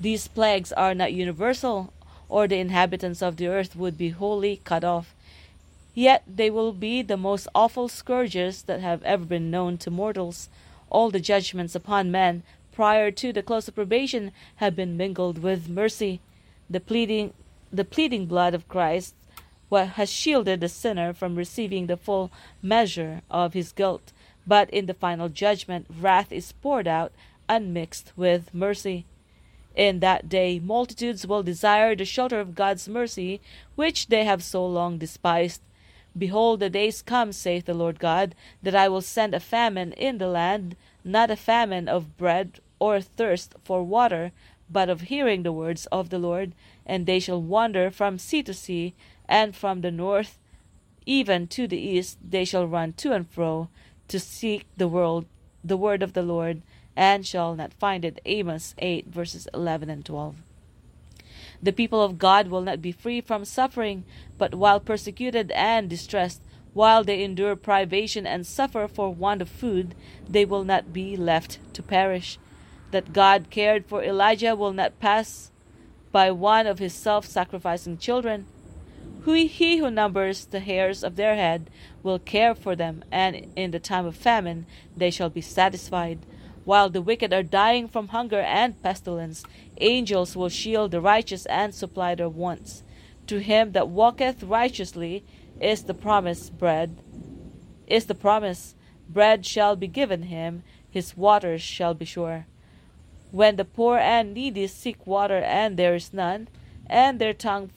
These 0.00 0.26
plagues 0.28 0.72
are 0.72 0.94
not 0.94 1.12
universal, 1.12 1.92
or 2.30 2.48
the 2.48 2.56
inhabitants 2.56 3.20
of 3.20 3.36
the 3.36 3.48
earth 3.48 3.76
would 3.76 3.98
be 3.98 4.08
wholly 4.08 4.62
cut 4.64 4.84
off. 4.84 5.14
Yet 5.96 6.24
they 6.28 6.50
will 6.50 6.74
be 6.74 7.00
the 7.00 7.16
most 7.16 7.48
awful 7.54 7.88
scourges 7.88 8.62
that 8.64 8.80
have 8.80 9.02
ever 9.02 9.24
been 9.24 9.50
known 9.50 9.78
to 9.78 9.90
mortals. 9.90 10.50
All 10.90 11.10
the 11.10 11.20
judgments 11.20 11.74
upon 11.74 12.10
men 12.10 12.42
prior 12.70 13.10
to 13.12 13.32
the 13.32 13.42
close 13.42 13.66
of 13.66 13.74
probation 13.74 14.30
have 14.56 14.76
been 14.76 14.98
mingled 14.98 15.38
with 15.38 15.70
mercy. 15.70 16.20
The 16.68 16.80
pleading, 16.80 17.32
the 17.72 17.86
pleading 17.86 18.26
blood 18.26 18.52
of 18.52 18.68
Christ 18.68 19.14
what 19.68 19.88
has 19.90 20.12
shielded 20.12 20.60
the 20.60 20.68
sinner 20.68 21.12
from 21.12 21.34
receiving 21.34 21.86
the 21.86 21.96
full 21.96 22.30
measure 22.62 23.22
of 23.30 23.54
his 23.54 23.72
guilt. 23.72 24.12
But 24.46 24.70
in 24.70 24.86
the 24.86 24.94
final 24.94 25.28
judgment, 25.28 25.86
wrath 25.88 26.30
is 26.30 26.52
poured 26.52 26.86
out 26.86 27.12
unmixed 27.48 28.12
with 28.16 28.54
mercy. 28.54 29.06
In 29.74 30.00
that 30.00 30.28
day, 30.28 30.58
multitudes 30.58 31.26
will 31.26 31.42
desire 31.42 31.94
the 31.94 32.04
shelter 32.04 32.38
of 32.38 32.54
God's 32.54 32.88
mercy, 32.88 33.40
which 33.74 34.08
they 34.08 34.24
have 34.24 34.42
so 34.42 34.64
long 34.64 34.98
despised. 34.98 35.62
Behold, 36.16 36.60
the 36.60 36.70
days 36.70 37.02
come, 37.02 37.32
saith 37.32 37.66
the 37.66 37.74
Lord 37.74 37.98
God, 37.98 38.34
that 38.62 38.74
I 38.74 38.88
will 38.88 39.02
send 39.02 39.34
a 39.34 39.40
famine 39.40 39.92
in 39.92 40.18
the 40.18 40.28
land, 40.28 40.76
not 41.04 41.30
a 41.30 41.36
famine 41.36 41.88
of 41.88 42.16
bread 42.16 42.60
or 42.78 43.00
thirst 43.00 43.54
for 43.64 43.82
water, 43.82 44.32
but 44.70 44.88
of 44.88 45.02
hearing 45.02 45.42
the 45.42 45.52
words 45.52 45.86
of 45.86 46.10
the 46.10 46.18
Lord, 46.18 46.52
and 46.84 47.06
they 47.06 47.20
shall 47.20 47.40
wander 47.40 47.90
from 47.90 48.18
sea 48.18 48.42
to 48.42 48.54
sea, 48.54 48.94
and 49.28 49.54
from 49.54 49.80
the 49.80 49.90
north 49.90 50.38
even 51.06 51.46
to 51.46 51.68
the 51.68 51.78
east 51.78 52.18
they 52.28 52.44
shall 52.44 52.66
run 52.66 52.92
to 52.94 53.12
and 53.12 53.30
fro 53.30 53.68
to 54.08 54.18
seek 54.18 54.66
the 54.76 54.88
world 54.88 55.24
the 55.64 55.76
word 55.76 56.02
of 56.02 56.12
the 56.12 56.22
Lord, 56.22 56.62
and 56.94 57.26
shall 57.26 57.56
not 57.56 57.74
find 57.74 58.04
it. 58.04 58.20
Amos 58.24 58.74
8 58.78 59.06
verses 59.06 59.48
11 59.52 59.90
and 59.90 60.04
12. 60.04 60.36
The 61.62 61.72
people 61.72 62.02
of 62.02 62.18
God 62.18 62.48
will 62.48 62.62
not 62.62 62.82
be 62.82 62.92
free 62.92 63.20
from 63.20 63.44
suffering, 63.44 64.04
but 64.38 64.54
while 64.54 64.80
persecuted 64.80 65.50
and 65.52 65.88
distressed, 65.88 66.42
while 66.74 67.02
they 67.02 67.24
endure 67.24 67.56
privation 67.56 68.26
and 68.26 68.46
suffer 68.46 68.86
for 68.86 69.12
want 69.12 69.40
of 69.40 69.48
food, 69.48 69.94
they 70.28 70.44
will 70.44 70.64
not 70.64 70.92
be 70.92 71.16
left 71.16 71.58
to 71.72 71.82
perish. 71.82 72.38
That 72.90 73.12
God 73.12 73.48
cared 73.50 73.86
for 73.86 74.04
Elijah 74.04 74.54
will 74.54 74.72
not 74.72 75.00
pass 75.00 75.50
by 76.12 76.30
one 76.30 76.66
of 76.66 76.78
his 76.78 76.94
self 76.94 77.26
sacrificing 77.26 77.98
children. 77.98 78.46
He 79.24 79.78
who 79.78 79.90
numbers 79.90 80.44
the 80.44 80.60
hairs 80.60 81.02
of 81.02 81.16
their 81.16 81.34
head 81.34 81.68
will 82.02 82.18
care 82.20 82.54
for 82.54 82.76
them, 82.76 83.04
and 83.10 83.52
in 83.56 83.72
the 83.72 83.80
time 83.80 84.06
of 84.06 84.14
famine 84.14 84.66
they 84.96 85.10
shall 85.10 85.30
be 85.30 85.40
satisfied. 85.40 86.20
While 86.66 86.90
the 86.90 87.00
wicked 87.00 87.32
are 87.32 87.44
dying 87.44 87.86
from 87.86 88.08
hunger 88.08 88.40
and 88.40 88.82
pestilence, 88.82 89.44
angels 89.78 90.34
will 90.34 90.48
shield 90.48 90.90
the 90.90 91.00
righteous 91.00 91.46
and 91.46 91.72
supply 91.72 92.16
their 92.16 92.28
wants. 92.28 92.82
To 93.28 93.38
him 93.38 93.70
that 93.70 93.88
walketh 93.88 94.42
righteously 94.42 95.24
is 95.60 95.84
the 95.84 95.94
promise 95.94 96.50
bread, 96.50 96.98
is 97.86 98.06
the 98.06 98.16
promise 98.16 98.74
bread 99.08 99.46
shall 99.46 99.76
be 99.76 99.86
given 99.86 100.22
him, 100.22 100.64
his 100.90 101.16
waters 101.16 101.62
shall 101.62 101.94
be 101.94 102.04
sure. 102.04 102.46
When 103.30 103.54
the 103.54 103.64
poor 103.64 103.98
and 103.98 104.34
needy 104.34 104.66
seek 104.66 105.06
water 105.06 105.38
and 105.38 105.76
there 105.76 105.94
is 105.94 106.12
none, 106.12 106.48
and 106.88 107.20
their 107.20 107.32
tongue 107.32 107.70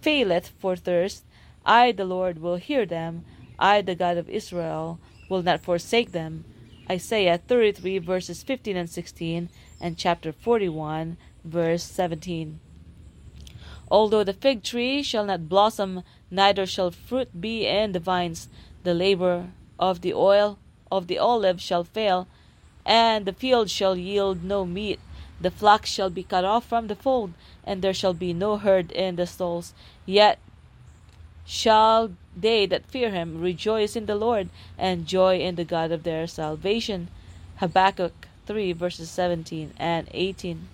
faileth 0.00 0.48
for 0.58 0.74
thirst, 0.74 1.24
I 1.64 1.92
the 1.92 2.04
Lord 2.04 2.40
will 2.40 2.56
hear 2.56 2.84
them, 2.84 3.24
I 3.60 3.80
the 3.80 3.94
God 3.94 4.16
of 4.16 4.28
Israel 4.28 4.98
will 5.30 5.44
not 5.44 5.62
forsake 5.62 6.10
them. 6.10 6.46
Isaiah 6.90 7.38
33 7.38 7.98
verses 7.98 8.42
15 8.42 8.76
and 8.76 8.88
16 8.88 9.48
and 9.80 9.98
chapter 9.98 10.32
41 10.32 11.16
verse 11.44 11.82
17. 11.82 12.60
Although 13.90 14.24
the 14.24 14.32
fig 14.32 14.62
tree 14.62 15.02
shall 15.02 15.26
not 15.26 15.48
blossom, 15.48 16.02
neither 16.30 16.66
shall 16.66 16.90
fruit 16.90 17.40
be 17.40 17.66
in 17.66 17.92
the 17.92 18.00
vines, 18.00 18.48
the 18.82 18.94
labor 18.94 19.50
of 19.78 20.00
the 20.00 20.14
oil 20.14 20.58
of 20.90 21.06
the 21.06 21.18
olive 21.18 21.60
shall 21.60 21.84
fail, 21.84 22.26
and 22.84 23.26
the 23.26 23.32
field 23.32 23.70
shall 23.70 23.96
yield 23.96 24.42
no 24.42 24.64
meat. 24.64 25.00
The 25.40 25.50
flock 25.50 25.86
shall 25.86 26.10
be 26.10 26.22
cut 26.22 26.44
off 26.44 26.66
from 26.66 26.86
the 26.86 26.96
fold, 26.96 27.34
and 27.64 27.82
there 27.82 27.94
shall 27.94 28.14
be 28.14 28.32
no 28.32 28.56
herd 28.56 28.90
in 28.92 29.16
the 29.16 29.26
stalls. 29.26 29.74
Yet 30.04 30.38
shall 31.46 32.10
they 32.36 32.66
that 32.66 32.84
fear 32.86 33.10
him 33.10 33.40
rejoice 33.40 33.96
in 33.96 34.06
the 34.06 34.16
Lord, 34.16 34.48
and 34.76 35.06
joy 35.06 35.38
in 35.38 35.54
the 35.54 35.64
God 35.64 35.92
of 35.92 36.02
their 36.02 36.26
salvation. 36.26 37.08
Habakkuk 37.56 38.28
3 38.46 38.72
verses 38.72 39.08
17 39.10 39.72
and 39.78 40.08
18. 40.12 40.68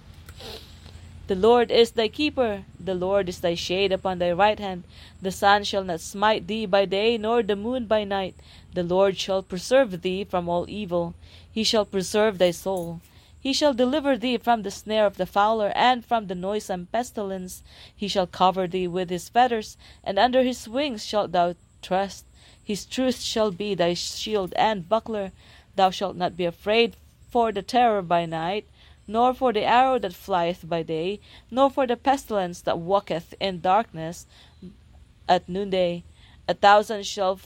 The 1.28 1.34
Lord 1.36 1.70
is 1.70 1.92
thy 1.92 2.08
keeper, 2.08 2.64
the 2.80 2.94
Lord 2.94 3.28
is 3.28 3.40
thy 3.40 3.54
shade 3.54 3.92
upon 3.92 4.18
thy 4.18 4.32
right 4.32 4.58
hand. 4.58 4.84
The 5.20 5.30
sun 5.30 5.64
shall 5.64 5.84
not 5.84 6.00
smite 6.00 6.46
thee 6.46 6.66
by 6.66 6.84
day, 6.84 7.16
nor 7.16 7.42
the 7.42 7.54
moon 7.54 7.86
by 7.86 8.04
night. 8.04 8.34
The 8.74 8.82
Lord 8.82 9.16
shall 9.16 9.42
preserve 9.42 10.02
thee 10.02 10.24
from 10.24 10.48
all 10.48 10.66
evil. 10.68 11.14
He 11.50 11.64
shall 11.64 11.84
preserve 11.84 12.38
thy 12.38 12.50
soul. 12.50 13.00
He 13.42 13.52
shall 13.52 13.74
deliver 13.74 14.16
thee 14.16 14.36
from 14.36 14.62
the 14.62 14.70
snare 14.70 15.04
of 15.04 15.16
the 15.16 15.26
fowler, 15.26 15.72
and 15.74 16.04
from 16.04 16.28
the 16.28 16.36
noisome 16.36 16.86
pestilence. 16.92 17.64
He 17.94 18.06
shall 18.06 18.28
cover 18.28 18.68
thee 18.68 18.86
with 18.86 19.10
his 19.10 19.28
feathers, 19.28 19.76
and 20.04 20.16
under 20.16 20.44
his 20.44 20.68
wings 20.68 21.04
shalt 21.04 21.32
thou 21.32 21.56
trust. 21.82 22.24
His 22.62 22.84
truth 22.86 23.20
shall 23.20 23.50
be 23.50 23.74
thy 23.74 23.94
shield 23.94 24.52
and 24.54 24.88
buckler. 24.88 25.32
Thou 25.74 25.90
shalt 25.90 26.14
not 26.14 26.36
be 26.36 26.44
afraid 26.44 26.94
for 27.30 27.50
the 27.50 27.62
terror 27.62 28.00
by 28.00 28.26
night, 28.26 28.64
nor 29.08 29.34
for 29.34 29.52
the 29.52 29.64
arrow 29.64 29.98
that 29.98 30.14
flieth 30.14 30.68
by 30.68 30.84
day, 30.84 31.18
nor 31.50 31.68
for 31.68 31.84
the 31.84 31.96
pestilence 31.96 32.60
that 32.60 32.78
walketh 32.78 33.34
in 33.40 33.60
darkness 33.60 34.26
at 35.28 35.48
noonday. 35.48 36.04
A 36.46 36.54
thousand 36.54 37.06
shall 37.06 37.40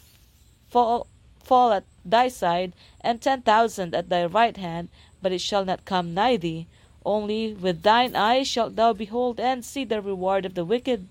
fall 0.69 1.07
fall 1.43 1.73
at 1.73 1.85
thy 2.05 2.29
side, 2.29 2.75
and 3.01 3.23
ten 3.23 3.41
thousand 3.41 3.95
at 3.95 4.11
thy 4.11 4.27
right 4.27 4.57
hand, 4.59 4.89
but 5.23 5.33
it 5.33 5.41
shall 5.41 5.65
not 5.65 5.85
come 5.85 6.15
nigh 6.15 6.37
thee. 6.37 6.67
Only 7.05 7.53
with 7.53 7.83
thine 7.83 8.17
eyes 8.17 8.49
shalt 8.49 8.77
thou 8.77 8.93
behold 8.93 9.39
and 9.39 9.65
see 9.65 9.85
the 9.85 10.03
reward 10.03 10.45
of 10.45 10.55
the 10.55 10.65
wicked, 10.65 11.07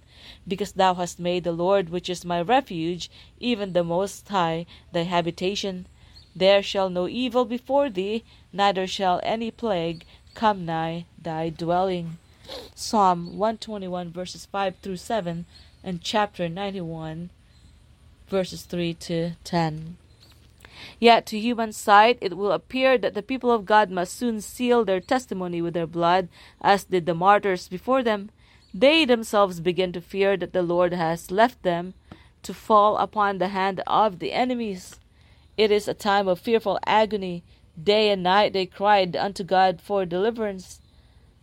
because 0.47 0.73
thou 0.73 0.93
hast 0.95 1.19
made 1.19 1.43
the 1.43 1.51
Lord, 1.51 1.89
which 1.89 2.09
is 2.09 2.25
my 2.25 2.41
refuge, 2.41 3.09
even 3.39 3.73
the 3.73 3.83
Most 3.83 4.27
High, 4.27 4.65
thy 4.91 5.03
habitation. 5.03 5.87
There 6.35 6.61
shall 6.61 6.89
no 6.89 7.07
evil 7.07 7.45
before 7.45 7.89
thee, 7.89 8.23
neither 8.51 8.87
shall 8.87 9.21
any 9.23 9.51
plague 9.51 10.05
come 10.33 10.65
nigh 10.65 11.05
thy 11.17 11.49
dwelling. 11.49 12.17
Psalm 12.75 13.37
121 13.37 14.11
verses 14.11 14.45
5 14.45 14.75
through 14.81 14.97
7 14.97 15.45
and 15.83 16.01
chapter 16.01 16.47
91 16.49 17.29
verses 18.27 18.63
3 18.63 18.93
to 18.95 19.31
10. 19.43 19.97
Yet 20.99 21.25
to 21.27 21.39
human 21.39 21.71
sight 21.71 22.17
it 22.21 22.37
will 22.37 22.51
appear 22.51 22.97
that 22.97 23.13
the 23.13 23.21
people 23.21 23.51
of 23.51 23.65
God 23.65 23.89
must 23.91 24.15
soon 24.15 24.41
seal 24.41 24.85
their 24.85 24.99
testimony 24.99 25.61
with 25.61 25.73
their 25.73 25.87
blood, 25.87 26.29
as 26.61 26.83
did 26.83 27.05
the 27.05 27.13
martyrs 27.13 27.67
before 27.67 28.03
them. 28.03 28.29
They 28.73 29.05
themselves 29.05 29.59
begin 29.59 29.93
to 29.93 30.01
fear 30.01 30.35
that 30.37 30.53
the 30.53 30.61
Lord 30.61 30.93
has 30.93 31.31
left 31.31 31.63
them 31.63 31.93
to 32.43 32.53
fall 32.53 32.97
upon 32.97 33.37
the 33.37 33.47
hand 33.47 33.81
of 33.87 34.19
the 34.19 34.33
enemies. 34.33 34.99
It 35.57 35.71
is 35.71 35.87
a 35.87 35.93
time 35.93 36.27
of 36.27 36.39
fearful 36.39 36.79
agony. 36.85 37.43
Day 37.81 38.09
and 38.09 38.21
night 38.23 38.53
they 38.53 38.65
cried 38.65 39.15
unto 39.15 39.43
God 39.43 39.81
for 39.81 40.05
deliverance. 40.05 40.81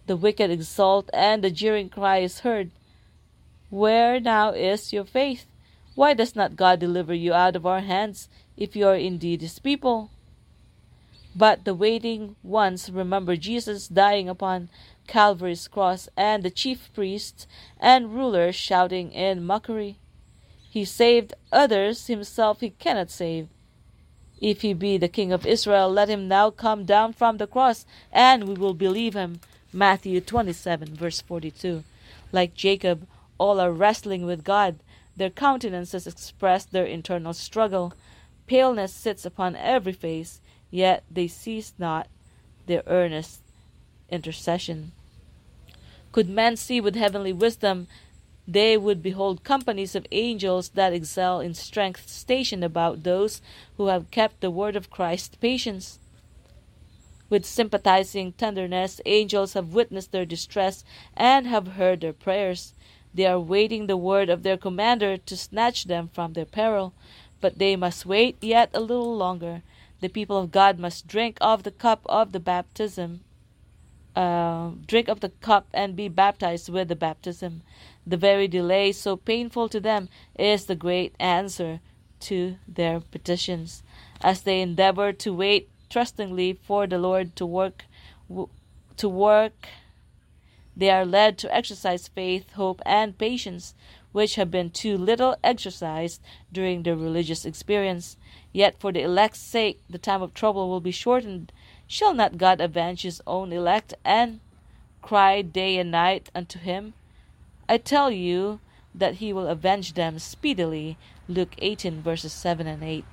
The 0.07 0.17
wicked 0.17 0.51
exult, 0.51 1.09
and 1.13 1.43
the 1.43 1.51
jeering 1.51 1.89
cry 1.89 2.19
is 2.19 2.41
heard. 2.41 2.71
Where 3.71 4.21
now 4.21 4.51
is 4.51 4.93
your 4.93 5.05
faith? 5.05 5.47
Why 5.95 6.15
does 6.15 6.37
not 6.37 6.57
God 6.57 6.81
deliver 6.81 7.15
you 7.15 7.33
out 7.33 7.57
of 7.57 7.67
our 7.67 7.81
hands, 7.81 8.29
if 8.57 8.77
you 8.77 8.87
are 8.87 8.97
indeed 8.97 9.41
his 9.41 9.59
people? 9.59 10.11
But 11.35 11.65
the 11.65 11.75
waiting 11.75 12.37
ones 12.43 12.91
remember 12.91 13.37
Jesus 13.37 13.89
dying 13.89 14.29
upon 14.29 14.69
Calvary's 15.07 15.67
cross, 15.69 16.09
and 16.17 16.43
the 16.43 16.51
chief 16.51 16.91
priests 16.95 17.47
and 17.81 18.15
rulers 18.15 18.55
shouting 18.55 19.13
in 19.13 19.45
mockery. 19.45 19.97
He 20.71 20.85
saved 20.85 21.35
others, 21.51 22.07
himself 22.07 22.61
he 22.61 22.71
cannot 22.71 23.11
save. 23.11 23.49
If 24.41 24.63
he 24.63 24.75
be 24.75 24.99
the 24.99 25.09
King 25.09 25.33
of 25.33 25.47
Israel, 25.47 25.91
let 25.91 26.09
him 26.09 26.29
now 26.29 26.51
come 26.51 26.85
down 26.85 27.13
from 27.13 27.37
the 27.37 27.47
cross, 27.47 27.87
and 28.13 28.45
we 28.45 28.55
will 28.55 28.75
believe 28.75 29.15
him. 29.15 29.41
Matthew 29.73 30.21
27, 30.21 30.95
verse 30.95 31.21
42. 31.21 31.85
Like 32.33 32.55
Jacob, 32.55 33.07
all 33.39 33.61
are 33.61 33.73
wrestling 33.73 34.27
with 34.27 34.45
God. 34.45 34.81
Their 35.17 35.31
countenances 35.31 36.07
express 36.07 36.65
their 36.65 36.87
internal 36.87 37.35
struggle. 37.35 37.93
Paleness 38.53 38.93
sits 38.93 39.25
upon 39.25 39.57
every 39.57 39.95
face, 39.95 40.43
yet 40.71 41.05
they 41.11 41.27
cease 41.27 41.73
not 41.79 42.07
their 42.67 42.83
earnest 42.87 43.41
intercession. 44.11 44.93
Could 46.13 46.29
men 46.29 46.59
see 46.59 46.79
with 46.79 46.95
heavenly 46.95 47.33
wisdom 47.33 47.89
they 48.47 48.77
would 48.77 49.03
behold 49.03 49.43
companies 49.43 49.95
of 49.95 50.07
angels 50.13 50.69
that 50.75 50.93
excel 50.93 51.41
in 51.41 51.55
strength 51.55 52.11
stationed 52.11 52.63
about 52.63 53.05
those 53.05 53.41
who 53.79 53.87
have 53.87 54.11
kept 54.11 54.43
the 54.43 54.51
word 54.51 54.77
of 54.77 54.91
Christ's 54.91 55.37
patience. 55.37 55.99
With 57.31 57.47
sympathizing 57.47 58.33
tenderness, 58.33 59.01
angels 59.07 59.55
have 59.55 59.73
witnessed 59.73 60.13
their 60.13 60.27
distress 60.27 60.85
and 61.17 61.47
have 61.47 61.69
heard 61.69 62.03
their 62.03 62.13
prayers. 62.13 62.75
They 63.15 63.25
are 63.25 63.41
waiting 63.41 63.87
the 63.87 63.97
word 63.97 64.29
of 64.29 64.43
their 64.43 64.59
commander 64.59 65.17
to 65.17 65.37
snatch 65.39 65.85
them 65.85 66.11
from 66.13 66.35
their 66.35 66.45
peril, 66.45 66.93
but 67.43 67.59
they 67.59 67.77
must 67.77 68.07
wait 68.07 68.37
yet 68.41 68.71
a 68.73 68.81
little 68.81 69.15
longer. 69.15 69.63
The 70.01 70.09
people 70.09 70.39
of 70.39 70.51
God 70.51 70.79
must 70.79 71.07
drink 71.07 71.37
of 71.43 71.65
the 71.65 71.71
cup 71.71 72.01
of 72.07 72.33
the 72.33 72.41
baptism, 72.41 73.21
uh, 74.17 74.71
drink 74.87 75.09
of 75.09 75.21
the 75.21 75.29
cup 75.29 75.67
and 75.75 75.95
be 75.95 76.09
baptized 76.09 76.71
with 76.71 76.89
the 76.89 76.97
baptism. 76.97 77.63
The 78.07 78.17
very 78.17 78.49
delay, 78.49 78.93
so 78.93 79.17
painful 79.17 79.69
to 79.69 79.81
them, 79.81 80.09
is 80.39 80.65
the 80.65 80.75
great 80.75 81.15
answer 81.21 81.81
to 82.21 82.57
their 82.67 83.01
petitions. 83.01 83.83
As 84.23 84.43
they 84.43 84.61
endeavor 84.61 85.13
to 85.13 85.35
wait 85.35 85.69
trustingly 85.91 86.55
for 86.55 86.87
the 86.87 86.99
Lord 86.99 87.37
to 87.37 87.45
work, 87.45 87.85
to 88.97 89.09
work, 89.09 89.69
they 90.77 90.91
are 90.91 91.05
led 91.05 91.39
to 91.39 91.55
exercise 91.55 92.09
faith, 92.09 92.53
hope, 92.53 92.81
and 92.87 93.19
patience, 93.19 93.75
which 94.13 94.37
have 94.37 94.51
been 94.51 94.71
too 94.71 94.97
little 94.97 95.37
exercised 95.43 96.21
during 96.53 96.83
their 96.83 96.97
religious 96.97 97.45
experience. 97.45 98.17
Yet 98.53 98.79
for 98.79 98.93
the 98.93 99.03
elect's 99.03 99.41
sake, 99.41 99.81
the 99.89 99.99
time 99.99 100.23
of 100.23 100.35
trouble 100.35 100.69
will 100.69 100.81
be 100.81 100.91
shortened. 100.91 101.53
Shall 101.87 102.15
not 102.15 102.39
God 102.39 102.61
avenge 102.61 103.03
his 103.03 103.21
own 103.27 103.53
elect 103.53 103.95
and 104.05 104.41
cry 105.01 105.43
day 105.43 105.79
and 105.79 105.91
night 105.91 106.31
unto 106.35 106.59
him? 106.59 106.95
I 107.69 107.79
tell 107.79 108.11
you 108.11 108.61
that 108.95 109.17
he 109.17 109.33
will 109.33 109.47
avenge 109.47 109.95
them 109.95 110.19
speedily. 110.19 110.99
Luke 111.29 111.55
18, 111.59 112.03
verses 112.03 112.33
7 112.33 112.67
and 112.67 112.83
8. 112.83 113.05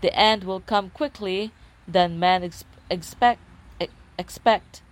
The 0.00 0.14
end 0.16 0.44
will 0.44 0.60
come 0.60 0.90
quickly 0.90 1.52
than 1.86 2.18
men 2.18 2.42
ex- 2.42 2.64
expect. 2.90 3.40
expect. 4.18 4.82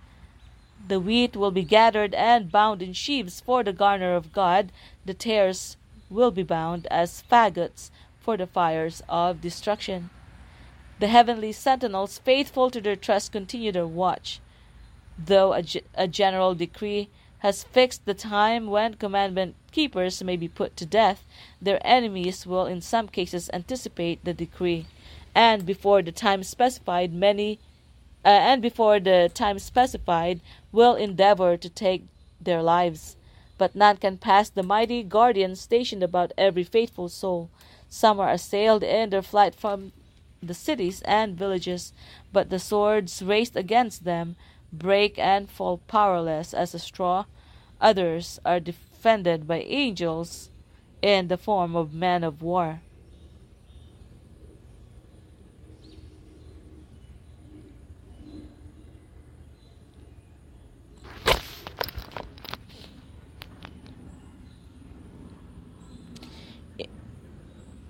The 0.91 0.99
wheat 0.99 1.37
will 1.37 1.51
be 1.51 1.63
gathered 1.63 2.13
and 2.15 2.51
bound 2.51 2.81
in 2.81 2.91
sheaves 2.91 3.39
for 3.39 3.63
the 3.63 3.71
garner 3.71 4.13
of 4.13 4.33
God. 4.33 4.73
The 5.05 5.13
tares 5.13 5.77
will 6.09 6.31
be 6.31 6.43
bound 6.43 6.85
as 6.91 7.23
faggots 7.31 7.91
for 8.19 8.35
the 8.35 8.45
fires 8.45 9.01
of 9.07 9.39
destruction. 9.39 10.09
The 10.99 11.07
heavenly 11.07 11.53
sentinels, 11.53 12.19
faithful 12.19 12.69
to 12.71 12.81
their 12.81 12.97
trust, 12.97 13.31
continue 13.31 13.71
their 13.71 13.87
watch. 13.87 14.41
Though 15.17 15.53
a, 15.53 15.61
g- 15.61 15.83
a 15.95 16.09
general 16.09 16.55
decree 16.55 17.07
has 17.37 17.63
fixed 17.63 18.03
the 18.03 18.13
time 18.13 18.67
when 18.67 18.95
commandment 18.95 19.55
keepers 19.71 20.21
may 20.21 20.35
be 20.35 20.49
put 20.49 20.75
to 20.75 20.85
death, 20.85 21.25
their 21.61 21.79
enemies 21.87 22.45
will 22.45 22.65
in 22.65 22.81
some 22.81 23.07
cases 23.07 23.49
anticipate 23.53 24.25
the 24.25 24.33
decree, 24.33 24.87
and 25.33 25.65
before 25.65 26.01
the 26.01 26.11
time 26.11 26.43
specified, 26.43 27.13
many 27.13 27.59
uh, 28.23 28.27
and 28.27 28.61
before 28.61 28.99
the 28.99 29.31
time 29.33 29.57
specified 29.57 30.41
will 30.71 30.95
endeavor 30.95 31.57
to 31.57 31.69
take 31.69 32.05
their 32.39 32.61
lives. 32.61 33.15
But 33.57 33.75
none 33.75 33.97
can 33.97 34.17
pass 34.17 34.49
the 34.49 34.63
mighty 34.63 35.03
guardian 35.03 35.55
stationed 35.55 36.03
about 36.03 36.31
every 36.37 36.63
faithful 36.63 37.09
soul. 37.09 37.49
Some 37.89 38.19
are 38.19 38.31
assailed 38.31 38.83
in 38.83 39.09
their 39.09 39.21
flight 39.21 39.53
from 39.53 39.91
the 40.41 40.53
cities 40.53 41.01
and 41.03 41.37
villages, 41.37 41.93
but 42.33 42.49
the 42.49 42.59
swords 42.59 43.21
raised 43.21 43.55
against 43.55 44.03
them 44.03 44.35
break 44.73 45.19
and 45.19 45.49
fall 45.49 45.77
powerless 45.87 46.53
as 46.53 46.73
a 46.73 46.79
straw. 46.79 47.25
Others 47.79 48.39
are 48.45 48.59
defended 48.59 49.47
by 49.47 49.61
angels 49.61 50.49
in 51.01 51.27
the 51.27 51.37
form 51.37 51.75
of 51.75 51.93
men 51.93 52.23
of 52.23 52.41
war. 52.41 52.81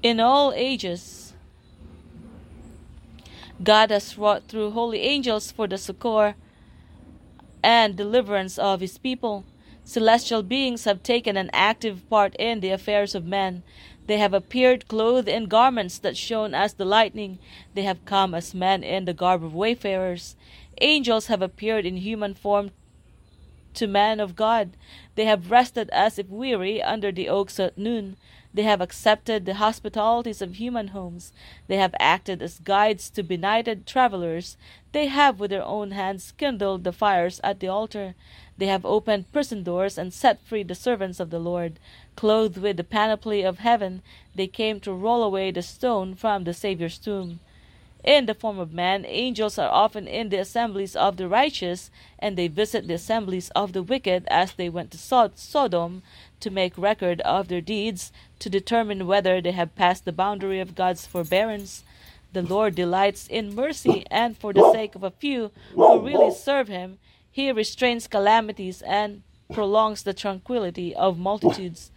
In 0.03 0.19
all 0.19 0.51
ages, 0.55 1.33
God 3.63 3.91
has 3.91 4.17
wrought 4.17 4.47
through 4.47 4.71
holy 4.71 5.01
angels 5.01 5.51
for 5.51 5.67
the 5.67 5.77
succor 5.77 6.33
and 7.63 7.95
deliverance 7.95 8.57
of 8.57 8.79
his 8.81 8.97
people. 8.97 9.45
Celestial 9.83 10.41
beings 10.41 10.85
have 10.85 11.03
taken 11.03 11.37
an 11.37 11.51
active 11.53 12.09
part 12.09 12.35
in 12.37 12.61
the 12.61 12.71
affairs 12.71 13.13
of 13.13 13.25
men. 13.25 13.61
They 14.07 14.17
have 14.17 14.33
appeared 14.33 14.87
clothed 14.87 15.27
in 15.27 15.45
garments 15.45 15.99
that 15.99 16.17
shone 16.17 16.55
as 16.55 16.73
the 16.73 16.85
lightning. 16.85 17.37
They 17.75 17.83
have 17.83 18.03
come 18.05 18.33
as 18.33 18.55
men 18.55 18.83
in 18.83 19.05
the 19.05 19.13
garb 19.13 19.43
of 19.43 19.53
wayfarers. 19.53 20.35
Angels 20.81 21.27
have 21.27 21.43
appeared 21.43 21.85
in 21.85 21.97
human 21.97 22.33
form 22.33 22.71
to 23.75 23.85
men 23.85 24.19
of 24.19 24.35
God. 24.35 24.71
They 25.13 25.25
have 25.25 25.51
rested 25.51 25.91
as 25.91 26.17
if 26.17 26.27
weary 26.27 26.81
under 26.81 27.11
the 27.11 27.29
oaks 27.29 27.59
at 27.59 27.77
noon. 27.77 28.17
They 28.53 28.63
have 28.63 28.81
accepted 28.81 29.45
the 29.45 29.53
hospitalities 29.53 30.41
of 30.41 30.55
human 30.55 30.89
homes. 30.89 31.31
They 31.67 31.77
have 31.77 31.95
acted 31.99 32.41
as 32.41 32.59
guides 32.59 33.09
to 33.11 33.23
benighted 33.23 33.87
travelers. 33.87 34.57
They 34.91 35.07
have 35.07 35.39
with 35.39 35.51
their 35.51 35.63
own 35.63 35.91
hands 35.91 36.33
kindled 36.37 36.83
the 36.83 36.91
fires 36.91 37.39
at 37.43 37.61
the 37.61 37.69
altar. 37.69 38.13
They 38.57 38.67
have 38.67 38.85
opened 38.85 39.31
prison 39.31 39.63
doors 39.63 39.97
and 39.97 40.13
set 40.13 40.41
free 40.41 40.63
the 40.63 40.75
servants 40.75 41.19
of 41.19 41.29
the 41.29 41.39
Lord. 41.39 41.79
Clothed 42.17 42.57
with 42.57 42.75
the 42.75 42.83
panoply 42.83 43.41
of 43.41 43.59
heaven, 43.59 44.01
they 44.35 44.47
came 44.47 44.81
to 44.81 44.91
roll 44.91 45.23
away 45.23 45.51
the 45.51 45.61
stone 45.61 46.13
from 46.13 46.43
the 46.43 46.53
Saviour's 46.53 46.97
tomb. 46.97 47.39
In 48.03 48.25
the 48.25 48.33
form 48.33 48.57
of 48.57 48.73
man, 48.73 49.05
angels 49.07 49.59
are 49.59 49.69
often 49.69 50.07
in 50.07 50.29
the 50.29 50.39
assemblies 50.39 50.95
of 50.95 51.17
the 51.17 51.27
righteous, 51.27 51.91
and 52.17 52.35
they 52.35 52.47
visit 52.47 52.87
the 52.87 52.95
assemblies 52.95 53.51
of 53.51 53.73
the 53.73 53.83
wicked 53.83 54.25
as 54.27 54.53
they 54.53 54.69
went 54.69 54.89
to 54.91 54.97
Sodom 54.97 56.01
to 56.39 56.49
make 56.49 56.77
record 56.77 57.21
of 57.21 57.47
their 57.47 57.61
deeds, 57.61 58.11
to 58.39 58.49
determine 58.49 59.05
whether 59.05 59.39
they 59.39 59.51
have 59.51 59.75
passed 59.75 60.05
the 60.05 60.11
boundary 60.11 60.59
of 60.59 60.73
God's 60.73 61.05
forbearance. 61.05 61.83
The 62.33 62.41
Lord 62.41 62.73
delights 62.73 63.27
in 63.27 63.53
mercy, 63.53 64.05
and 64.09 64.35
for 64.35 64.51
the 64.51 64.71
sake 64.71 64.95
of 64.95 65.03
a 65.03 65.11
few 65.11 65.51
who 65.75 65.99
really 65.99 66.33
serve 66.33 66.69
Him, 66.69 66.97
He 67.31 67.51
restrains 67.51 68.07
calamities 68.07 68.81
and 68.81 69.21
prolongs 69.53 70.01
the 70.01 70.13
tranquility 70.13 70.95
of 70.95 71.19
multitudes. 71.19 71.91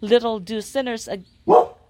Little 0.00 0.38
do 0.38 0.62
sinners 0.62 1.06
ag- 1.06 1.26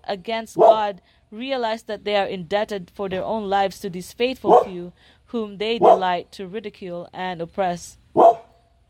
against 0.05 0.57
God 0.57 1.01
realize 1.31 1.85
that 1.85 2.05
they 2.05 2.17
are 2.17 2.27
indebted 2.27 2.91
for 2.95 3.09
their 3.09 3.25
own 3.25 3.49
lives 3.49 3.81
to 3.81 3.91
these 3.91 4.13
faithful 4.13 4.65
few 4.65 4.93
whom 5.27 5.59
they 5.59 5.79
delight 5.79 6.33
to 6.33 6.47
ridicule 6.47 7.09
and 7.13 7.41
oppress. 7.41 7.99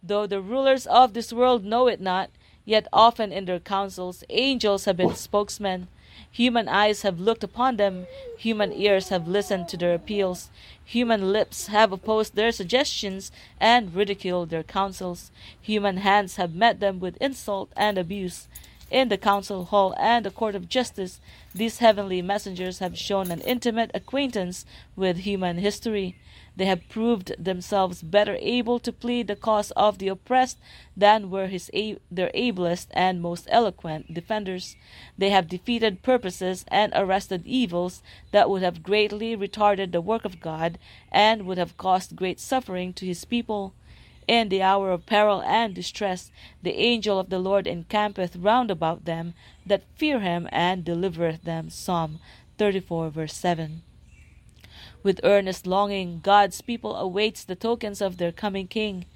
Though 0.03 0.27
the 0.27 0.41
rulers 0.41 0.87
of 0.87 1.13
this 1.13 1.33
world 1.33 1.65
know 1.65 1.87
it 1.87 2.01
not, 2.01 2.31
yet 2.65 2.89
often 2.93 3.33
in 3.33 3.45
their 3.45 3.61
councils 3.61 4.25
angels 4.31 4.87
have 4.87 4.97
been 4.97 5.15
spokesmen. 5.15 5.89
Human 6.31 6.69
eyes 6.69 7.03
have 7.03 7.21
looked 7.21 7.45
upon 7.45 7.77
them, 7.77 8.07
human 8.39 8.73
ears 8.73 9.09
have 9.09 9.29
listened 9.29 9.69
to 9.69 9.77
their 9.77 9.95
appeals, 9.95 10.51
human 10.85 11.33
lips 11.33 11.67
have 11.67 11.93
opposed 11.93 12.35
their 12.35 12.53
suggestions 12.53 13.33
and 13.59 13.95
ridiculed 13.95 14.51
their 14.51 14.63
counsels, 14.63 15.31
human 15.61 15.99
hands 15.99 16.37
have 16.37 16.55
met 16.55 16.81
them 16.81 17.01
with 17.01 17.17
insult 17.21 17.71
and 17.77 17.99
abuse. 17.99 18.49
In 18.91 19.09
the 19.09 19.19
council 19.19 19.67
hall 19.67 19.95
and 19.99 20.27
the 20.27 20.33
court 20.33 20.57
of 20.57 20.69
justice, 20.69 21.21
these 21.55 21.79
heavenly 21.79 22.23
messengers 22.23 22.81
have 22.81 22.99
shown 22.99 23.31
an 23.31 23.41
intimate 23.43 23.93
acquaintance 23.95 24.67
with 24.97 25.19
human 25.19 25.59
history. 25.59 26.17
They 26.57 26.65
have 26.65 26.89
proved 26.89 27.33
themselves 27.39 28.03
better 28.03 28.37
able 28.41 28.81
to 28.81 28.93
plead 28.93 29.29
the 29.29 29.37
cause 29.37 29.71
of 29.73 29.99
the 29.99 30.09
oppressed 30.09 30.59
than 30.97 31.31
were 31.31 31.47
his 31.47 31.71
their 32.11 32.33
ablest 32.35 32.89
and 32.91 33.23
most 33.23 33.47
eloquent 33.49 34.13
defenders. 34.13 34.75
They 35.17 35.31
have 35.31 35.49
defeated 35.49 36.03
purposes 36.03 36.65
and 36.67 36.93
arrested 36.97 37.47
evils 37.47 38.03
that 38.33 38.51
would 38.51 38.63
have 38.63 38.83
greatly 38.83 39.37
retarded 39.37 39.93
the 39.93 40.01
work 40.01 40.25
of 40.25 40.41
God 40.41 40.79
and 41.13 41.47
would 41.47 41.59
have 41.59 41.77
caused 41.77 42.17
great 42.17 42.41
suffering 42.41 42.93
to 42.95 43.07
his 43.07 43.25
people. 43.25 43.73
In 44.29 44.49
the 44.49 44.63
hour 44.63 44.93
of 44.93 45.07
peril 45.07 45.43
and 45.43 45.75
distress, 45.75 46.31
the 46.63 46.79
angel 46.79 47.19
of 47.19 47.31
the 47.31 47.39
Lord 47.39 47.67
encampeth 47.67 48.37
round 48.37 48.71
about 48.71 49.05
them 49.05 49.35
that 49.67 49.83
fear 49.97 50.21
him 50.21 50.49
and 50.53 50.85
delivereth 50.85 51.43
them. 51.43 51.69
Psalm 51.71 52.21
34, 52.59 53.11
verse 53.11 53.35
7. 53.35 53.83
With 55.03 55.21
earnest 55.25 55.67
longing, 55.67 56.21
God's 56.23 56.61
people 56.61 56.95
awaits 56.95 57.43
the 57.43 57.57
tokens 57.57 58.01
of 58.01 58.19
their 58.19 58.33
coming 58.33 58.69
King. 58.69 59.07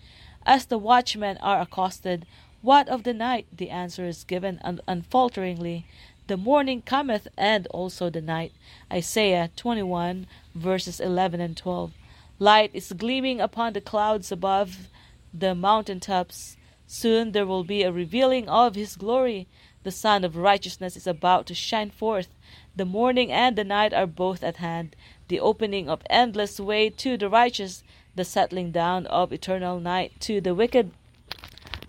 As 0.44 0.66
the 0.66 0.78
watchmen 0.78 1.36
are 1.38 1.60
accosted, 1.60 2.26
What 2.62 2.88
of 2.88 3.04
the 3.04 3.14
night? 3.14 3.46
the 3.52 3.70
answer 3.70 4.06
is 4.06 4.24
given 4.24 4.58
un- 4.64 4.80
unfalteringly, 4.88 5.84
The 6.26 6.36
morning 6.38 6.80
cometh, 6.82 7.28
and 7.36 7.66
also 7.68 8.08
the 8.10 8.22
night. 8.22 8.52
Isaiah 8.90 9.50
21, 9.56 10.26
verses 10.54 10.98
11 10.98 11.40
and 11.40 11.56
12. 11.56 11.92
Light 12.38 12.70
is 12.72 12.92
gleaming 12.92 13.40
upon 13.40 13.74
the 13.74 13.80
clouds 13.82 14.32
above 14.32 14.88
the 15.36 15.54
mountain 15.54 15.98
tops. 15.98 16.56
Soon 16.86 17.32
there 17.32 17.46
will 17.46 17.64
be 17.64 17.82
a 17.82 17.90
revealing 17.90 18.48
of 18.48 18.76
his 18.76 18.94
glory. 18.94 19.48
The 19.82 19.90
sun 19.90 20.24
of 20.24 20.36
righteousness 20.36 20.96
is 20.96 21.06
about 21.06 21.46
to 21.46 21.54
shine 21.54 21.90
forth. 21.90 22.28
The 22.76 22.84
morning 22.84 23.32
and 23.32 23.56
the 23.56 23.64
night 23.64 23.92
are 23.92 24.06
both 24.06 24.44
at 24.44 24.56
hand. 24.56 24.94
The 25.28 25.40
opening 25.40 25.88
of 25.88 26.02
endless 26.08 26.60
way 26.60 26.88
to 26.90 27.16
the 27.16 27.28
righteous, 27.28 27.82
the 28.14 28.24
settling 28.24 28.70
down 28.70 29.06
of 29.06 29.32
eternal 29.32 29.80
night 29.80 30.12
to 30.20 30.40
the 30.40 30.54
wicked. 30.54 30.92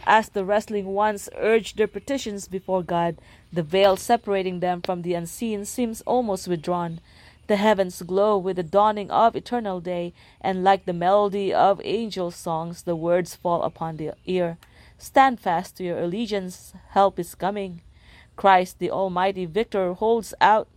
As 0.08 0.30
the 0.30 0.46
wrestling 0.46 0.88
ones 0.88 1.30
urge 1.36 1.76
their 1.76 1.88
petitions 1.88 2.48
before 2.48 2.84
God, 2.84 3.18
the 3.52 3.64
veil 3.64 3.96
separating 3.96 4.60
them 4.60 4.82
from 4.82 5.02
the 5.02 5.14
unseen 5.14 5.66
seems 5.66 6.02
almost 6.02 6.48
withdrawn. 6.48 7.00
The 7.48 7.58
heavens 7.58 8.02
glow 8.02 8.38
with 8.38 8.56
the 8.56 8.64
dawning 8.64 9.12
of 9.12 9.36
eternal 9.36 9.80
day, 9.80 10.14
and 10.42 10.64
like 10.64 10.86
the 10.86 10.94
melody 10.94 11.54
of 11.54 11.80
angel 11.84 12.32
songs, 12.32 12.84
the 12.84 12.96
words 12.96 13.36
fall 13.36 13.62
upon 13.62 13.98
the 13.98 14.14
ear. 14.26 14.58
Stand 14.98 15.40
fast 15.40 15.78
to 15.78 15.84
your 15.84 16.00
allegiance, 16.00 16.74
help 16.90 17.20
is 17.20 17.36
coming. 17.36 17.82
Christ, 18.36 18.80
the 18.80 18.90
Almighty 18.90 19.46
Victor, 19.46 19.94
holds 19.94 20.34
out 20.42 20.68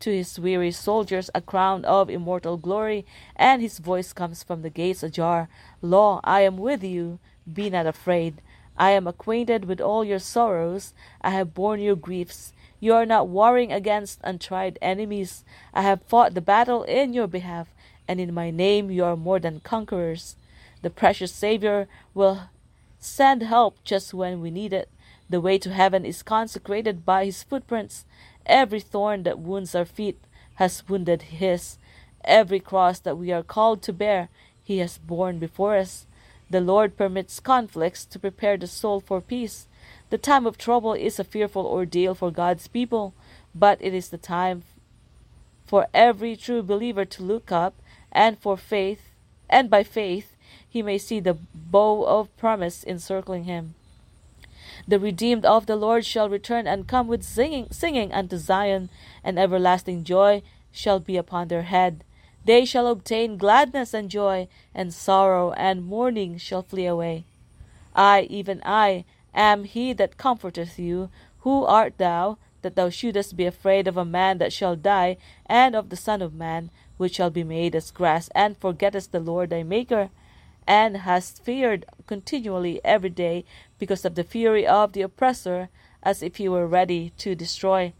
to 0.00 0.10
his 0.10 0.38
weary 0.38 0.70
soldiers 0.70 1.30
a 1.34 1.40
crown 1.40 1.84
of 1.84 2.10
immortal 2.10 2.56
glory, 2.56 3.06
and 3.36 3.62
his 3.62 3.78
voice 3.78 4.12
comes 4.12 4.42
from 4.42 4.62
the 4.62 4.70
gates 4.70 5.02
ajar 5.02 5.48
Lo, 5.80 6.20
I 6.22 6.42
am 6.42 6.58
with 6.58 6.84
you, 6.84 7.18
be 7.50 7.70
not 7.70 7.86
afraid. 7.86 8.42
I 8.76 8.90
am 8.90 9.06
acquainted 9.06 9.66
with 9.66 9.80
all 9.80 10.04
your 10.04 10.18
sorrows, 10.18 10.92
I 11.22 11.30
have 11.30 11.54
borne 11.54 11.80
your 11.80 11.96
griefs. 11.96 12.52
You 12.84 12.92
are 12.92 13.06
not 13.06 13.28
warring 13.28 13.72
against 13.72 14.20
untried 14.22 14.78
enemies. 14.82 15.42
I 15.72 15.80
have 15.80 16.02
fought 16.02 16.34
the 16.34 16.42
battle 16.42 16.82
in 16.82 17.14
your 17.14 17.26
behalf, 17.26 17.68
and 18.06 18.20
in 18.20 18.34
my 18.34 18.50
name 18.50 18.90
you 18.90 19.06
are 19.06 19.16
more 19.16 19.38
than 19.40 19.60
conquerors. 19.60 20.36
The 20.82 20.90
precious 20.90 21.32
Savior 21.32 21.88
will 22.12 22.50
send 22.98 23.42
help 23.42 23.82
just 23.84 24.12
when 24.12 24.42
we 24.42 24.50
need 24.50 24.74
it. 24.74 24.90
The 25.30 25.40
way 25.40 25.56
to 25.60 25.72
heaven 25.72 26.04
is 26.04 26.22
consecrated 26.22 27.06
by 27.06 27.24
his 27.24 27.42
footprints. 27.42 28.04
Every 28.44 28.80
thorn 28.80 29.22
that 29.22 29.38
wounds 29.38 29.74
our 29.74 29.86
feet 29.86 30.18
has 30.56 30.86
wounded 30.86 31.22
his. 31.22 31.78
Every 32.22 32.60
cross 32.60 32.98
that 32.98 33.16
we 33.16 33.32
are 33.32 33.42
called 33.42 33.80
to 33.84 33.94
bear, 33.94 34.28
he 34.62 34.80
has 34.80 34.98
borne 34.98 35.38
before 35.38 35.78
us. 35.78 36.04
The 36.50 36.60
Lord 36.60 36.98
permits 36.98 37.40
conflicts 37.40 38.04
to 38.04 38.18
prepare 38.18 38.58
the 38.58 38.66
soul 38.66 39.00
for 39.00 39.22
peace. 39.22 39.68
The 40.10 40.18
time 40.18 40.46
of 40.46 40.58
trouble 40.58 40.92
is 40.92 41.18
a 41.18 41.24
fearful 41.24 41.66
ordeal 41.66 42.14
for 42.14 42.30
God's 42.30 42.68
people, 42.68 43.14
but 43.54 43.78
it 43.80 43.94
is 43.94 44.08
the 44.08 44.18
time 44.18 44.62
for 45.66 45.86
every 45.94 46.36
true 46.36 46.62
believer 46.62 47.04
to 47.04 47.22
look 47.22 47.50
up 47.50 47.74
and 48.12 48.38
for 48.38 48.56
faith 48.56 49.10
and 49.48 49.70
by 49.70 49.82
faith 49.82 50.36
he 50.68 50.82
may 50.82 50.98
see 50.98 51.20
the 51.20 51.38
bow 51.54 52.04
of 52.04 52.34
promise 52.36 52.84
encircling 52.84 53.44
him. 53.44 53.74
The 54.86 54.98
redeemed 54.98 55.44
of 55.44 55.66
the 55.66 55.76
Lord 55.76 56.04
shall 56.04 56.28
return 56.28 56.66
and 56.66 56.88
come 56.88 57.06
with 57.06 57.22
singing, 57.22 57.68
singing 57.70 58.12
unto 58.12 58.36
Zion, 58.36 58.90
and 59.22 59.38
everlasting 59.38 60.04
joy 60.04 60.42
shall 60.72 60.98
be 60.98 61.16
upon 61.16 61.48
their 61.48 61.62
head. 61.62 62.02
They 62.44 62.64
shall 62.64 62.88
obtain 62.88 63.38
gladness 63.38 63.94
and 63.94 64.10
joy, 64.10 64.48
and 64.74 64.92
sorrow 64.92 65.52
and 65.52 65.84
mourning 65.84 66.36
shall 66.38 66.62
flee 66.62 66.86
away. 66.86 67.24
I, 67.94 68.22
even 68.22 68.60
I, 68.64 69.04
am 69.34 69.64
he 69.64 69.92
that 69.92 70.16
comforteth 70.16 70.78
you. 70.78 71.10
Who 71.40 71.64
art 71.64 71.98
thou, 71.98 72.38
that 72.62 72.76
thou 72.76 72.88
shouldest 72.88 73.36
be 73.36 73.44
afraid 73.44 73.86
of 73.86 73.96
a 73.96 74.04
man 74.04 74.38
that 74.38 74.52
shall 74.52 74.76
die, 74.76 75.18
and 75.46 75.74
of 75.74 75.90
the 75.90 75.96
Son 75.96 76.22
of 76.22 76.34
Man, 76.34 76.70
which 76.96 77.16
shall 77.16 77.30
be 77.30 77.44
made 77.44 77.74
as 77.74 77.90
grass, 77.90 78.30
and 78.34 78.56
forgettest 78.56 79.12
the 79.12 79.20
Lord 79.20 79.50
thy 79.50 79.62
Maker, 79.62 80.10
and 80.66 80.98
hast 80.98 81.44
feared 81.44 81.84
continually 82.06 82.80
every 82.84 83.10
day 83.10 83.44
because 83.78 84.04
of 84.04 84.14
the 84.14 84.24
fury 84.24 84.66
of 84.66 84.92
the 84.92 85.02
oppressor, 85.02 85.68
as 86.02 86.22
if 86.22 86.36
he 86.36 86.48
were 86.48 86.66
ready 86.66 87.12
to 87.18 87.34
destroy? 87.34 87.92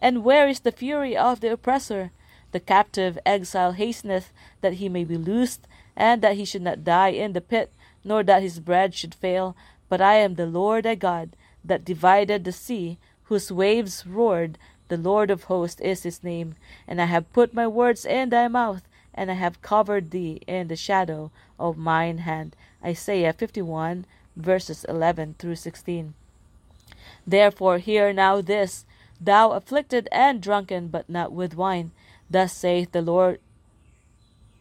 And 0.00 0.24
where 0.24 0.48
is 0.48 0.60
the 0.60 0.72
fury 0.72 1.16
of 1.16 1.40
the 1.40 1.52
oppressor? 1.52 2.10
The 2.52 2.60
captive 2.60 3.18
exile 3.26 3.72
hasteneth 3.72 4.32
that 4.62 4.74
he 4.74 4.88
may 4.88 5.04
be 5.04 5.16
loosed, 5.16 5.66
and 5.96 6.22
that 6.22 6.36
he 6.36 6.44
should 6.44 6.62
not 6.62 6.84
die 6.84 7.10
in 7.10 7.34
the 7.34 7.40
pit, 7.40 7.72
nor 8.04 8.22
that 8.22 8.42
his 8.42 8.58
bread 8.60 8.94
should 8.94 9.14
fail. 9.14 9.54
But 9.88 10.00
I 10.00 10.14
am 10.16 10.34
the 10.34 10.46
Lord 10.46 10.84
thy 10.84 10.94
God, 10.94 11.30
that 11.64 11.84
divided 11.84 12.44
the 12.44 12.52
sea, 12.52 12.98
whose 13.24 13.52
waves 13.52 14.06
roared. 14.06 14.58
The 14.88 14.96
Lord 14.96 15.30
of 15.30 15.44
hosts 15.44 15.80
is 15.80 16.02
his 16.02 16.22
name. 16.22 16.54
And 16.86 17.00
I 17.00 17.06
have 17.06 17.32
put 17.32 17.54
my 17.54 17.66
words 17.66 18.04
in 18.04 18.30
thy 18.30 18.48
mouth, 18.48 18.82
and 19.14 19.30
I 19.30 19.34
have 19.34 19.62
covered 19.62 20.10
thee 20.10 20.40
in 20.46 20.68
the 20.68 20.76
shadow 20.76 21.30
of 21.58 21.76
mine 21.76 22.18
hand. 22.18 22.56
Isaiah 22.84 23.32
51, 23.32 24.06
verses 24.36 24.84
11 24.84 25.36
through 25.38 25.56
16. 25.56 26.14
Therefore, 27.26 27.78
hear 27.78 28.12
now 28.12 28.40
this, 28.40 28.86
thou 29.20 29.50
afflicted 29.50 30.08
and 30.12 30.40
drunken, 30.40 30.88
but 30.88 31.08
not 31.10 31.32
with 31.32 31.56
wine. 31.56 31.90
Thus 32.30 32.52
saith 32.52 32.92
the 32.92 33.02
Lord 33.02 33.40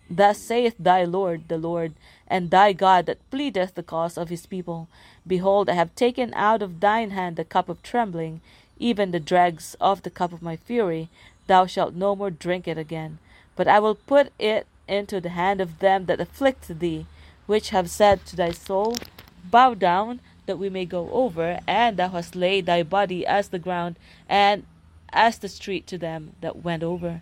Thus 0.10 0.38
saith 0.38 0.76
thy 0.80 1.04
Lord, 1.04 1.50
the 1.50 1.58
Lord, 1.58 1.94
and 2.28 2.52
thy 2.52 2.74
God 2.74 3.06
that 3.06 3.30
pleadeth 3.32 3.76
the 3.76 3.84
cause 3.84 4.18
of 4.18 4.30
his 4.30 4.46
people. 4.46 4.88
Behold, 5.26 5.70
I 5.70 5.74
have 5.74 5.96
taken 5.96 6.34
out 6.34 6.62
of 6.62 6.80
thine 6.80 7.12
hand 7.12 7.36
the 7.36 7.46
cup 7.46 7.70
of 7.70 7.82
trembling, 7.84 8.42
even 8.80 9.12
the 9.12 9.20
dregs 9.20 9.76
of 9.80 10.04
the 10.04 10.10
cup 10.10 10.34
of 10.34 10.42
my 10.42 10.56
fury. 10.56 11.10
Thou 11.48 11.66
shalt 11.66 11.94
no 11.94 12.16
more 12.16 12.30
drink 12.32 12.68
it 12.68 12.78
again. 12.78 13.20
But 13.56 13.68
I 13.68 13.80
will 13.80 13.96
put 13.96 14.32
it 14.38 14.68
into 14.88 15.20
the 15.20 15.30
hand 15.30 15.62
of 15.62 15.80
them 15.80 16.06
that 16.06 16.22
afflict 16.22 16.80
thee, 16.80 17.06
which 17.46 17.70
have 17.70 17.90
said 17.90 18.26
to 18.26 18.36
thy 18.36 18.52
soul, 18.52 18.96
Bow 19.44 19.74
down, 19.74 20.20
that 20.46 20.58
we 20.58 20.70
may 20.70 20.86
go 20.86 21.10
over, 21.12 21.60
and 21.68 21.98
thou 21.98 22.10
hast 22.10 22.36
laid 22.36 22.66
thy 22.66 22.84
body 22.84 23.26
as 23.26 23.50
the 23.50 23.60
ground, 23.60 23.98
and 24.30 24.66
as 25.12 25.38
the 25.38 25.50
street 25.50 25.88
to 25.88 25.98
them 25.98 26.34
that 26.42 26.64
went 26.64 26.84
over. 26.84 27.22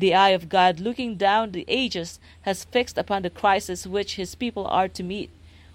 The 0.00 0.14
eye 0.14 0.30
of 0.30 0.48
God, 0.48 0.80
looking 0.80 1.16
down 1.16 1.52
the 1.52 1.66
ages, 1.68 2.18
has 2.42 2.64
fixed 2.64 2.96
upon 2.96 3.20
the 3.20 3.28
crisis 3.28 3.86
which 3.86 4.16
his 4.16 4.34
people 4.34 4.66
are 4.66 4.88
to 4.88 5.02
meet. 5.02 5.28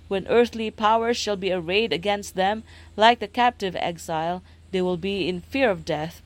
When 0.08 0.26
earthly 0.28 0.72
powers 0.72 1.16
shall 1.16 1.36
be 1.36 1.52
arrayed 1.54 1.94
against 1.94 2.34
them, 2.34 2.64
like 2.98 3.20
the 3.20 3.28
captive 3.28 3.76
exile, 3.76 4.42
they 4.72 4.82
will 4.82 4.98
be 4.98 5.30
in 5.30 5.42
fear 5.42 5.70
of 5.70 5.86
death 5.86 6.24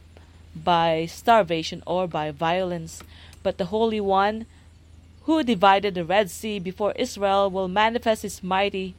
by 0.55 1.07
starvation 1.07 1.83
or 1.85 2.07
by 2.07 2.31
violence. 2.31 3.03
But 3.43 3.57
the 3.57 3.65
Holy 3.65 3.99
One, 3.99 4.45
who 5.23 5.43
divided 5.43 5.95
the 5.95 6.05
Red 6.05 6.31
Sea 6.31 6.57
before 6.57 6.93
Israel, 6.93 7.49
will 7.49 7.67
manifest 7.67 8.21
his 8.21 8.41
mighty 8.41 8.95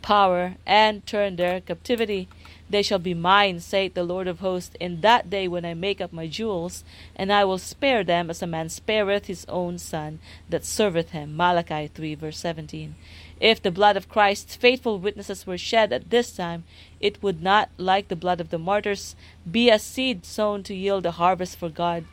power 0.00 0.54
and 0.64 1.06
turn 1.06 1.36
their 1.36 1.60
captivity. 1.60 2.28
They 2.74 2.82
shall 2.82 2.98
be 2.98 3.14
mine, 3.14 3.60
saith 3.60 3.94
the 3.94 4.02
Lord 4.02 4.26
of 4.26 4.40
hosts, 4.40 4.74
in 4.80 5.00
that 5.02 5.30
day 5.30 5.46
when 5.46 5.64
I 5.64 5.74
make 5.74 6.00
up 6.00 6.12
my 6.12 6.26
jewels, 6.26 6.82
and 7.14 7.32
I 7.32 7.44
will 7.44 7.58
spare 7.58 8.02
them 8.02 8.28
as 8.28 8.42
a 8.42 8.48
man 8.48 8.68
spareth 8.68 9.26
his 9.26 9.44
own 9.48 9.78
son 9.78 10.18
that 10.48 10.64
serveth 10.64 11.10
him. 11.10 11.36
Malachi 11.36 11.86
3 11.86 12.16
verse 12.16 12.36
17. 12.36 12.96
If 13.38 13.62
the 13.62 13.70
blood 13.70 13.96
of 13.96 14.08
Christ's 14.08 14.56
faithful 14.56 14.98
witnesses 14.98 15.46
were 15.46 15.56
shed 15.56 15.92
at 15.92 16.10
this 16.10 16.34
time, 16.34 16.64
it 16.98 17.22
would 17.22 17.40
not, 17.40 17.70
like 17.78 18.08
the 18.08 18.16
blood 18.16 18.40
of 18.40 18.50
the 18.50 18.58
martyrs, 18.58 19.14
be 19.48 19.70
a 19.70 19.78
seed 19.78 20.26
sown 20.26 20.64
to 20.64 20.74
yield 20.74 21.06
a 21.06 21.12
harvest 21.12 21.56
for 21.56 21.68
God. 21.68 22.06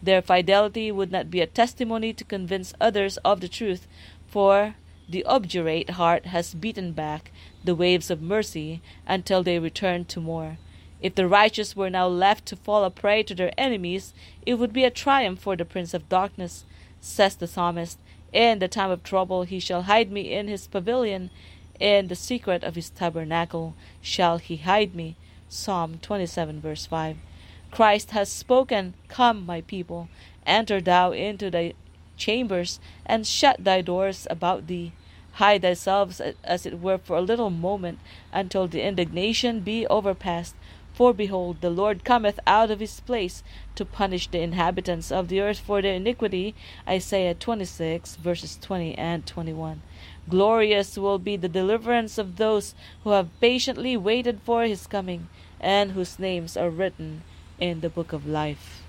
Their 0.00 0.22
fidelity 0.22 0.92
would 0.92 1.10
not 1.10 1.28
be 1.28 1.40
a 1.40 1.46
testimony 1.48 2.12
to 2.12 2.22
convince 2.22 2.72
others 2.80 3.16
of 3.24 3.40
the 3.40 3.48
truth, 3.48 3.88
for 4.28 4.76
the 5.08 5.24
obdurate 5.24 5.90
heart 5.90 6.26
has 6.26 6.54
beaten 6.54 6.92
back 6.92 7.32
the 7.64 7.74
waves 7.74 8.10
of 8.10 8.20
mercy 8.20 8.80
until 9.06 9.42
they 9.42 9.58
return 9.58 10.04
to 10.06 10.20
more. 10.20 10.58
If 11.00 11.14
the 11.14 11.26
righteous 11.26 11.74
were 11.74 11.90
now 11.90 12.06
left 12.06 12.46
to 12.46 12.56
fall 12.56 12.84
a 12.84 12.90
prey 12.90 13.22
to 13.24 13.34
their 13.34 13.52
enemies, 13.58 14.14
it 14.46 14.54
would 14.54 14.72
be 14.72 14.84
a 14.84 14.90
triumph 14.90 15.40
for 15.40 15.56
the 15.56 15.64
prince 15.64 15.94
of 15.94 16.08
darkness, 16.08 16.64
says 17.00 17.34
the 17.34 17.48
psalmist. 17.48 17.98
In 18.32 18.60
the 18.60 18.68
time 18.68 18.90
of 18.90 19.02
trouble 19.02 19.42
he 19.42 19.58
shall 19.58 19.82
hide 19.82 20.10
me 20.10 20.32
in 20.32 20.48
his 20.48 20.66
pavilion, 20.66 21.30
in 21.80 22.06
the 22.06 22.14
secret 22.14 22.62
of 22.62 22.76
his 22.76 22.90
tabernacle 22.90 23.74
shall 24.00 24.38
he 24.38 24.56
hide 24.58 24.94
me. 24.94 25.16
Psalm 25.48 25.98
27, 26.00 26.60
verse 26.60 26.86
5. 26.86 27.16
Christ 27.72 28.12
has 28.12 28.30
spoken, 28.30 28.94
Come, 29.08 29.44
my 29.44 29.62
people, 29.62 30.08
enter 30.46 30.80
thou 30.80 31.10
into 31.10 31.50
thy 31.50 31.74
chambers, 32.16 32.78
and 33.04 33.26
shut 33.26 33.64
thy 33.64 33.80
doors 33.80 34.26
about 34.30 34.66
thee. 34.66 34.92
Hide 35.32 35.62
thyself 35.62 36.20
as 36.44 36.66
it 36.66 36.80
were 36.80 36.98
for 36.98 37.16
a 37.16 37.22
little 37.22 37.50
moment, 37.50 37.98
until 38.32 38.68
the 38.68 38.82
indignation 38.82 39.60
be 39.60 39.86
overpast. 39.86 40.54
For 40.92 41.14
behold, 41.14 41.62
the 41.62 41.70
Lord 41.70 42.04
cometh 42.04 42.38
out 42.46 42.70
of 42.70 42.80
his 42.80 43.00
place 43.00 43.42
to 43.76 43.84
punish 43.86 44.26
the 44.28 44.40
inhabitants 44.40 45.10
of 45.10 45.28
the 45.28 45.40
earth 45.40 45.58
for 45.58 45.80
their 45.80 45.94
iniquity. 45.94 46.54
Isaiah 46.86 47.34
26, 47.34 48.16
verses 48.16 48.58
20 48.60 48.98
and 48.98 49.24
21. 49.24 49.80
Glorious 50.28 50.98
will 50.98 51.18
be 51.18 51.36
the 51.36 51.48
deliverance 51.48 52.18
of 52.18 52.36
those 52.36 52.74
who 53.04 53.10
have 53.10 53.40
patiently 53.40 53.96
waited 53.96 54.40
for 54.44 54.64
his 54.64 54.86
coming, 54.86 55.28
and 55.58 55.92
whose 55.92 56.18
names 56.18 56.58
are 56.58 56.70
written 56.70 57.22
in 57.58 57.80
the 57.80 57.88
book 57.88 58.12
of 58.12 58.26
life. 58.26 58.81